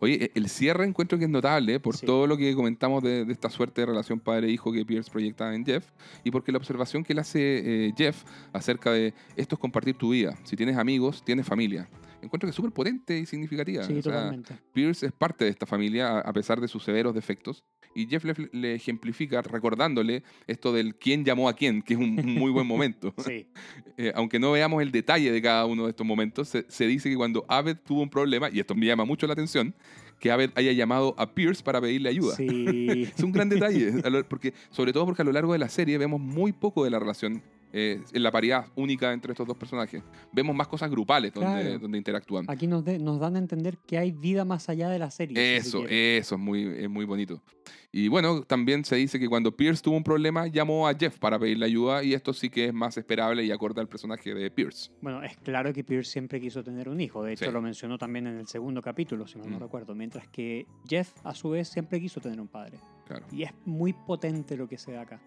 [0.00, 1.80] Oye, e- el cierre encuentro que es notable ¿eh?
[1.80, 2.06] por Sí.
[2.06, 5.64] todo lo que comentamos de, de esta suerte de relación padre-hijo que Pierce proyecta en
[5.66, 5.90] Jeff
[6.24, 8.24] y porque la observación que le hace eh, Jeff
[8.54, 10.38] acerca de esto es compartir tu vida.
[10.44, 11.88] Si tienes amigos, tienes familia.
[12.22, 13.84] Encuentro que es súper potente y significativa.
[13.84, 14.54] Sí, O sea, totalmente.
[14.72, 17.64] Pierce es parte de esta familia a- pesar de sus severos defectos
[17.94, 22.14] y Jeff le, le ejemplifica recordándole esto del quién llamó a quién, que es un,
[22.16, 23.14] muy buen momento.
[23.24, 23.46] Sí,
[24.00, 27.10] Eh, aunque no veamos el detalle de cada uno de estos momentos, se, se dice
[27.10, 29.74] que cuando Abed tuvo un problema, y esto me llama mucho la atención,
[30.20, 32.36] que Abed haya llamado a Pierce para pedirle ayuda.
[32.36, 33.08] sí.
[33.16, 33.92] Es un gran detalle,
[34.28, 37.00] porque, sobre todo porque a lo largo de la serie vemos muy poco de la
[37.00, 37.42] relación,
[37.72, 40.02] eh, en la paridad única entre estos dos personajes.
[40.32, 41.78] Vemos más cosas grupales donde, Claro.
[41.78, 42.44] donde interactúan.
[42.48, 45.36] Aquí nos, de- nos dan a entender que hay vida más allá de la serie.
[45.36, 46.18] si se Eso, quiere.
[46.18, 47.42] eso es muy, es muy bonito.
[47.90, 51.38] Y bueno, también se dice que cuando Pierce tuvo un problema, llamó a Jeff para
[51.38, 54.90] pedirle ayuda, y esto sí que es más esperable y acorde al personaje de Pierce.
[55.00, 57.22] Bueno, es claro que Pierce siempre quiso tener un hijo.
[57.22, 57.50] De hecho, Sí.
[57.50, 59.60] lo mencionó también en el segundo capítulo, si mal no Mm.
[59.62, 59.94] recuerdo.
[59.94, 62.78] Mientras que Jeff, a su vez, siempre quiso tener un padre.
[63.06, 63.24] Claro.
[63.32, 65.20] Y es muy potente lo que se da acá.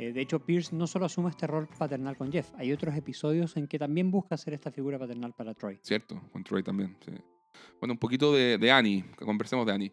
[0.00, 3.54] Eh, de hecho, Pierce no solo asume este rol paternal con Jeff, hay otros episodios
[3.58, 5.78] en que también busca ser esta figura paternal para Troy.
[5.82, 6.96] Cierto, con Troy también.
[7.04, 7.12] sí.
[7.78, 9.92] Bueno, un poquito de, de Annie, que conversemos de Annie.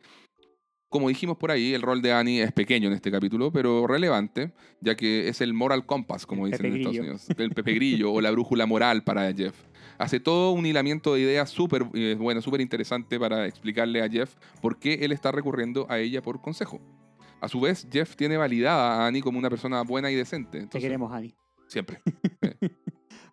[0.88, 4.54] Como dijimos por ahí, el rol de Annie es pequeño en este capítulo, pero relevante,
[4.80, 7.00] ya que es el moral compass, como El dicen en Estados.
[7.00, 7.28] Unidos.
[7.38, 9.62] El Pepe Grillo o la brújula moral para Jeff.
[9.98, 14.36] Hace todo un hilamiento de ideas súper eh, bueno, súper interesante para explicarle a Jeff
[14.62, 16.80] por qué él está recurriendo a ella por consejo.
[17.40, 20.66] A su vez, Jeff tiene validada a Annie como una persona buena y decente.
[20.68, 21.36] Te queremos, Annie.
[21.68, 22.00] Siempre.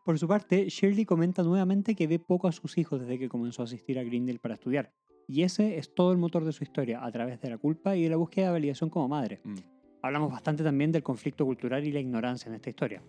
[0.04, 3.62] Por su parte, Shirley comenta nuevamente que ve poco a sus hijos desde que comenzó
[3.62, 4.92] a asistir a Grindel para estudiar.
[5.26, 8.02] Y ese es todo el motor de su historia, a través de la culpa y
[8.02, 9.40] de la búsqueda de validación como madre.
[9.42, 9.54] Mm.
[10.02, 13.02] Hablamos bastante también del conflicto cultural y la ignorancia en esta historia.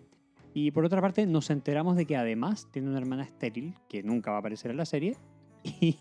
[0.54, 4.30] Y por otra parte, nos enteramos de que además tiene una hermana estéril, que nunca
[4.30, 5.18] va a aparecer en la serie,
[5.80, 5.98] y,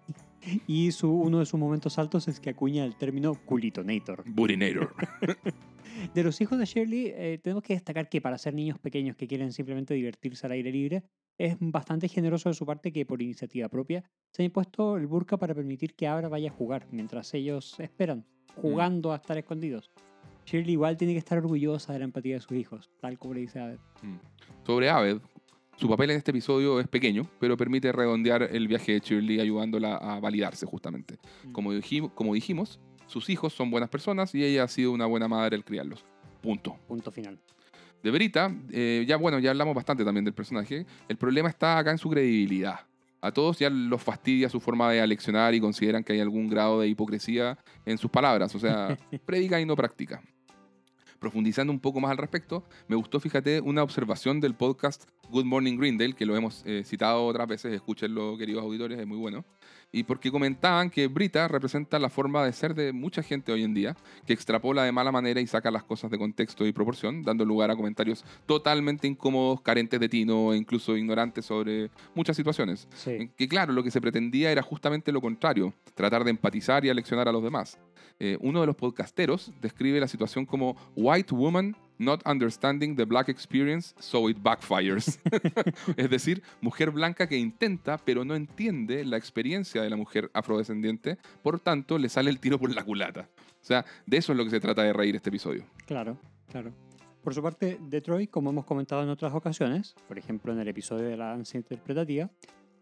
[0.68, 4.24] y su, uno de sus momentos altos es que acuña el término culitonator.
[4.28, 4.94] Burinator.
[6.14, 9.28] De los hijos de Shirley, eh, tenemos que destacar que para ser niños pequeños que
[9.28, 11.04] quieren simplemente divertirse al aire libre,
[11.38, 15.38] es bastante generoso de su parte que por iniciativa propia se ha impuesto el burka
[15.38, 18.26] para permitir que Abra vaya a jugar mientras ellos esperan,
[18.56, 19.92] jugando a estar escondidos.
[20.46, 23.42] Shirley igual tiene que estar orgullosa de la empatía de sus hijos, tal como le
[23.42, 23.80] dice Abed.
[24.66, 25.20] Sobre Aved,
[25.76, 29.98] su papel en este episodio es pequeño, pero permite redondear el viaje de Shirley ayudándola
[29.98, 31.18] a validarse justamente.
[31.44, 31.52] Mm.
[31.52, 35.28] Como, dijim- como dijimos, sus hijos son buenas personas y ella ha sido una buena
[35.28, 36.06] madre al criarlos.
[36.42, 36.78] Punto.
[36.88, 37.40] Punto final.
[38.04, 40.86] De Brita, eh, ya bueno, ya hablamos bastante también del personaje.
[41.08, 42.82] El problema está acá en su credibilidad.
[43.22, 46.80] A todos ya los fastidia su forma de aleccionar y consideran que hay algún grado
[46.80, 48.54] de hipocresía en sus palabras.
[48.54, 48.96] O sea,
[49.26, 50.22] predica y no practica.
[51.20, 55.78] Profundizando un poco más al respecto, me gustó, fíjate, una observación del podcast Good Morning
[55.78, 59.46] Grindel, que lo hemos eh, citado otras veces, escúchenlo, queridos auditores, es muy bueno.
[59.92, 63.74] Y porque comentaban que Brita representa la forma de ser de mucha gente hoy en
[63.74, 63.96] día,
[64.26, 67.72] que extrapola de mala manera y saca las cosas de contexto y proporción, dando lugar
[67.72, 72.88] a comentarios totalmente incómodos, carentes de tino e incluso ignorantes sobre muchas situaciones.
[72.94, 73.30] Sí.
[73.38, 77.30] Que claro, lo que se pretendía era justamente lo contrario, tratar de empatizar y aleccionar
[77.30, 77.80] a los demás.
[78.20, 83.30] Eh, uno de los podcasteros describe la situación como White Woman not understanding the black
[83.30, 85.20] experience, so it backfires.
[85.98, 91.18] es decir, mujer blanca que intenta, pero no entiende la experiencia de la mujer afrodescendiente,
[91.42, 93.30] por tanto, le sale el tiro por la culata.
[93.62, 95.66] O sea, de eso es lo que se trata de reír este episodio.
[95.86, 96.18] Claro,
[96.50, 96.72] claro.
[97.24, 101.08] Por su parte, Detroit, como hemos comentado en otras ocasiones, por ejemplo en el episodio
[101.08, 102.30] de la danza interpretativa,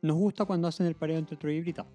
[0.02, 1.86] nos gusta cuando hacen el pareo entre Troy y Brita.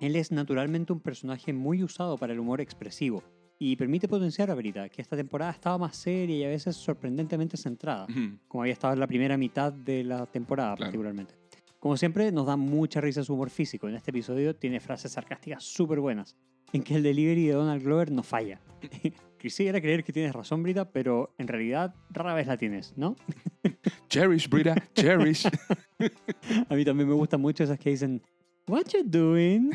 [0.00, 3.22] Él es naturalmente un personaje muy usado para el humor expresivo
[3.58, 7.56] y permite potenciar a Brita, que esta temporada estaba más seria y a veces sorprendentemente
[7.56, 8.38] centrada, Ujú.
[8.48, 10.86] como había estado en la primera mitad de la temporada Claro.
[10.90, 11.34] particularmente.
[11.78, 13.88] Como siempre, nos da mucha risa su humor físico.
[13.88, 16.34] En este episodio tiene frases sarcásticas súper buenas,
[16.72, 18.60] en que el delivery de Donald Glover no falla.
[19.38, 23.14] Quisiera creer que tienes razón, Brita, pero en realidad rara vez la tienes, ¿no?
[24.08, 25.46] Cherish, Brita, cherish.
[26.70, 28.22] A mí también me gustan mucho esas que dicen,
[28.66, 29.72] What you doing?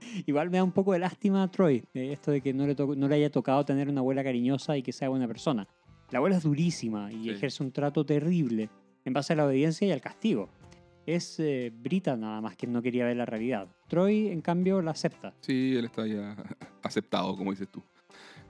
[0.26, 2.74] Igual me da un poco de lástima a Troy, eh, esto de que no le,
[2.74, 5.66] no le haya tocado tener una abuela cariñosa y que sea buena persona.
[6.10, 7.30] La abuela es durísima y Sí.
[7.30, 8.70] ejerce un trato terrible
[9.04, 10.48] en base a la obediencia y al castigo.
[11.06, 13.68] Es eh, Brita nada más quien no quería ver la realidad.
[13.88, 15.34] Troy, en cambio, la acepta.
[15.40, 16.36] Sí, él está ya
[16.82, 17.82] aceptado, como dices tú.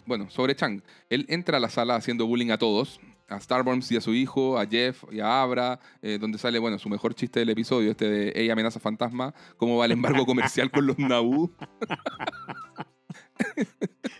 [0.07, 0.81] Bueno, sobre Chang.
[1.11, 2.99] Él entra a la sala haciendo bullying a todos.
[3.29, 6.79] A Starburns y a su hijo, a Jeff y a Abra, eh, donde sale, bueno,
[6.79, 10.71] su mejor chiste del episodio, este de Ella amenaza fantasma, cómo va el embargo comercial
[10.71, 11.51] con los Naboo.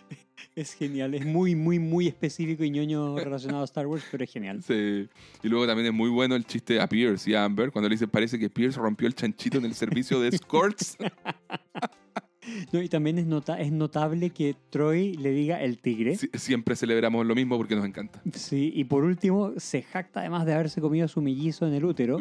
[0.59, 4.29] Es genial, es muy, muy, muy específico y ñoño relacionado a Star Wars, pero es
[4.29, 4.61] genial.
[4.61, 5.07] Sí.
[5.41, 7.95] Y luego también es muy bueno el chiste a Pierce y a Amber, cuando le
[7.95, 10.97] dice, parece que Pierce rompió el chanchito en el servicio de escorts.
[12.71, 16.13] No, y también es, nota es notable que Troy le diga el tigre.
[16.15, 18.21] Sie- siempre celebramos lo mismo porque nos encanta.
[18.33, 22.19] Sí, y por último, se jacta además de haberse comido su mellizo en el útero,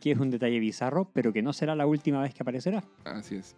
[0.00, 2.82] que es un detalle bizarro, pero que no será la última vez que aparecerá.
[3.04, 3.56] Así es.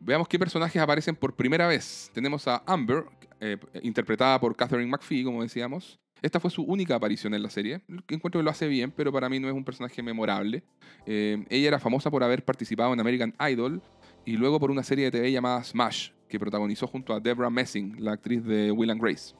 [0.00, 2.10] Veamos qué personajes aparecen por primera vez.
[2.14, 3.04] Tenemos a Amber,
[3.40, 5.98] eh, interpretada por Catherine McPhee, como decíamos.
[6.22, 7.80] Esta fue su única aparición en la serie.
[8.08, 10.64] Encuentro que lo hace bien, pero para mí no es un personaje memorable.
[11.06, 13.80] Eh, ella era famosa por haber participado en American Idol
[14.28, 17.96] y luego por una serie de TV llamada Smash, que protagonizó junto a Deborah Messing,
[17.98, 19.34] la actriz de Will and Grace.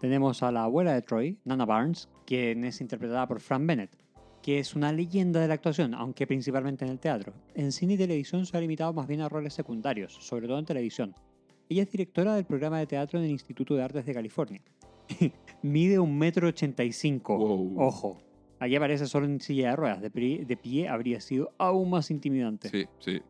[0.00, 3.92] Tenemos a la abuela de Troy, Nana Barnes, quien es interpretada por Fran Bennett,
[4.42, 7.34] que es una leyenda de la actuación, aunque principalmente en el teatro.
[7.54, 10.64] En cine y televisión se ha limitado más bien a roles secundarios, sobre todo en
[10.64, 11.14] televisión.
[11.68, 14.60] Ella es directora del programa de teatro en el Instituto de Artes de California.
[15.62, 17.36] Mide un metro ochenta y cinco.
[17.76, 18.18] Ojo.
[18.58, 20.02] Aquí aparece solo en silla de ruedas.
[20.02, 22.70] De pie, de pie habría sido aún más intimidante.
[22.70, 23.22] Sí, sí.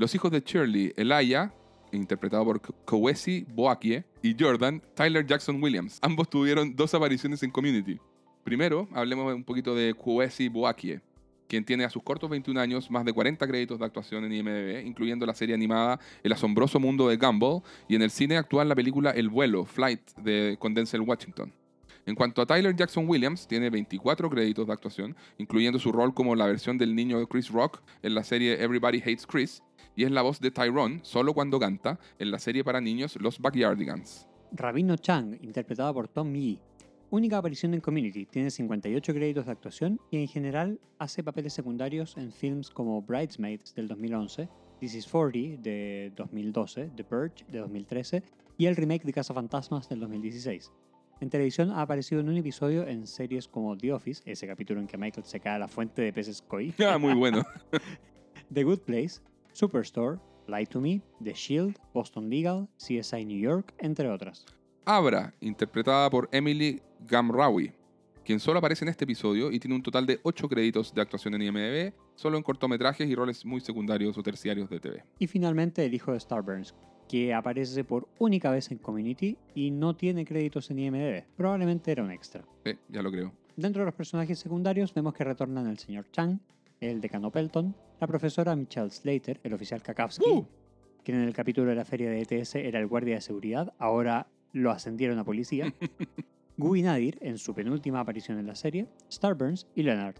[0.00, 1.52] Los hijos de Shirley, Elia,
[1.92, 5.98] interpretado por Ko- Kowesi Boakie, y Jordan, Tyler Jackson Williams.
[6.00, 7.98] Ambos tuvieron dos apariciones en Community.
[8.42, 11.00] Primero, hablemos un poquito de Kowesi Boakie,
[11.46, 14.86] quien tiene a sus cortos 21 años más de 40 créditos de actuación en IMDb,
[14.86, 18.70] incluyendo la serie animada El asombroso mundo de Gumball y en el cine actúa en
[18.70, 21.52] la película El vuelo, Flight, de con Denzel Washington.
[22.06, 26.34] En cuanto a Tyler Jackson Williams, tiene 24 créditos de actuación, incluyendo su rol como
[26.34, 29.62] la versión del niño de Chris Rock en la serie Everybody Hates Chris,
[30.00, 33.38] y es la voz de Tyrone solo cuando canta en la serie para niños Los
[33.38, 34.26] Backyardigans.
[34.50, 36.58] Rabino Chang, interpretada por Tom Yee.
[37.10, 42.16] Única aparición en Community, tiene 58 créditos de actuación y en general hace papeles secundarios
[42.16, 44.48] en films como Bridesmaids del 2011,
[44.78, 48.22] This is 40 de 2012, The Purge de 2013
[48.56, 50.72] y el remake de Cazafantasmas del 2016.
[51.20, 54.86] En televisión ha aparecido en un episodio en series como The Office, ese capítulo en
[54.86, 57.42] que Michael se cae a la fuente de peces koi, Ah, muy bueno.
[58.52, 59.20] The Good Place,
[59.52, 64.44] Superstore, Lie to Me, The Shield, Boston Legal, CSI New York, entre otras.
[64.84, 67.72] Abra, interpretada por Emily Gamrawi,
[68.24, 71.34] quien solo aparece en este episodio y tiene un total de 8 créditos de actuación
[71.34, 75.04] en IMDb, solo en cortometrajes y roles muy secundarios o terciarios de TV.
[75.18, 76.74] Y finalmente el hijo de Starburns,
[77.08, 81.24] que aparece por única vez en Community y no tiene créditos en IMDb.
[81.36, 82.44] Probablemente era un extra.
[82.64, 83.32] Sí, ya lo creo.
[83.56, 86.38] Dentro de los personajes secundarios vemos que retornan el señor Chang,
[86.80, 90.46] el decano Pelton, la profesora Michelle Slater, el oficial Kakowski, ¡Uh!
[91.04, 94.28] quien en el capítulo de la feria de ETS era el guardia de seguridad, ahora
[94.52, 95.72] lo ascendieron a policía,
[96.56, 100.16] Guy Nadir en su penúltima aparición en la serie, Starburns y Leonard.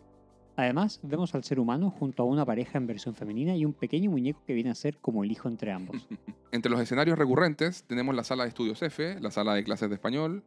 [0.57, 4.11] Además, vemos al ser humano junto a una pareja en versión femenina y un pequeño
[4.11, 6.07] muñeco que viene a ser como el hijo entre ambos.
[6.53, 9.95] Entre los escenarios recurrentes tenemos la sala de estudios F, la sala de clases de
[9.95, 10.43] español,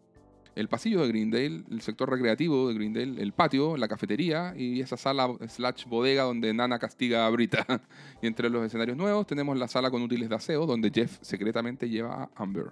[0.55, 4.97] el pasillo de Greendale, el sector recreativo de Greendale, el patio, la cafetería y esa
[4.97, 7.65] sala slash bodega donde Nana castiga a Brita.
[8.21, 11.89] y entre los escenarios nuevos tenemos la sala con útiles de aseo donde Jeff secretamente
[11.89, 12.71] lleva a Amber.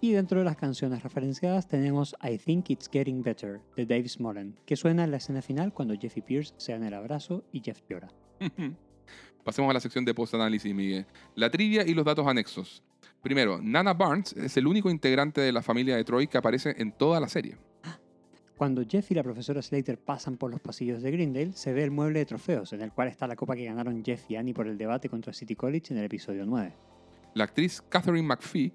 [0.00, 4.54] Y dentro de las canciones referenciadas tenemos I Think It's Getting Better de Dave Smolin,
[4.66, 7.60] que suena en la escena final cuando Jeff y Pierce se dan el abrazo y
[7.60, 8.08] Jeff llora.
[9.44, 11.06] Pasemos a la sección de post-análisis, Miguel.
[11.34, 12.82] La trivia y los datos anexos.
[13.24, 16.92] Primero, Nana Barnes es el único integrante de la familia de Troy que aparece en
[16.92, 17.56] toda la serie.
[18.58, 21.90] Cuando Jeff y la profesora Slater pasan por los pasillos de Greendale, se ve el
[21.90, 24.68] mueble de trofeos, en el cual está la copa que ganaron Jeff y Annie por
[24.68, 26.74] el debate contra City College en el episodio 9.
[27.32, 28.74] La actriz Catherine McPhee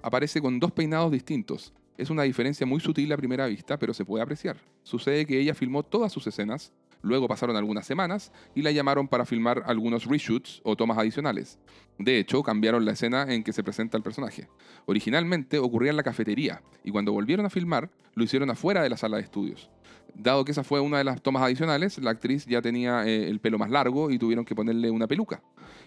[0.00, 1.74] aparece con dos peinados distintos.
[1.98, 4.56] Es una diferencia muy sutil a primera vista, pero se puede apreciar.
[4.82, 6.72] Sucede que ella filmó todas sus escenas,
[7.02, 11.58] luego pasaron algunas semanas y la llamaron para filmar algunos reshoots o tomas adicionales.
[11.98, 14.48] De hecho, cambiaron la escena en que se presenta el personaje.
[14.86, 18.96] Originalmente ocurría en la cafetería y cuando volvieron a filmar lo hicieron afuera de la
[18.96, 19.70] sala de estudios.
[20.14, 23.40] Dado que esa fue una de las tomas adicionales, la actriz ya tenía eh, el
[23.40, 25.42] pelo más largo y tuvieron que ponerle una peluca.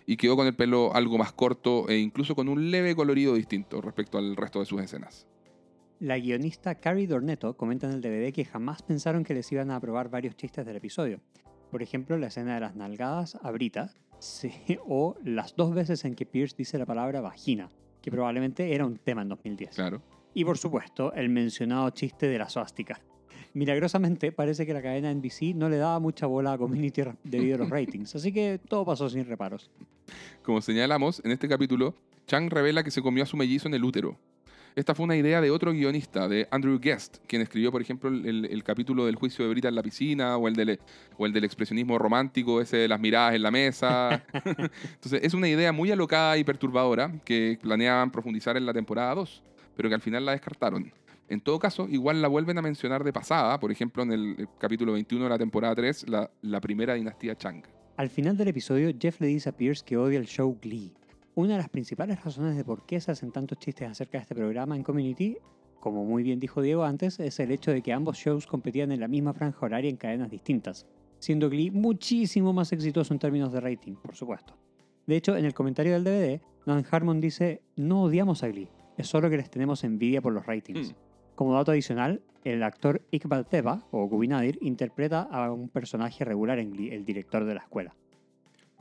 [0.05, 3.81] Y quedó con el pelo algo más corto e incluso con un leve colorido distinto
[3.81, 5.27] respecto al resto de sus escenas.
[5.99, 9.77] La guionista Carrie Dornetto comenta en el DVD que jamás pensaron que les iban a
[9.77, 11.21] aprobar varios chistes del episodio.
[11.71, 13.93] Por ejemplo, la escena de las nalgadas a Brita,
[14.87, 17.69] o las dos veces en que Pierce dice la palabra vagina,
[18.01, 19.75] que probablemente era un tema en 2010.
[19.75, 20.01] Claro.
[20.33, 22.99] Y por supuesto, el mencionado chiste de la suástica.
[23.53, 27.59] Milagrosamente, parece que la cadena NBC no le daba mucha bola a Community debido a
[27.59, 29.69] los ratings, así que todo pasó sin reparos.
[30.41, 31.95] Como señalamos, en este capítulo,
[32.25, 34.17] Chang revela que se comió a su mellizo en el útero.
[34.75, 38.63] Esta fue una idea de otro guionista, de Andrew Guest, quien escribió, por ejemplo, el,
[38.63, 40.79] capítulo del juicio de Brita en la piscina o el, del,
[41.17, 44.23] o el del expresionismo romántico, ese de las miradas en la mesa.
[44.33, 49.43] Entonces, es una idea muy alocada y perturbadora que planeaban profundizar en la temporada 2,
[49.75, 50.91] pero que al final la descartaron.
[51.29, 54.93] En todo caso, igual la vuelven a mencionar de pasada, por ejemplo, en el capítulo
[54.93, 57.63] 21 de la temporada 3, la, la primera dinastía Chang.
[57.95, 60.93] Al final del episodio, Jeff le dice a Pierce que odia el show Glee.
[61.35, 64.35] Una de las principales razones de por qué se hacen tantos chistes acerca de este
[64.35, 65.37] programa en Community,
[65.79, 68.99] como muy bien dijo Diego antes, es el hecho de que ambos shows competían en
[68.99, 70.85] la misma franja horaria en cadenas distintas,
[71.17, 74.55] siendo Glee muchísimo más exitoso en términos de rating, por supuesto.
[75.07, 79.07] De hecho, en el comentario del DVD, Nolan Harmon dice, no odiamos a Glee, es
[79.07, 80.91] solo que les tenemos envidia por los ratings.
[80.91, 80.95] Mm.
[81.33, 86.71] Como dato adicional, el actor Iqbal Teba, o Gubinadir, interpreta a un personaje regular en
[86.71, 87.95] Glee, el director de la escuela.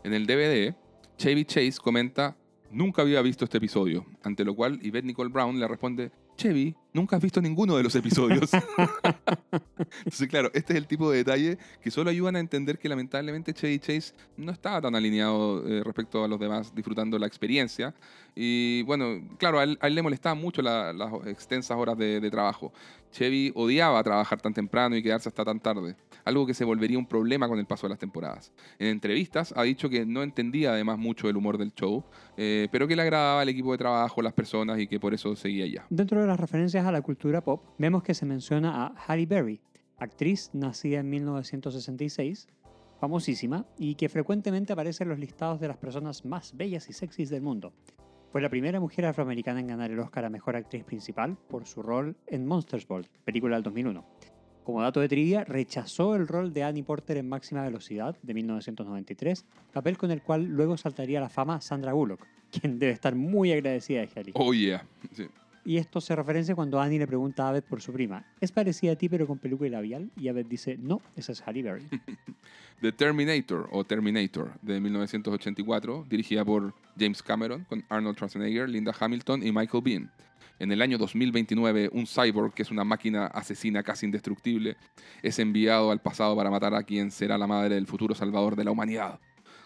[0.05, 0.75] En el DVD,
[1.17, 2.37] Chevy Chase comenta,
[2.73, 7.17] nunca había visto este episodio, ante lo cual Yvette Nicole Brown le responde, Chevy, nunca
[7.17, 8.51] has visto ninguno de los episodios.
[9.99, 13.53] Entonces, claro, este es el tipo de detalle que solo ayudan a entender que lamentablemente
[13.53, 17.95] Chevy Chase no estaba tan alineado eh, respecto a los demás disfrutando la experiencia.
[18.35, 20.95] Y bueno, claro, a él, le molestaban mucho las
[21.27, 22.73] extensas horas de, trabajo.
[23.11, 27.05] Chevy odiaba trabajar tan temprano y quedarse hasta tan tarde, algo que se volvería un
[27.05, 28.53] problema con el paso de las temporadas.
[28.79, 32.03] En entrevistas ha dicho que no entendía además mucho el humor del show,
[32.39, 35.37] eh, pero que le agradaba el equipo de trabajo, las personas y que por eso
[35.37, 35.85] seguía allá.
[35.91, 39.61] Dentro de las referencias a la cultura pop, vemos que se menciona a Halle Berry,
[39.99, 42.49] actriz nacida en 1966,
[43.01, 47.31] famosísima y que frecuentemente aparece en los listados de las personas más bellas y sexys
[47.31, 47.73] del mundo.
[48.31, 51.83] Fue la primera mujer afroamericana en ganar el Oscar a Mejor Actriz Principal por su
[51.83, 54.05] rol en Monsters Ball, película del 2001.
[54.65, 59.45] Como dato de trivia, rechazó el rol de Annie Porter en Máxima Velocidad de 1993,
[59.73, 63.53] papel con el cual luego saltaría a la fama Sandra Bullock, quien debe estar muy
[63.53, 64.33] agradecida de Halle.
[64.35, 64.87] Oh yeah.
[65.65, 68.25] Y esto se referencia cuando Annie le pregunta a Abed por su prima.
[68.41, 70.11] ¿Es parecida a ti pero con peluca y labial?
[70.17, 71.89] Y Abed dice, no, esa es Halle Berry.
[72.81, 79.47] The Terminator o Terminator de 1984, dirigida por James Cameron con Arnold Schwarzenegger, Linda Hamilton
[79.47, 80.11] y Michael Bean.
[80.59, 84.77] En el año 2029, un cyborg, que es una máquina asesina casi indestructible,
[85.23, 88.65] es enviado al pasado para matar a quien será la madre del futuro salvador de
[88.65, 89.21] la humanidad.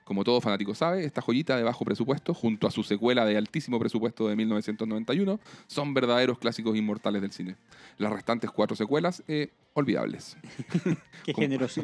[0.06, 3.80] Como todo fanático sabe, esta joyita de bajo presupuesto, junto a su secuela de altísimo
[3.80, 7.56] presupuesto de 1991, son verdaderos clásicos inmortales del cine.
[7.98, 10.36] Las restantes cuatro secuelas, eh, olvidables.
[11.24, 11.82] Qué generoso.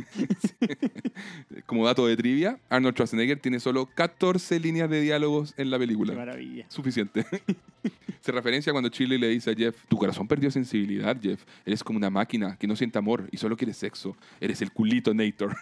[1.67, 6.13] Como dato de trivia, Arnold Schwarzenegger tiene solo 14 líneas de diálogos en la película.
[6.13, 6.67] Qué maravilla.
[6.69, 7.27] Suficiente.
[8.21, 11.45] Se referencia cuando Chile le dice a Jeff, tu corazón perdió sensibilidad, Jeff.
[11.67, 14.17] Eres como una máquina que no siente amor y solo quiere sexo.
[14.41, 15.57] Eres el culito Nator.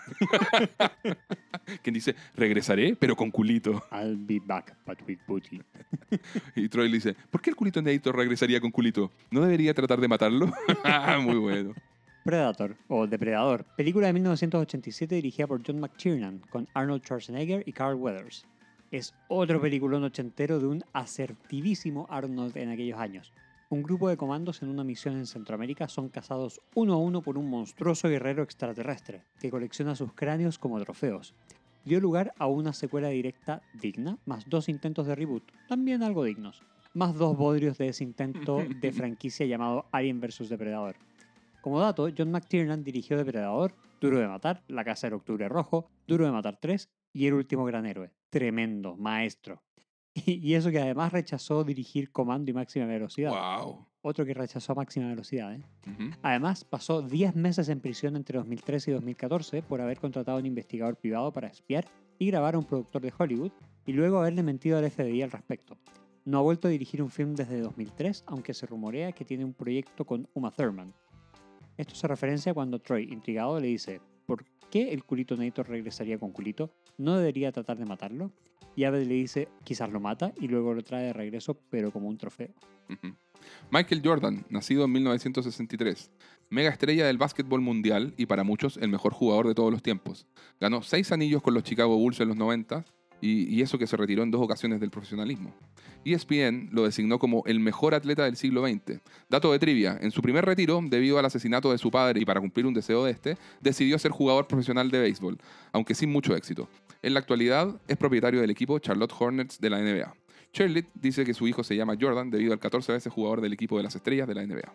[1.83, 3.83] Quien dice, regresaré, pero con culito.
[3.91, 5.63] I'll be back, but with booty.
[6.55, 9.11] y Troy le dice, ¿por qué el culito Nator regresaría con culito?
[9.31, 10.53] ¿No debería tratar de matarlo?
[11.23, 11.75] Muy bueno.
[12.25, 17.95] Predator, o Depredador, película de 1987 dirigida por John McTiernan, con Arnold Schwarzenegger y Carl
[17.95, 18.47] Weathers
[18.91, 23.33] es otro peliculón ochentero de un asertivísimo Arnold en aquellos años.
[23.69, 27.39] un grupo de comandos en una misión en Centroamérica son cazados uno a uno por
[27.39, 31.35] un monstruoso guerrero extraterrestre, que colecciona sus cráneos como trofeos.
[31.85, 36.65] Dio lugar a una secuela directa digna, más dos intentos de reboot, también algo dignos,
[36.95, 40.49] más dos bodrios de ese intento de franquicia llamado Alien vs.
[40.49, 40.97] Depredador.
[41.61, 46.25] Como dato, John McTiernan dirigió Depredador, Duro de Matar, La Casa del Octubre Rojo, Duro
[46.25, 48.11] de Matar 3 y El Último Gran Héroe.
[48.31, 49.63] Tremendo, maestro.
[50.27, 53.31] Y eso que además rechazó dirigir Comando y Máxima Velocidad.
[53.31, 53.87] Wow.
[54.03, 55.55] Otro que rechazó Máxima Velocidad.
[55.55, 55.63] ¿eh?
[56.23, 60.47] Además, pasó 10 meses en prisión entre 2013 y 2014 por haber contratado a un
[60.47, 61.87] investigador privado para espiar
[62.19, 63.53] y grabar a un productor de Hollywood
[63.87, 65.77] y luego haberle mentido al FBI al respecto.
[66.25, 69.55] No ha vuelto a dirigir un film desde 2003, aunque se rumorea que tiene un
[69.55, 70.93] proyecto con Uma Thurman.
[71.81, 76.31] Esto se referencia cuando Troy, intrigado, le dice, ¿por qué el culito Nator regresaría con
[76.31, 76.71] culito?
[76.99, 78.33] ¿No debería tratar de matarlo?
[78.77, 82.09] Y Abed le dice, quizás lo mata y luego lo trae de regreso, pero como
[82.09, 82.51] un trofeo.
[83.71, 86.11] Michael Jordan, nacido en 1963,
[86.51, 90.27] mega estrella del básquetbol mundial y para muchos el mejor jugador de todos los tiempos.
[90.61, 92.85] Ganó seis anillos con los Chicago Bulls en los 90
[93.21, 95.53] y, eso que se retiró en dos ocasiones del profesionalismo.
[96.05, 99.01] ESPN lo designó como el mejor atleta del siglo XX.
[99.29, 102.41] Dato de trivia, en su primer retiro, debido al asesinato de su padre y para
[102.41, 105.39] cumplir un deseo de este, decidió ser jugador profesional de béisbol,
[105.73, 106.69] aunque sin mucho éxito.
[107.03, 110.15] En la actualidad es propietario del equipo Charlotte Hornets de la NBA.
[110.53, 113.77] Charlotte dice que su hijo se llama Jordan debido al 14 veces jugador del equipo
[113.77, 114.73] de las estrellas de la NBA.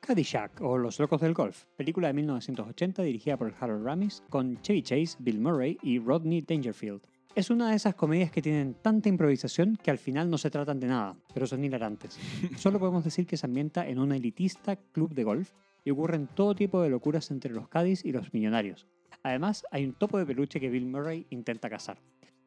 [0.00, 4.82] Caddyshack o Los Locos del Golf, película de 1980 dirigida por Harold Ramis con Chevy
[4.82, 7.02] Chase, Bill Murray y Rodney Dangerfield.
[7.34, 10.80] Es una de esas comedias que tienen tanta improvisación que al final no se tratan
[10.80, 12.18] de nada, pero son hilarantes.
[12.56, 15.52] Solo podemos decir que se ambienta en un elitista club de golf
[15.84, 18.86] y ocurren todo tipo de locuras entre los Cádiz y los millonarios.
[19.22, 21.98] Además, hay un topo de peluche que Bill Murray intenta cazar.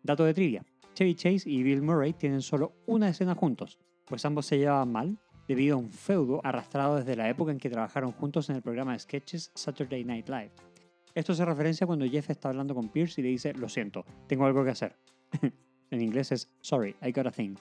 [0.03, 4.45] Dato de trivia: Chevy Chase y Bill Murray tienen solo una escena juntos, pues ambos
[4.45, 8.49] se llevaban mal debido a un feudo arrastrado desde la época en que trabajaron juntos
[8.49, 10.70] en el programa de sketches Saturday Night Live.
[11.13, 14.45] Esto se referencia cuando Jeff está hablando con Pierce y le dice, lo siento, tengo
[14.45, 14.95] algo que hacer.
[15.91, 17.55] en inglés es, sorry, I got a thing.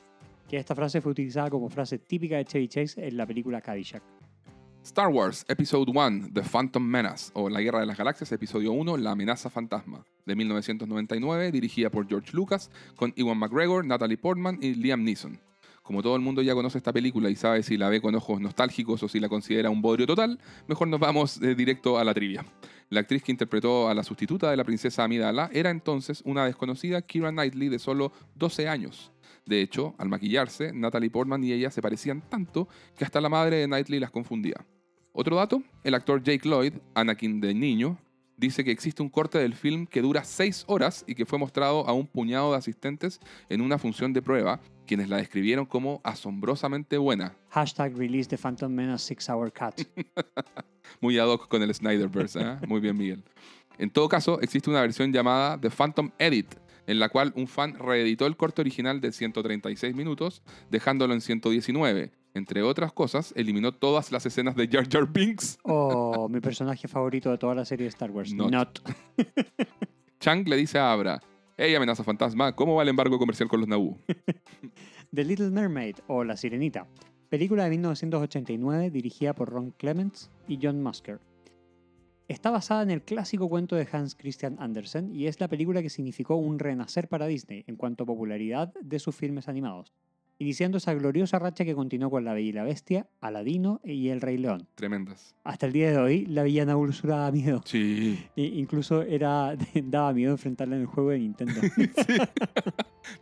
[0.48, 4.02] Que esta frase fue utilizada como frase típica de Chevy Chase en la película Caddyshack.
[4.82, 8.97] Star Wars Episode 1, The Phantom Menace, o La Guerra de las Galaxias, Episodio 1,
[8.97, 14.74] La Amenaza Fantasma, de 1999, dirigida por George Lucas, con Ewan McGregor, Natalie Portman y
[14.74, 15.39] Liam Neeson.
[15.82, 18.40] Como todo el mundo ya conoce esta película y sabe si la ve con ojos
[18.40, 22.14] nostálgicos o si la considera un bodrio total, mejor nos vamos eh, directo a la
[22.14, 22.44] trivia.
[22.90, 27.02] La actriz que interpretó a la sustituta de la princesa Amidala era entonces una desconocida
[27.02, 29.12] Kira Knightley de solo 12 años.
[29.46, 33.58] De hecho, al maquillarse, Natalie Portman y ella se parecían tanto que hasta la madre
[33.58, 34.66] de Knightley las confundía.
[35.12, 37.96] Otro dato, el actor Jake Lloyd, Anakin de niño,
[38.36, 41.86] dice que existe un corte del film que dura 6 horas y que fue mostrado
[41.86, 44.60] a un puñado de asistentes en una función de prueba,
[44.90, 47.36] quienes la describieron como asombrosamente buena.
[47.50, 49.86] Hashtag release the Phantom Menace 6 Hour Cut.
[51.00, 52.56] Muy ad hoc con el Snyderverse, ¿eh?
[52.66, 53.22] Muy bien, Miguel.
[53.78, 56.56] En todo caso, existe una versión llamada The Phantom Edit,
[56.88, 60.42] en la cual un fan reeditó el corte original de 136 minutos,
[60.72, 62.10] dejándolo en 119.
[62.34, 65.60] Entre otras cosas, eliminó todas las escenas de Jar Jar Binks.
[65.62, 68.34] Oh, mi personaje favorito de toda la serie de Star Wars.
[68.34, 68.80] Not.
[70.18, 71.22] Chang le dice a Abra,
[71.62, 73.98] hey amenaza fantasma, ¿cómo va el embargo comercial con los Naboo?
[75.14, 76.86] The Little Mermaid o La Sirenita,
[77.28, 81.20] película de 1989 dirigida por Ron Clements y John Musker.
[82.28, 85.90] Está basada en el clásico cuento de Hans Christian Andersen y es la película que
[85.90, 89.92] significó un renacer para Disney en cuanto a popularidad de sus filmes animados,
[90.40, 94.22] iniciando esa gloriosa racha que continuó con La Bella y la Bestia, Aladino y El
[94.22, 94.66] Rey León.
[94.74, 95.36] Tremendas.
[95.44, 97.60] Hasta el día de hoy, la villana Úrsula da miedo.
[97.66, 98.18] Sí.
[98.36, 99.54] E incluso era,
[99.84, 101.60] daba miedo enfrentarla en el juego de Nintendo.
[102.06, 102.16] sí.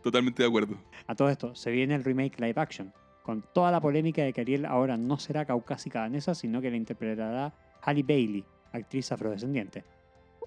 [0.01, 0.77] Totalmente de acuerdo.
[1.07, 4.39] A todo esto, se viene el remake live action, con toda la polémica de que
[4.39, 9.83] Ariel ahora no será caucásica danesa, sino que la interpretará Halle Bailey, actriz afrodescendiente.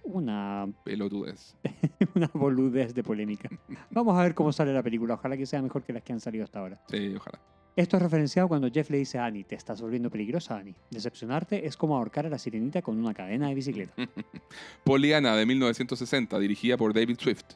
[0.02, 0.66] Una.
[0.84, 1.56] Pelotudez.
[2.14, 3.48] una boludez de polémica.
[3.90, 5.14] Vamos a ver cómo sale la película.
[5.14, 6.80] Ojalá que sea mejor que las que han salido hasta ahora.
[6.88, 7.40] Sí, ojalá.
[7.74, 10.74] Esto es referenciado cuando Jeff le dice a Annie, te estás volviendo peligrosa, Annie.
[10.90, 13.94] Decepcionarte es como ahorcar a la sirenita con una cadena de bicicleta.
[14.84, 17.54] Poliana de 1960, dirigida por David Swift.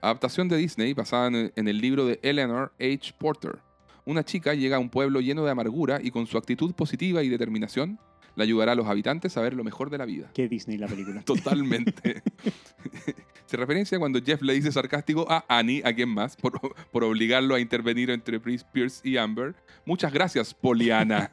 [0.00, 3.12] Adaptación de Disney basada en el libro de Eleanor H.
[3.18, 3.58] Porter.
[4.04, 7.28] Una chica llega a un pueblo lleno de amargura y con su actitud positiva y
[7.28, 7.98] determinación
[8.36, 10.30] le ayudará a los habitantes a ver lo mejor de la vida.
[10.34, 11.22] Qué Disney la película.
[11.24, 12.22] Totalmente.
[13.46, 16.60] Se referencia cuando Jeff le dice sarcástico a Annie, a quien más, por,
[16.90, 19.54] por obligarlo a intervenir entre Pierce y Amber.
[19.84, 21.30] Muchas gracias, Poliana.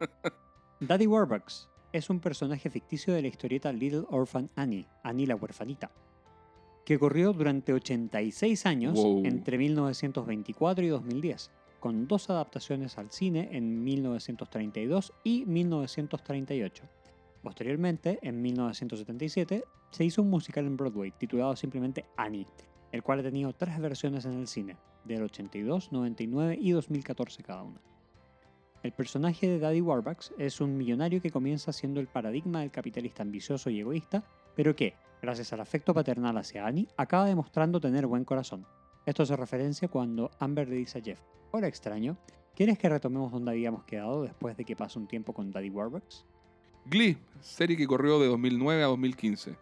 [0.80, 5.90] Daddy Warbucks es un personaje ficticio de la historieta Little Orphan Annie, Annie la huerfanita,
[6.84, 11.50] que corrió durante 86 años entre 1924 y 2010
[11.84, 16.82] con dos adaptaciones al cine en 1932 y 1938.
[17.42, 22.46] Posteriormente, en 1977, se hizo un musical en Broadway titulado simplemente Annie,
[22.90, 27.64] el cual ha tenido tres versiones en el cine, del 82, 99 y 2014 cada
[27.64, 27.82] una.
[28.82, 33.22] El personaje de Daddy Warbucks es un millonario que comienza siendo el paradigma del capitalista
[33.22, 34.24] ambicioso y egoísta,
[34.56, 38.64] pero que, gracias al afecto paternal hacia Annie, acaba demostrando tener buen corazón.
[39.06, 41.20] Esto hace referencia cuando Amber le dice a Jeff,
[41.50, 42.16] hola extraño,
[42.54, 46.24] ¿quieres que retomemos donde habíamos quedado después de que pase un tiempo con Daddy Warbucks?
[46.86, 49.56] Glee, serie que corrió de 2009 a 2015.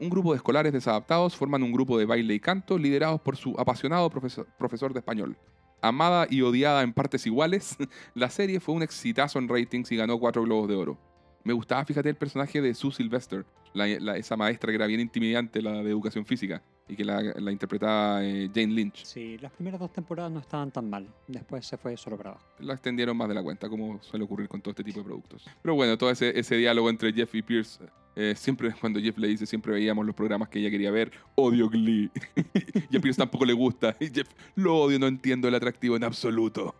[0.00, 3.54] Un grupo de escolares desadaptados forman un grupo de baile y canto liderados por su
[3.58, 5.36] apasionado profesor, profesor de español.
[5.80, 7.76] Amada y odiada en partes iguales,
[8.14, 10.98] la serie fue un exitazo en ratings y ganó cuatro globos de oro.
[11.44, 15.00] Me gustaba, fíjate, el personaje de Sue Sylvester, la- la- esa maestra que era bien
[15.00, 19.04] intimidante, la de educación física, y que la, la interpretaba eh, Jane Lynch.
[19.04, 22.46] Sí, las primeras dos temporadas no estaban tan mal, después se fue solo para abajo.
[22.60, 25.46] La extendieron más de la cuenta, como suele ocurrir con todo este tipo de productos.
[25.62, 27.84] Pero bueno, todo ese, ese diálogo entre Jeff y Pierce,
[28.16, 31.68] eh, siempre cuando Jeff le dice, siempre veíamos los programas que ella quería ver, odio
[31.68, 32.10] Glee.
[32.90, 33.94] y a Pierce tampoco le gusta.
[34.00, 36.74] Y Jeff, lo odio, no entiendo el atractivo en absoluto.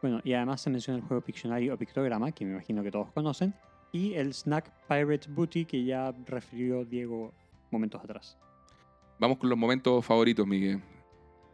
[0.00, 3.10] Bueno, y además se menciona el juego Pictionary o Pictograma, que me imagino que todos
[3.12, 3.54] conocen,
[3.92, 7.32] y el Snack Pirate Booty, que ya refirió Diego
[7.70, 8.36] momentos atrás.
[9.18, 10.80] Vamos con los momentos favoritos, Miguel.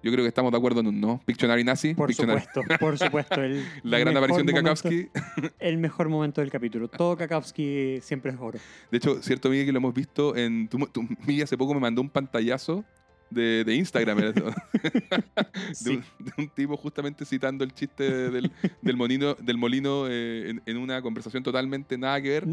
[0.02, 1.20] Yo creo que estamos de acuerdo en un no.
[1.24, 1.94] Pictionary Nazi.
[1.94, 3.40] Por Pictionary- supuesto, por supuesto.
[3.40, 5.08] El La gran aparición de momento- Kakowski.
[5.60, 6.88] El mejor momento del capítulo.
[6.88, 8.58] Todo Kakowski siempre es oro.
[8.90, 10.66] De hecho, cierto, Miguel, que lo hemos visto en...
[10.68, 12.84] Tu, tu- Miguel hace poco me mandó un pantallazo
[13.30, 14.18] de, de Instagram.
[14.18, 14.44] era eso.
[14.46, 15.90] de, Sí.
[15.90, 18.50] un, de un tipo justamente citando el chiste del,
[18.82, 22.44] del, monino, del molino eh, en, en una conversación totalmente nada que ver.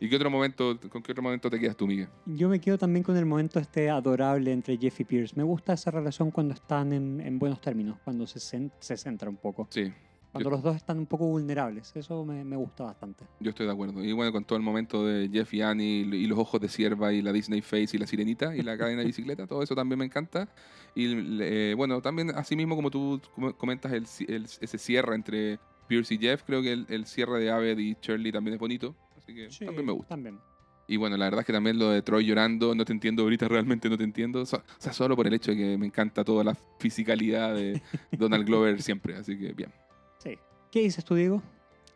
[0.00, 2.08] ¿Y qué otro momento, con qué otro momento te quedas tú, Miguel?
[2.26, 5.34] Yo me quedo también con el momento este adorable entre Jeff y Pierce.
[5.36, 8.38] Me gusta esa relación cuando están en, en buenos términos, cuando se,
[8.78, 9.66] se centra un poco.
[9.70, 9.92] Sí,
[10.30, 11.90] Cuando Yo- los dos están un poco vulnerables.
[11.96, 13.24] Eso me, me gusta bastante.
[13.40, 14.04] yo estoy de acuerdo.
[14.04, 16.68] Y bueno, con todo el momento de Jeff y Annie y, y los ojos de
[16.68, 19.74] sierva y la Disney Face y la sirenita y la cadena de bicicleta, todo eso
[19.74, 20.48] también me encanta.
[20.94, 21.06] Y
[21.42, 25.58] eh, bueno, también así mismo como tú com- comentas el, el- ese cierre entre
[25.88, 28.94] Pierce y Jeff, creo que el, el cierre de Aved y Shirley también es bonito.
[29.28, 30.08] Así que también me gusta.
[30.08, 30.40] También.
[30.86, 33.46] Y bueno, la verdad es que también lo de Troy llorando, no te entiendo, ahorita
[33.48, 34.40] realmente no te entiendo.
[34.40, 37.82] O sea, solo por el hecho de que me encanta toda la fisicalidad de
[38.12, 39.14] Donald Glover siempre.
[39.14, 39.70] Así que bien.
[40.18, 40.38] Sí.
[40.72, 41.42] ¿Qué dices tú, Diego?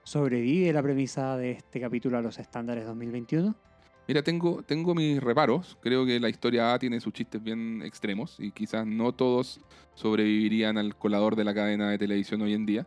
[0.04, 3.54] ¿Sobrevive la premisa de este capítulo a los estándares 2021?
[4.08, 5.78] Mira, tengo, tengo mis reparos.
[5.80, 9.60] Creo que la historia A tiene sus chistes bien extremos y quizás no todos
[9.94, 12.86] sobrevivirían al colador de la cadena de televisión hoy en día.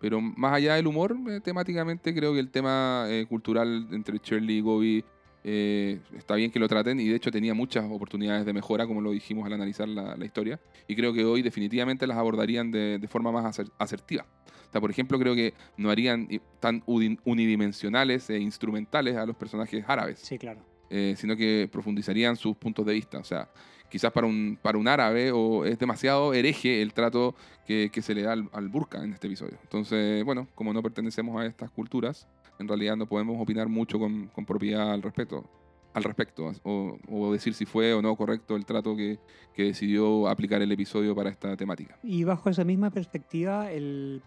[0.00, 4.58] Pero más allá del humor, eh, temáticamente creo que el tema eh, cultural entre Shirley
[4.58, 5.04] y Gobi
[5.46, 9.00] eh, está bien que lo traten y de hecho tenía muchas oportunidades de mejora, como
[9.00, 10.58] lo dijimos al analizar la, la historia.
[10.88, 14.26] Y creo que hoy definitivamente las abordarían de, de forma más aser- asertiva.
[14.68, 19.24] O sea, por ejemplo, creo que no harían i- tan uni- unidimensionales e instrumentales a
[19.26, 20.60] los personajes árabes Sí, claro.
[20.90, 23.18] eh, sino que profundizarían sus puntos de vista.
[23.18, 23.48] O sea,
[23.94, 28.12] quizás para un, para un árabe o es demasiado hereje el trato que, que se
[28.12, 29.56] le da al, al burka en este episodio.
[29.62, 32.26] Entonces, bueno, como no pertenecemos a estas culturas,
[32.58, 35.48] en realidad no podemos opinar mucho con, con propiedad al respecto.
[35.92, 39.20] Al respecto, o, o decir si fue o no correcto el trato que,
[39.54, 41.96] que decidió aplicar el episodio para esta temática.
[42.02, 44.22] Y bajo esa misma perspectiva, el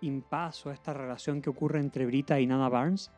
[0.00, 3.10] impaso, esta relación que ocurre entre Brita y Nana Barnes,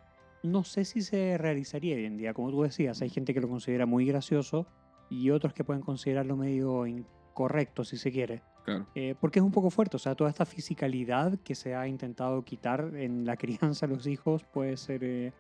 [0.43, 2.33] no sé si se realizaría hoy en día.
[2.33, 4.67] Como tú decías, hay gente que lo considera muy gracioso
[5.11, 8.43] y otros que pueden considerarlo medio incorrecto, si se quiere.
[8.65, 11.87] Claro, Eh, porque es un poco fuerte, o sea, toda esta fisicalidad que se ha
[11.89, 13.37] intentado quitar en la
[13.77, 15.33] crianza de los hijos puede ser eh,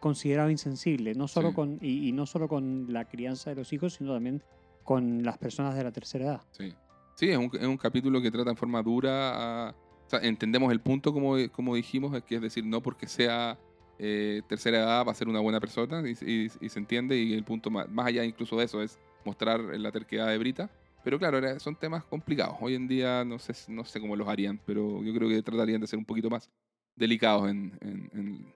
[0.00, 1.54] considerado insensible, no solo Sí.
[1.54, 4.42] con, y, y no solo con la crianza de los hijos, sino también
[4.82, 6.40] con las personas de la tercera edad.
[6.50, 6.74] sí.
[7.16, 9.70] Sí, es un, es un capítulo que trata en forma dura a...
[9.70, 13.56] O sea, entendemos el punto, como, como dijimos, es que es decir, no porque sea
[13.98, 17.70] eh, tercera edad va a ser una buena persona y, se entiende y el punto
[17.70, 20.70] más, más allá incluso de eso es mostrar la terquedad de Brita.
[21.04, 22.56] Pero claro, son temas complicados.
[22.60, 25.80] Hoy en día no sé, no sé cómo los harían, pero yo creo que tratarían
[25.80, 26.50] de ser un poquito más
[26.96, 28.54] delicados en, en-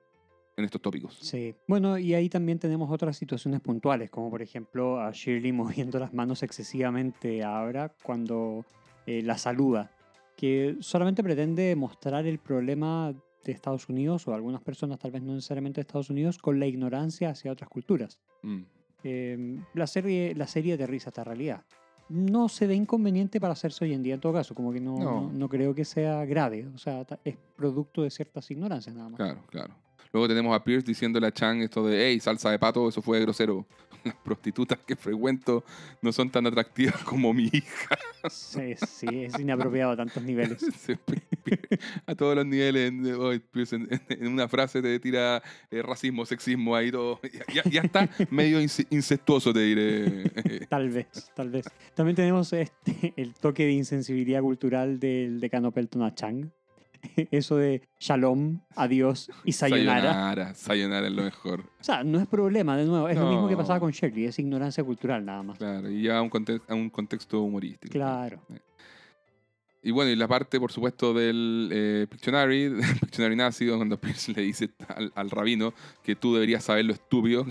[0.57, 1.17] estos tópicos.
[1.21, 1.55] Sí.
[1.69, 6.13] Bueno, y ahí también tenemos otras situaciones puntuales, como por ejemplo a Shirley moviendo las
[6.13, 8.65] manos excesivamente a Abra cuando
[9.07, 9.93] eh, la saluda,
[10.37, 15.35] que solamente pretende mostrar el problema de Estados Unidos, o algunas personas, tal vez no
[15.35, 18.19] necesariamente de Estados Unidos, con la ignorancia hacia otras culturas.
[18.43, 18.63] Mm,
[19.05, 21.63] Eh, la, serie, la serie aterriza esta realidad.
[22.09, 24.99] No se ve inconveniente para hacerse hoy en día en todo caso, como que no,
[24.99, 25.05] No.
[25.23, 29.17] no, no creo que sea grave, o sea, es producto de ciertas ignorancias nada más.
[29.19, 29.75] claro, claro.
[30.13, 33.21] Luego tenemos a Pierce diciéndole a Chang esto de, hey, salsa de pato, eso fue
[33.21, 33.67] grosero.
[34.05, 35.65] Las prostitutas que frecuento
[36.03, 37.99] no son tan atractivas como mi hija.
[38.31, 40.65] Sí, sí, es inapropiado a tantos niveles.
[42.07, 43.33] A todos los niveles, en, oh,
[44.21, 47.21] una frase te tira eh, racismo, sexismo, ahí todo.
[47.55, 50.29] Ya, ya- está medio ince- incestuoso, te diré.
[50.69, 51.65] Tal vez, tal vez.
[51.95, 56.51] También tenemos este, el toque de insensibilidad cultural del decano Pelton a Chang.
[57.31, 60.13] Eso de shalom, adiós y sayonara.
[60.13, 61.61] Sayonara, sayonara es lo mejor.
[61.81, 64.39] O sea, no es problema, de nuevo, es lo mismo que pasaba con Shirley, es
[64.39, 65.59] ignorancia cultural nada más.
[65.59, 66.31] Claro, y ya a un,
[66.69, 67.93] a un contexto humorístico.
[67.93, 68.41] Claro.
[69.83, 74.33] Y bueno, y la parte, por supuesto, del eh, Pictionary, del Pictionary nazi, cuando Pierce
[74.33, 75.73] le dice al, al rabino
[76.03, 77.47] que tú deberías saber lo estúpido.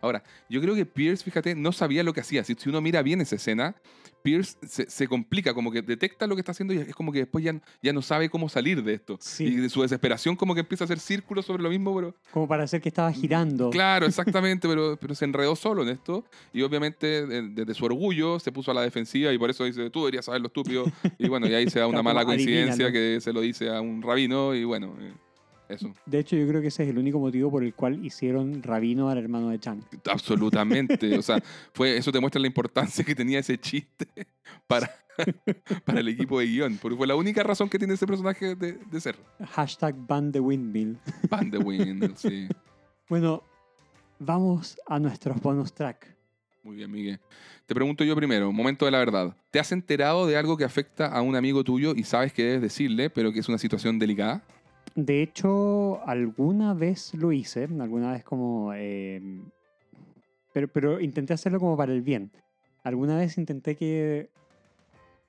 [0.00, 2.44] Ahora, yo creo que Pierce, fíjate, no sabía lo que hacía.
[2.44, 3.74] Si, si uno mira bien esa escena,
[4.22, 7.20] Pierce se, se complica, como que detecta lo que está haciendo y es como que
[7.20, 9.16] después ya, ya no sabe cómo salir de esto.
[9.20, 9.44] Sí.
[9.44, 12.48] Y de su desesperación como que empieza a hacer círculos sobre lo mismo, pero Como
[12.48, 13.70] para hacer que estaba girando.
[13.70, 18.38] Claro, exactamente, pero, pero se enredó solo en esto y obviamente de- desde su orgullo
[18.40, 20.84] se puso a la defensiva y por eso dice, tú deberías saber lo estúpido.
[21.18, 24.02] Y bueno, y ahí se da una mala coincidencia que se lo dice a un
[24.02, 25.12] rabino y bueno, eh,
[25.68, 25.92] eso.
[26.06, 29.08] De hecho, yo creo que ese es el único motivo por el cual hicieron rabino
[29.10, 29.80] al hermano de Chang.
[30.10, 31.18] Absolutamente.
[31.18, 31.42] O sea,
[31.72, 34.06] fue, eso te muestra la importancia que tenía ese chiste
[34.66, 34.90] para,
[35.84, 38.72] para el equipo de guion, porque fue la única razón que tiene ese personaje de,
[38.72, 39.16] de ser.
[39.50, 40.98] Hashtag ban the windmill.
[41.28, 42.48] Pan de Wind, sí.
[43.08, 43.42] Bueno,
[44.18, 46.14] vamos a nuestros bonus track.
[46.62, 47.18] Muy bien, Miguel.
[47.64, 49.34] Te pregunto yo primero, momento de la verdad.
[49.50, 52.60] ¿Te has enterado de algo que afecta a un amigo tuyo y sabes que debes
[52.60, 54.42] decirle, pero que es una situación delicada?
[54.98, 58.72] De hecho, alguna vez lo hice, alguna vez como...
[58.74, 59.22] eh,
[60.52, 62.32] pero, pero intenté hacerlo como para el bien.
[62.82, 64.28] Alguna vez intenté que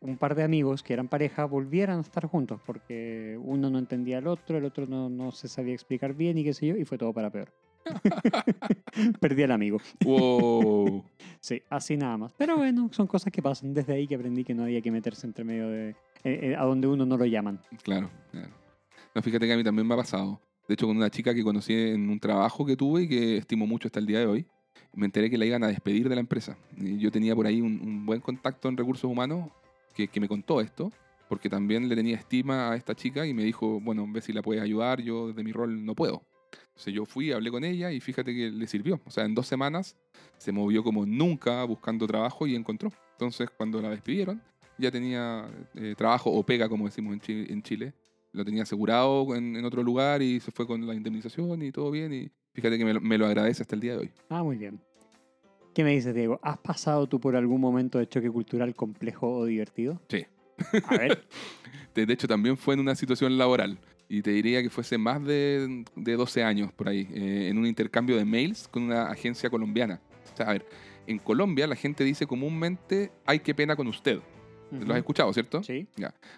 [0.02, 4.18] un par de amigos que eran pareja volvieran a estar juntos porque uno no entendía
[4.18, 6.84] al otro, el otro no, no se sabía explicar bien y qué sé yo, y
[6.84, 7.52] fue todo para peor.
[9.20, 9.78] Perdí al amigo.
[10.04, 11.06] Wow.
[11.42, 12.34] Sí, así nada más.
[12.38, 13.74] Pero bueno, son cosas que pasan.
[13.74, 15.92] Desde ahí que aprendí que no había que meterse entre medio de...
[15.92, 17.62] eh, eh, a donde uno no lo llaman.
[17.84, 18.59] Claro, claro.
[19.22, 20.42] Fíjate que a mí también me ha pasado.
[20.68, 23.66] De hecho, con una chica que conocí en un trabajo que tuve y que estimo
[23.66, 24.48] mucho hasta el día de hoy,
[24.94, 26.58] me enteré que la iban a despedir de la empresa.
[26.78, 29.50] Yo tenía por ahí un, un buen contacto en recursos humanos
[29.96, 30.92] que, que me contó esto,
[31.28, 34.42] porque también le tenía estima a esta chica y me dijo, bueno, ve si la
[34.42, 36.24] puedes ayudar, yo desde mi rol no puedo.
[36.70, 39.02] Entonces yo fui, hablé con ella y fíjate que le sirvió.
[39.06, 39.96] O sea, en dos semanas
[40.38, 42.92] se movió como nunca buscando trabajo y encontró.
[43.14, 44.42] Entonces, cuando la despidieron,
[44.78, 47.94] ya tenía eh, trabajo o pega, como decimos en en Chile,
[48.32, 51.92] lo tenía asegurado en, en otro lugar y se fue con la indemnización y todo
[51.92, 52.14] bien.
[52.14, 54.12] Y fíjate que me lo, me lo agradece hasta el día de hoy.
[54.30, 54.80] Ah, muy bien.
[55.74, 56.40] ¿Qué me dices, Diego?
[56.44, 60.02] ¿Has pasado tú por algún momento de choque cultural complejo o divertido?
[60.10, 60.26] Sí.
[60.86, 61.24] A ver.
[61.96, 63.80] De, de hecho, también fue en una situación laboral.
[64.08, 67.66] Y te diría que fuese más de, de 12 años por ahí, eh, en un
[67.66, 70.00] intercambio de mails con una agencia colombiana.
[70.34, 70.66] O sea, a ver,
[71.08, 74.20] en Colombia la gente dice comúnmente, ay, qué pena con usted.
[74.72, 75.64] Lo has escuchado, ¿cierto?
[75.64, 75.88] Sí.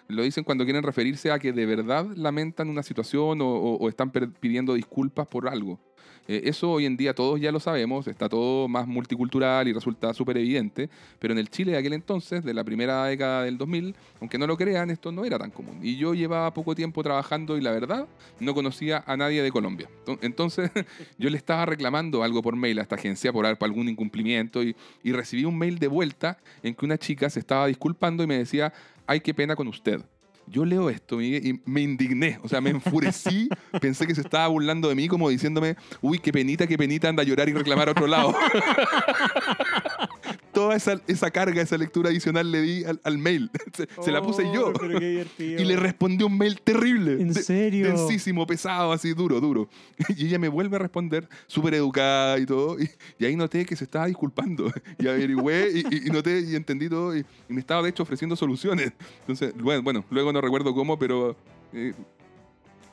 [0.08, 3.88] Lo dicen cuando quieren referirse a que de verdad lamentan una situación o, o- o
[3.88, 5.78] están pidiendo disculpas por algo.
[6.28, 10.14] Eh, eso hoy en día todos ya lo sabemos, está todo más multicultural y resulta
[10.14, 10.88] súper evidente,
[11.18, 14.46] pero en el Chile de aquel entonces, de la primera década del 2000, aunque no
[14.46, 15.80] lo crean, esto no era tan común.
[15.82, 18.06] Y yo llevaba poco tiempo trabajando y la verdad
[18.40, 19.88] no conocía a nadie de Colombia.
[20.06, 20.70] Ento- Entonces
[21.18, 24.76] yo le estaba reclamando algo por mail a esta agencia por, por algún incumplimiento y,
[25.02, 28.38] y recibí un mail de vuelta en que una chica se estaba disculpando y me
[28.38, 28.72] decía,
[29.06, 30.00] ay, qué pena con usted.
[30.46, 33.48] Yo leo esto Miguel, y me indigné, o sea, me enfurecí,
[33.80, 37.22] pensé que se estaba burlando de mí como diciéndome, uy, qué penita, qué penita, anda
[37.22, 38.34] a llorar y reclamar a otro lado.
[40.52, 44.20] Toda esa, esa carga, esa lectura adicional le di al, al mail, se, se la
[44.22, 44.68] puse yo.
[44.68, 45.62] Oh, pero qué divertido.
[45.62, 47.12] Y le respondió un mail terrible.
[47.20, 47.86] ¿En de- serio?
[47.88, 49.68] Densísimo, pesado, así duro, duro.
[50.16, 52.78] Y ella me vuelve a responder, súper educada y todo.
[52.78, 54.70] Y, y ahí noté que se estaba disculpando.
[54.98, 57.16] Y averigüé y, y- y noté y entendí todo.
[57.16, 58.92] Y, y me estaba, de hecho, ofreciendo soluciones.
[59.20, 61.34] Entonces, bueno, bueno luego no recuerdo cómo, pero
[61.72, 61.94] eh,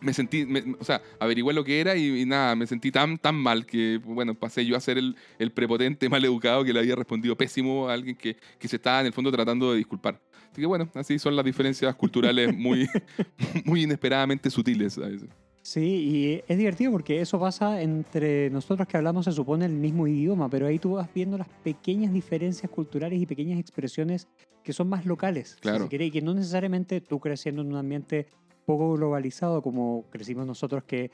[0.02, 3.18] me sentí, me- o sea, averigüé lo que era y, y nada, me sentí tan,
[3.18, 6.80] tan mal que, bueno, pasé yo a ser el, el prepotente mal educado que le
[6.80, 10.20] había respondido pésimo a alguien que, que se estaba en el fondo tratando de disculpar.
[10.52, 12.88] Así que bueno, así son las diferencias culturales muy,
[13.66, 15.30] muy inesperadamente sutiles a veces.
[15.62, 20.08] Sí, y es divertido porque eso pasa entre nosotros que hablamos, se supone, el mismo
[20.08, 24.28] idioma, pero ahí tú vas viendo las pequeñas diferencias culturales y pequeñas expresiones
[24.64, 25.84] que son más locales, si Claro.
[25.84, 28.28] se quiere, y que no necesariamente tú creciendo en un ambiente
[28.70, 31.10] poco globalizado como crecimos nosotros, que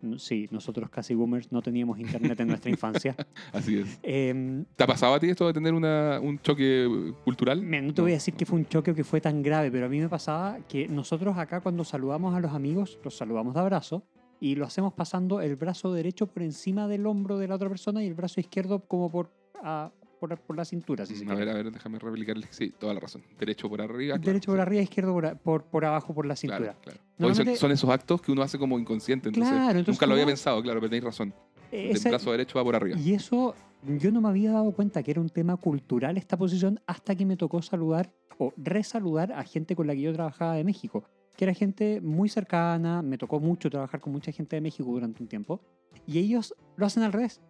[0.00, 3.14] mm, sí, nosotros casi boomers no teníamos internet en nuestra infancia.
[3.52, 3.98] Así es.
[4.02, 7.60] Em, ¿Te ha pasado a ti esto de tener una, un choque cultural?
[7.60, 9.70] Mira, no te voy a decir que fue un choque o que fue tan grave,
[9.70, 13.52] pero a mí me pasaba que nosotros acá cuando saludamos a los amigos, los saludamos
[13.52, 14.06] de abrazo
[14.40, 18.02] y lo hacemos pasando el brazo derecho por encima del hombro de la otra persona
[18.02, 19.30] y el brazo izquierdo como por,
[20.28, 21.40] por, por la cintura, si se a quiere.
[21.44, 22.46] ver, a ver, déjame replicarle.
[22.50, 23.22] Sí, toda la razón.
[23.38, 24.14] Derecho por arriba.
[24.16, 24.62] claro, Derecho por sí.
[24.62, 26.74] arriba, izquierdo por, a- por, por abajo por la cintura.
[26.82, 27.56] Claro, claro.
[27.56, 29.28] Son, esos actos que uno hace como inconsciente.
[29.28, 31.34] Entonces, Claro, entonces nunca lo había pensado, claro, pero tenéis razón.
[31.70, 32.98] Eh, El ese- brazo derecho va por arriba.
[32.98, 33.54] Y eso,
[33.98, 37.24] yo no me había dado cuenta que era un tema cultural esta posición hasta que
[37.26, 41.04] me tocó saludar o resaludar a gente con la que yo trabajaba de México,
[41.36, 45.22] que era gente muy cercana, me tocó mucho trabajar con mucha gente de México durante
[45.22, 45.60] un tiempo,
[46.06, 47.40] y ellos lo hacen al revés.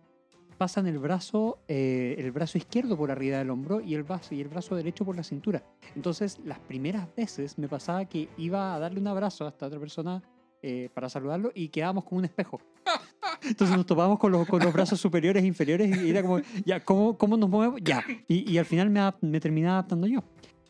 [0.59, 4.40] Pasan el brazo, eh, el brazo izquierdo por arriba del hombro y el, brazo, y
[4.40, 5.64] el brazo derecho por la cintura.
[5.97, 9.81] Entonces, las primeras veces me pasaba que iba a darle un abrazo a esta otra
[9.81, 10.22] persona
[10.62, 12.60] eh, para saludarlo y quedábamos como un espejo.
[13.43, 16.81] Entonces nos topábamos con los, con los brazos superiores e inferiores y era como, ya,
[16.81, 17.81] ¿cómo, cómo nos movemos?
[17.82, 18.02] Ya.
[18.28, 20.22] Y, y al final me, me terminé adaptando yo.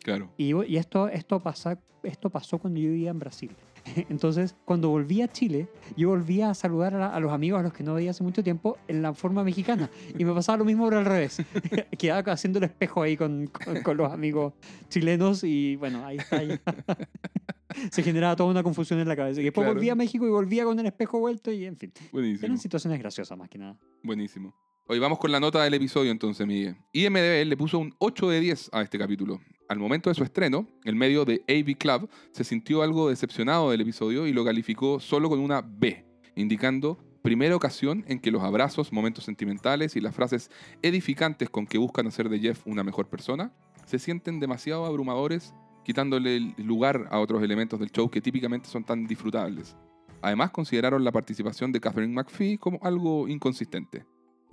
[0.03, 0.31] Claro.
[0.37, 3.51] Y, y esto, esto, pasa, esto pasó cuando yo vivía en Brasil.
[4.09, 7.63] Entonces, cuando volví a Chile, yo volvía a saludar a, la- a los amigos a
[7.63, 9.89] los que no veía hace mucho tiempo en la forma mexicana.
[10.17, 11.41] Y me pasaba lo mismo, pero al revés.
[11.97, 14.53] Quedaba haciendo el espejo ahí con, con- con los amigos
[14.89, 16.37] chilenos y bueno, ahí está.
[16.37, 16.59] ahí.
[17.91, 19.41] Se generaba toda una confusión en la cabeza.
[19.41, 19.75] Y después Claro.
[19.75, 21.91] volvía a México y volvía con el espejo vuelto y en fin.
[22.11, 22.45] Buenísimo.
[22.45, 23.77] Eran situaciones graciosas más que nada.
[24.01, 24.55] Buenísimo.
[24.87, 26.77] Hoy vamos con la nota del episodio entonces, Miguel.
[26.93, 29.41] IMDB le puso un 8 de 10 a este capítulo.
[29.67, 33.81] Al momento de su estreno, el medio de AV Club se sintió algo decepcionado del
[33.81, 36.05] episodio y lo calificó solo con una B,
[36.35, 40.51] indicando primera ocasión en que los abrazos, momentos sentimentales y las frases
[40.83, 43.51] edificantes con que buscan hacer de Jeff una mejor persona
[43.85, 48.83] se sienten demasiado abrumadores, quitándole el lugar a otros elementos del show que típicamente son
[48.83, 49.75] tan disfrutables.
[50.21, 54.05] Además, consideraron la participación de Catherine McPhee como algo inconsistente.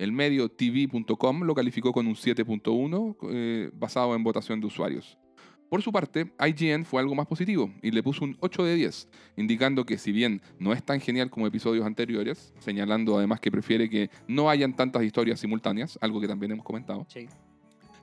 [0.03, 5.17] El medio TV.com lo calificó con un 7.1 eh, basado en votación de usuarios.
[5.69, 9.07] Por su parte, IGN fue algo más positivo y le puso un 8 de 10,
[9.37, 13.89] indicando que si bien no es tan genial como episodios anteriores, señalando además que prefiere
[13.89, 17.29] que no hayan tantas historias simultáneas, algo que también hemos comentado, Sí.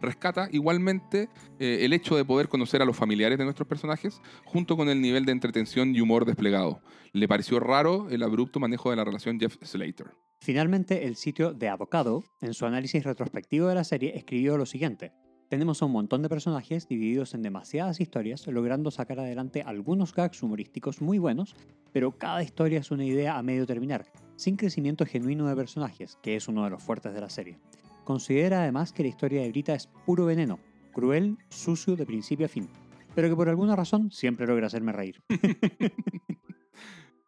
[0.00, 1.28] rescata igualmente
[1.58, 5.02] eh, el hecho de poder conocer a los familiares de nuestros personajes junto con el
[5.02, 6.80] nivel de entretención y humor desplegado.
[7.12, 10.06] Le pareció raro el abrupto manejo de la relación Jeff Slater.
[10.42, 15.12] Finalmente, el sitio de Avocado, en su análisis retrospectivo de la serie, escribió lo siguiente.
[15.50, 20.42] Tenemos a un montón de personajes divididos en demasiadas historias, logrando sacar adelante algunos gags
[20.42, 21.56] humorísticos muy buenos,
[21.92, 24.06] pero cada historia es una idea a medio terminar,
[24.36, 27.58] sin crecimiento genuino de personajes, que es uno de los fuertes de la serie.
[28.04, 30.58] Considera además que la historia de Brita es puro veneno,
[30.92, 32.66] cruel, sucio de principio a fin,
[33.14, 35.22] pero que por alguna razón siempre logra hacerme reír.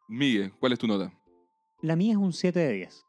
[0.08, 1.12] Miguel, ¿cuál es tu nota?
[1.82, 3.06] La mía es un 7 de 10.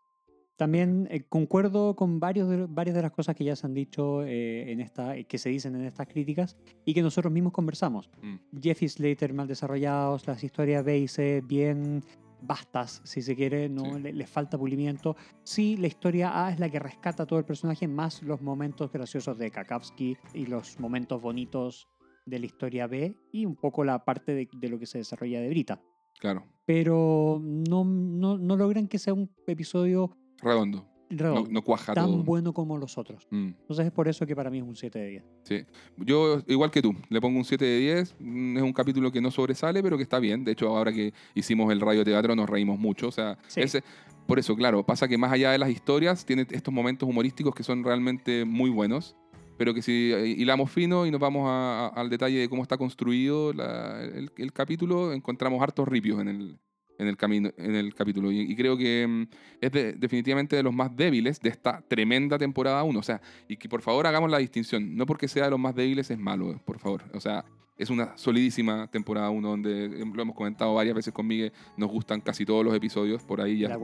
[0.58, 4.24] También eh, concuerdo con varios de, varias de las cosas que ya se han dicho
[4.24, 8.10] eh, en esta, que se dicen en estas críticas y que nosotros mismos conversamos.
[8.22, 8.36] Mm.
[8.62, 12.04] Jeff y Slater mal desarrollados, las historias B y C bien
[12.42, 14.02] bastas, si se quiere, no Sí.
[14.02, 15.16] le, les falta pulimiento.
[15.44, 18.92] Sí, la historia A es la que rescata a todo el personaje, más los momentos
[18.92, 21.88] graciosos de Kakowski y los momentos bonitos
[22.26, 25.40] de la historia B y un poco la parte de, de lo que se desarrolla
[25.42, 25.82] de Brita.
[26.24, 30.10] Claro, Pero no, no, no logran que sea un episodio
[30.42, 30.88] redondo.
[31.10, 32.24] No, redondo, no cuaja tan todo.
[32.24, 33.28] bueno como los otros.
[33.30, 33.48] Mm.
[33.60, 35.24] Entonces es por eso que para mí es un 7 de 10.
[35.44, 35.66] Sí.
[35.98, 38.16] Yo, igual que tú, le pongo un 7 de 10.
[38.20, 40.46] Mm, Es un capítulo que no sobresale, pero que está bien.
[40.46, 43.10] De hecho, ahora que hicimos el radio teatro nos reímos mucho.
[43.10, 43.60] O sea, Sí.
[43.60, 43.84] ese,
[44.26, 47.64] por eso, claro, pasa que más allá de las historias, tiene estos momentos humorísticos que
[47.64, 49.18] son realmente muy buenos.
[49.64, 52.64] Pero que si eh, hilamos fino y nos vamos a- a- al detalle de cómo
[52.64, 56.60] está construido la- el, el capítulo, encontramos hartos ripios en el,
[57.00, 58.30] en el, camino, en el capítulo.
[58.30, 59.24] Y, y creo que mm,
[59.62, 63.00] es de- definitivamente de los más débiles de esta tremenda temporada 1.
[63.00, 64.98] O sea, y que por favor hagamos la distinción.
[64.98, 67.04] No porque sea de los más débiles es malo, por favor.
[67.14, 67.46] O sea,
[67.78, 71.54] es una solidísima temporada 1 donde eh, lo hemos comentado varias veces con Miguel.
[71.78, 73.24] Nos gustan casi todos los episodios.
[73.24, 73.76] Por ahí ya, ya,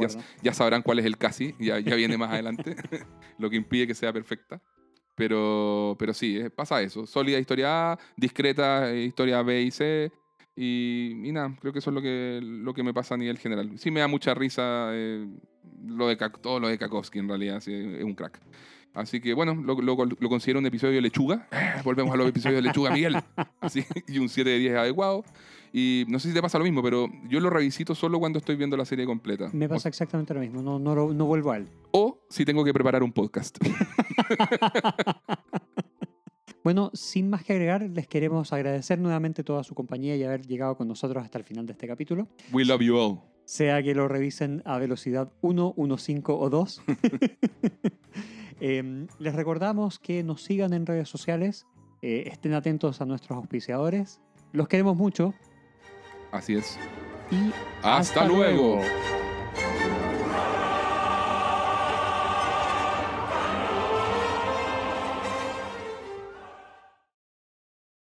[0.43, 1.55] ya sabrán cuál es el casi.
[1.57, 2.75] Ya, ya viene más adelante.
[3.39, 4.61] lo que impide que sea perfecta.
[5.19, 7.05] Pero, pero sí, eh, pasa eso.
[7.05, 10.11] Sólida historia A, discreta eh, historia B y C.
[10.55, 13.37] Y, y nada, creo que eso es lo que, lo que me pasa a nivel
[13.37, 13.77] general.
[13.77, 15.27] Sí me da mucha risa eh,
[15.85, 18.39] lo de todo lo de Kakowski en realidad, sí, es un crack.
[18.93, 21.47] Así que bueno, lo, lo- lo considero un episodio de lechuga.
[21.83, 23.17] Volvemos a los episodios de lechuga, Miguel.
[23.61, 25.23] Así, y un 7 de 10 adecuado.
[25.71, 28.55] Y no sé si te pasa lo mismo, pero yo lo revisito solo cuando estoy
[28.55, 29.49] viendo la serie completa.
[29.53, 31.67] Me pasa exactamente lo mismo, no, no, no vuelvo a él.
[31.91, 33.57] O si tengo que preparar un podcast.
[36.63, 40.75] Bueno, sin más que agregar, les queremos agradecer nuevamente toda su compañía y haber llegado
[40.75, 42.27] con nosotros hasta el final de este capítulo.
[42.51, 43.19] We love you all.
[43.45, 46.81] Sea que lo revisen a velocidad 1, 1.5 o 2.
[48.61, 51.65] Em, les recordamos que nos sigan en redes sociales,
[52.01, 54.19] eh, estén atentos a nuestros auspiciadores.
[54.51, 55.33] Los queremos mucho
[56.31, 56.77] Así es.
[57.31, 57.51] y
[57.83, 58.75] Hasta, luego.
[58.77, 58.81] luego.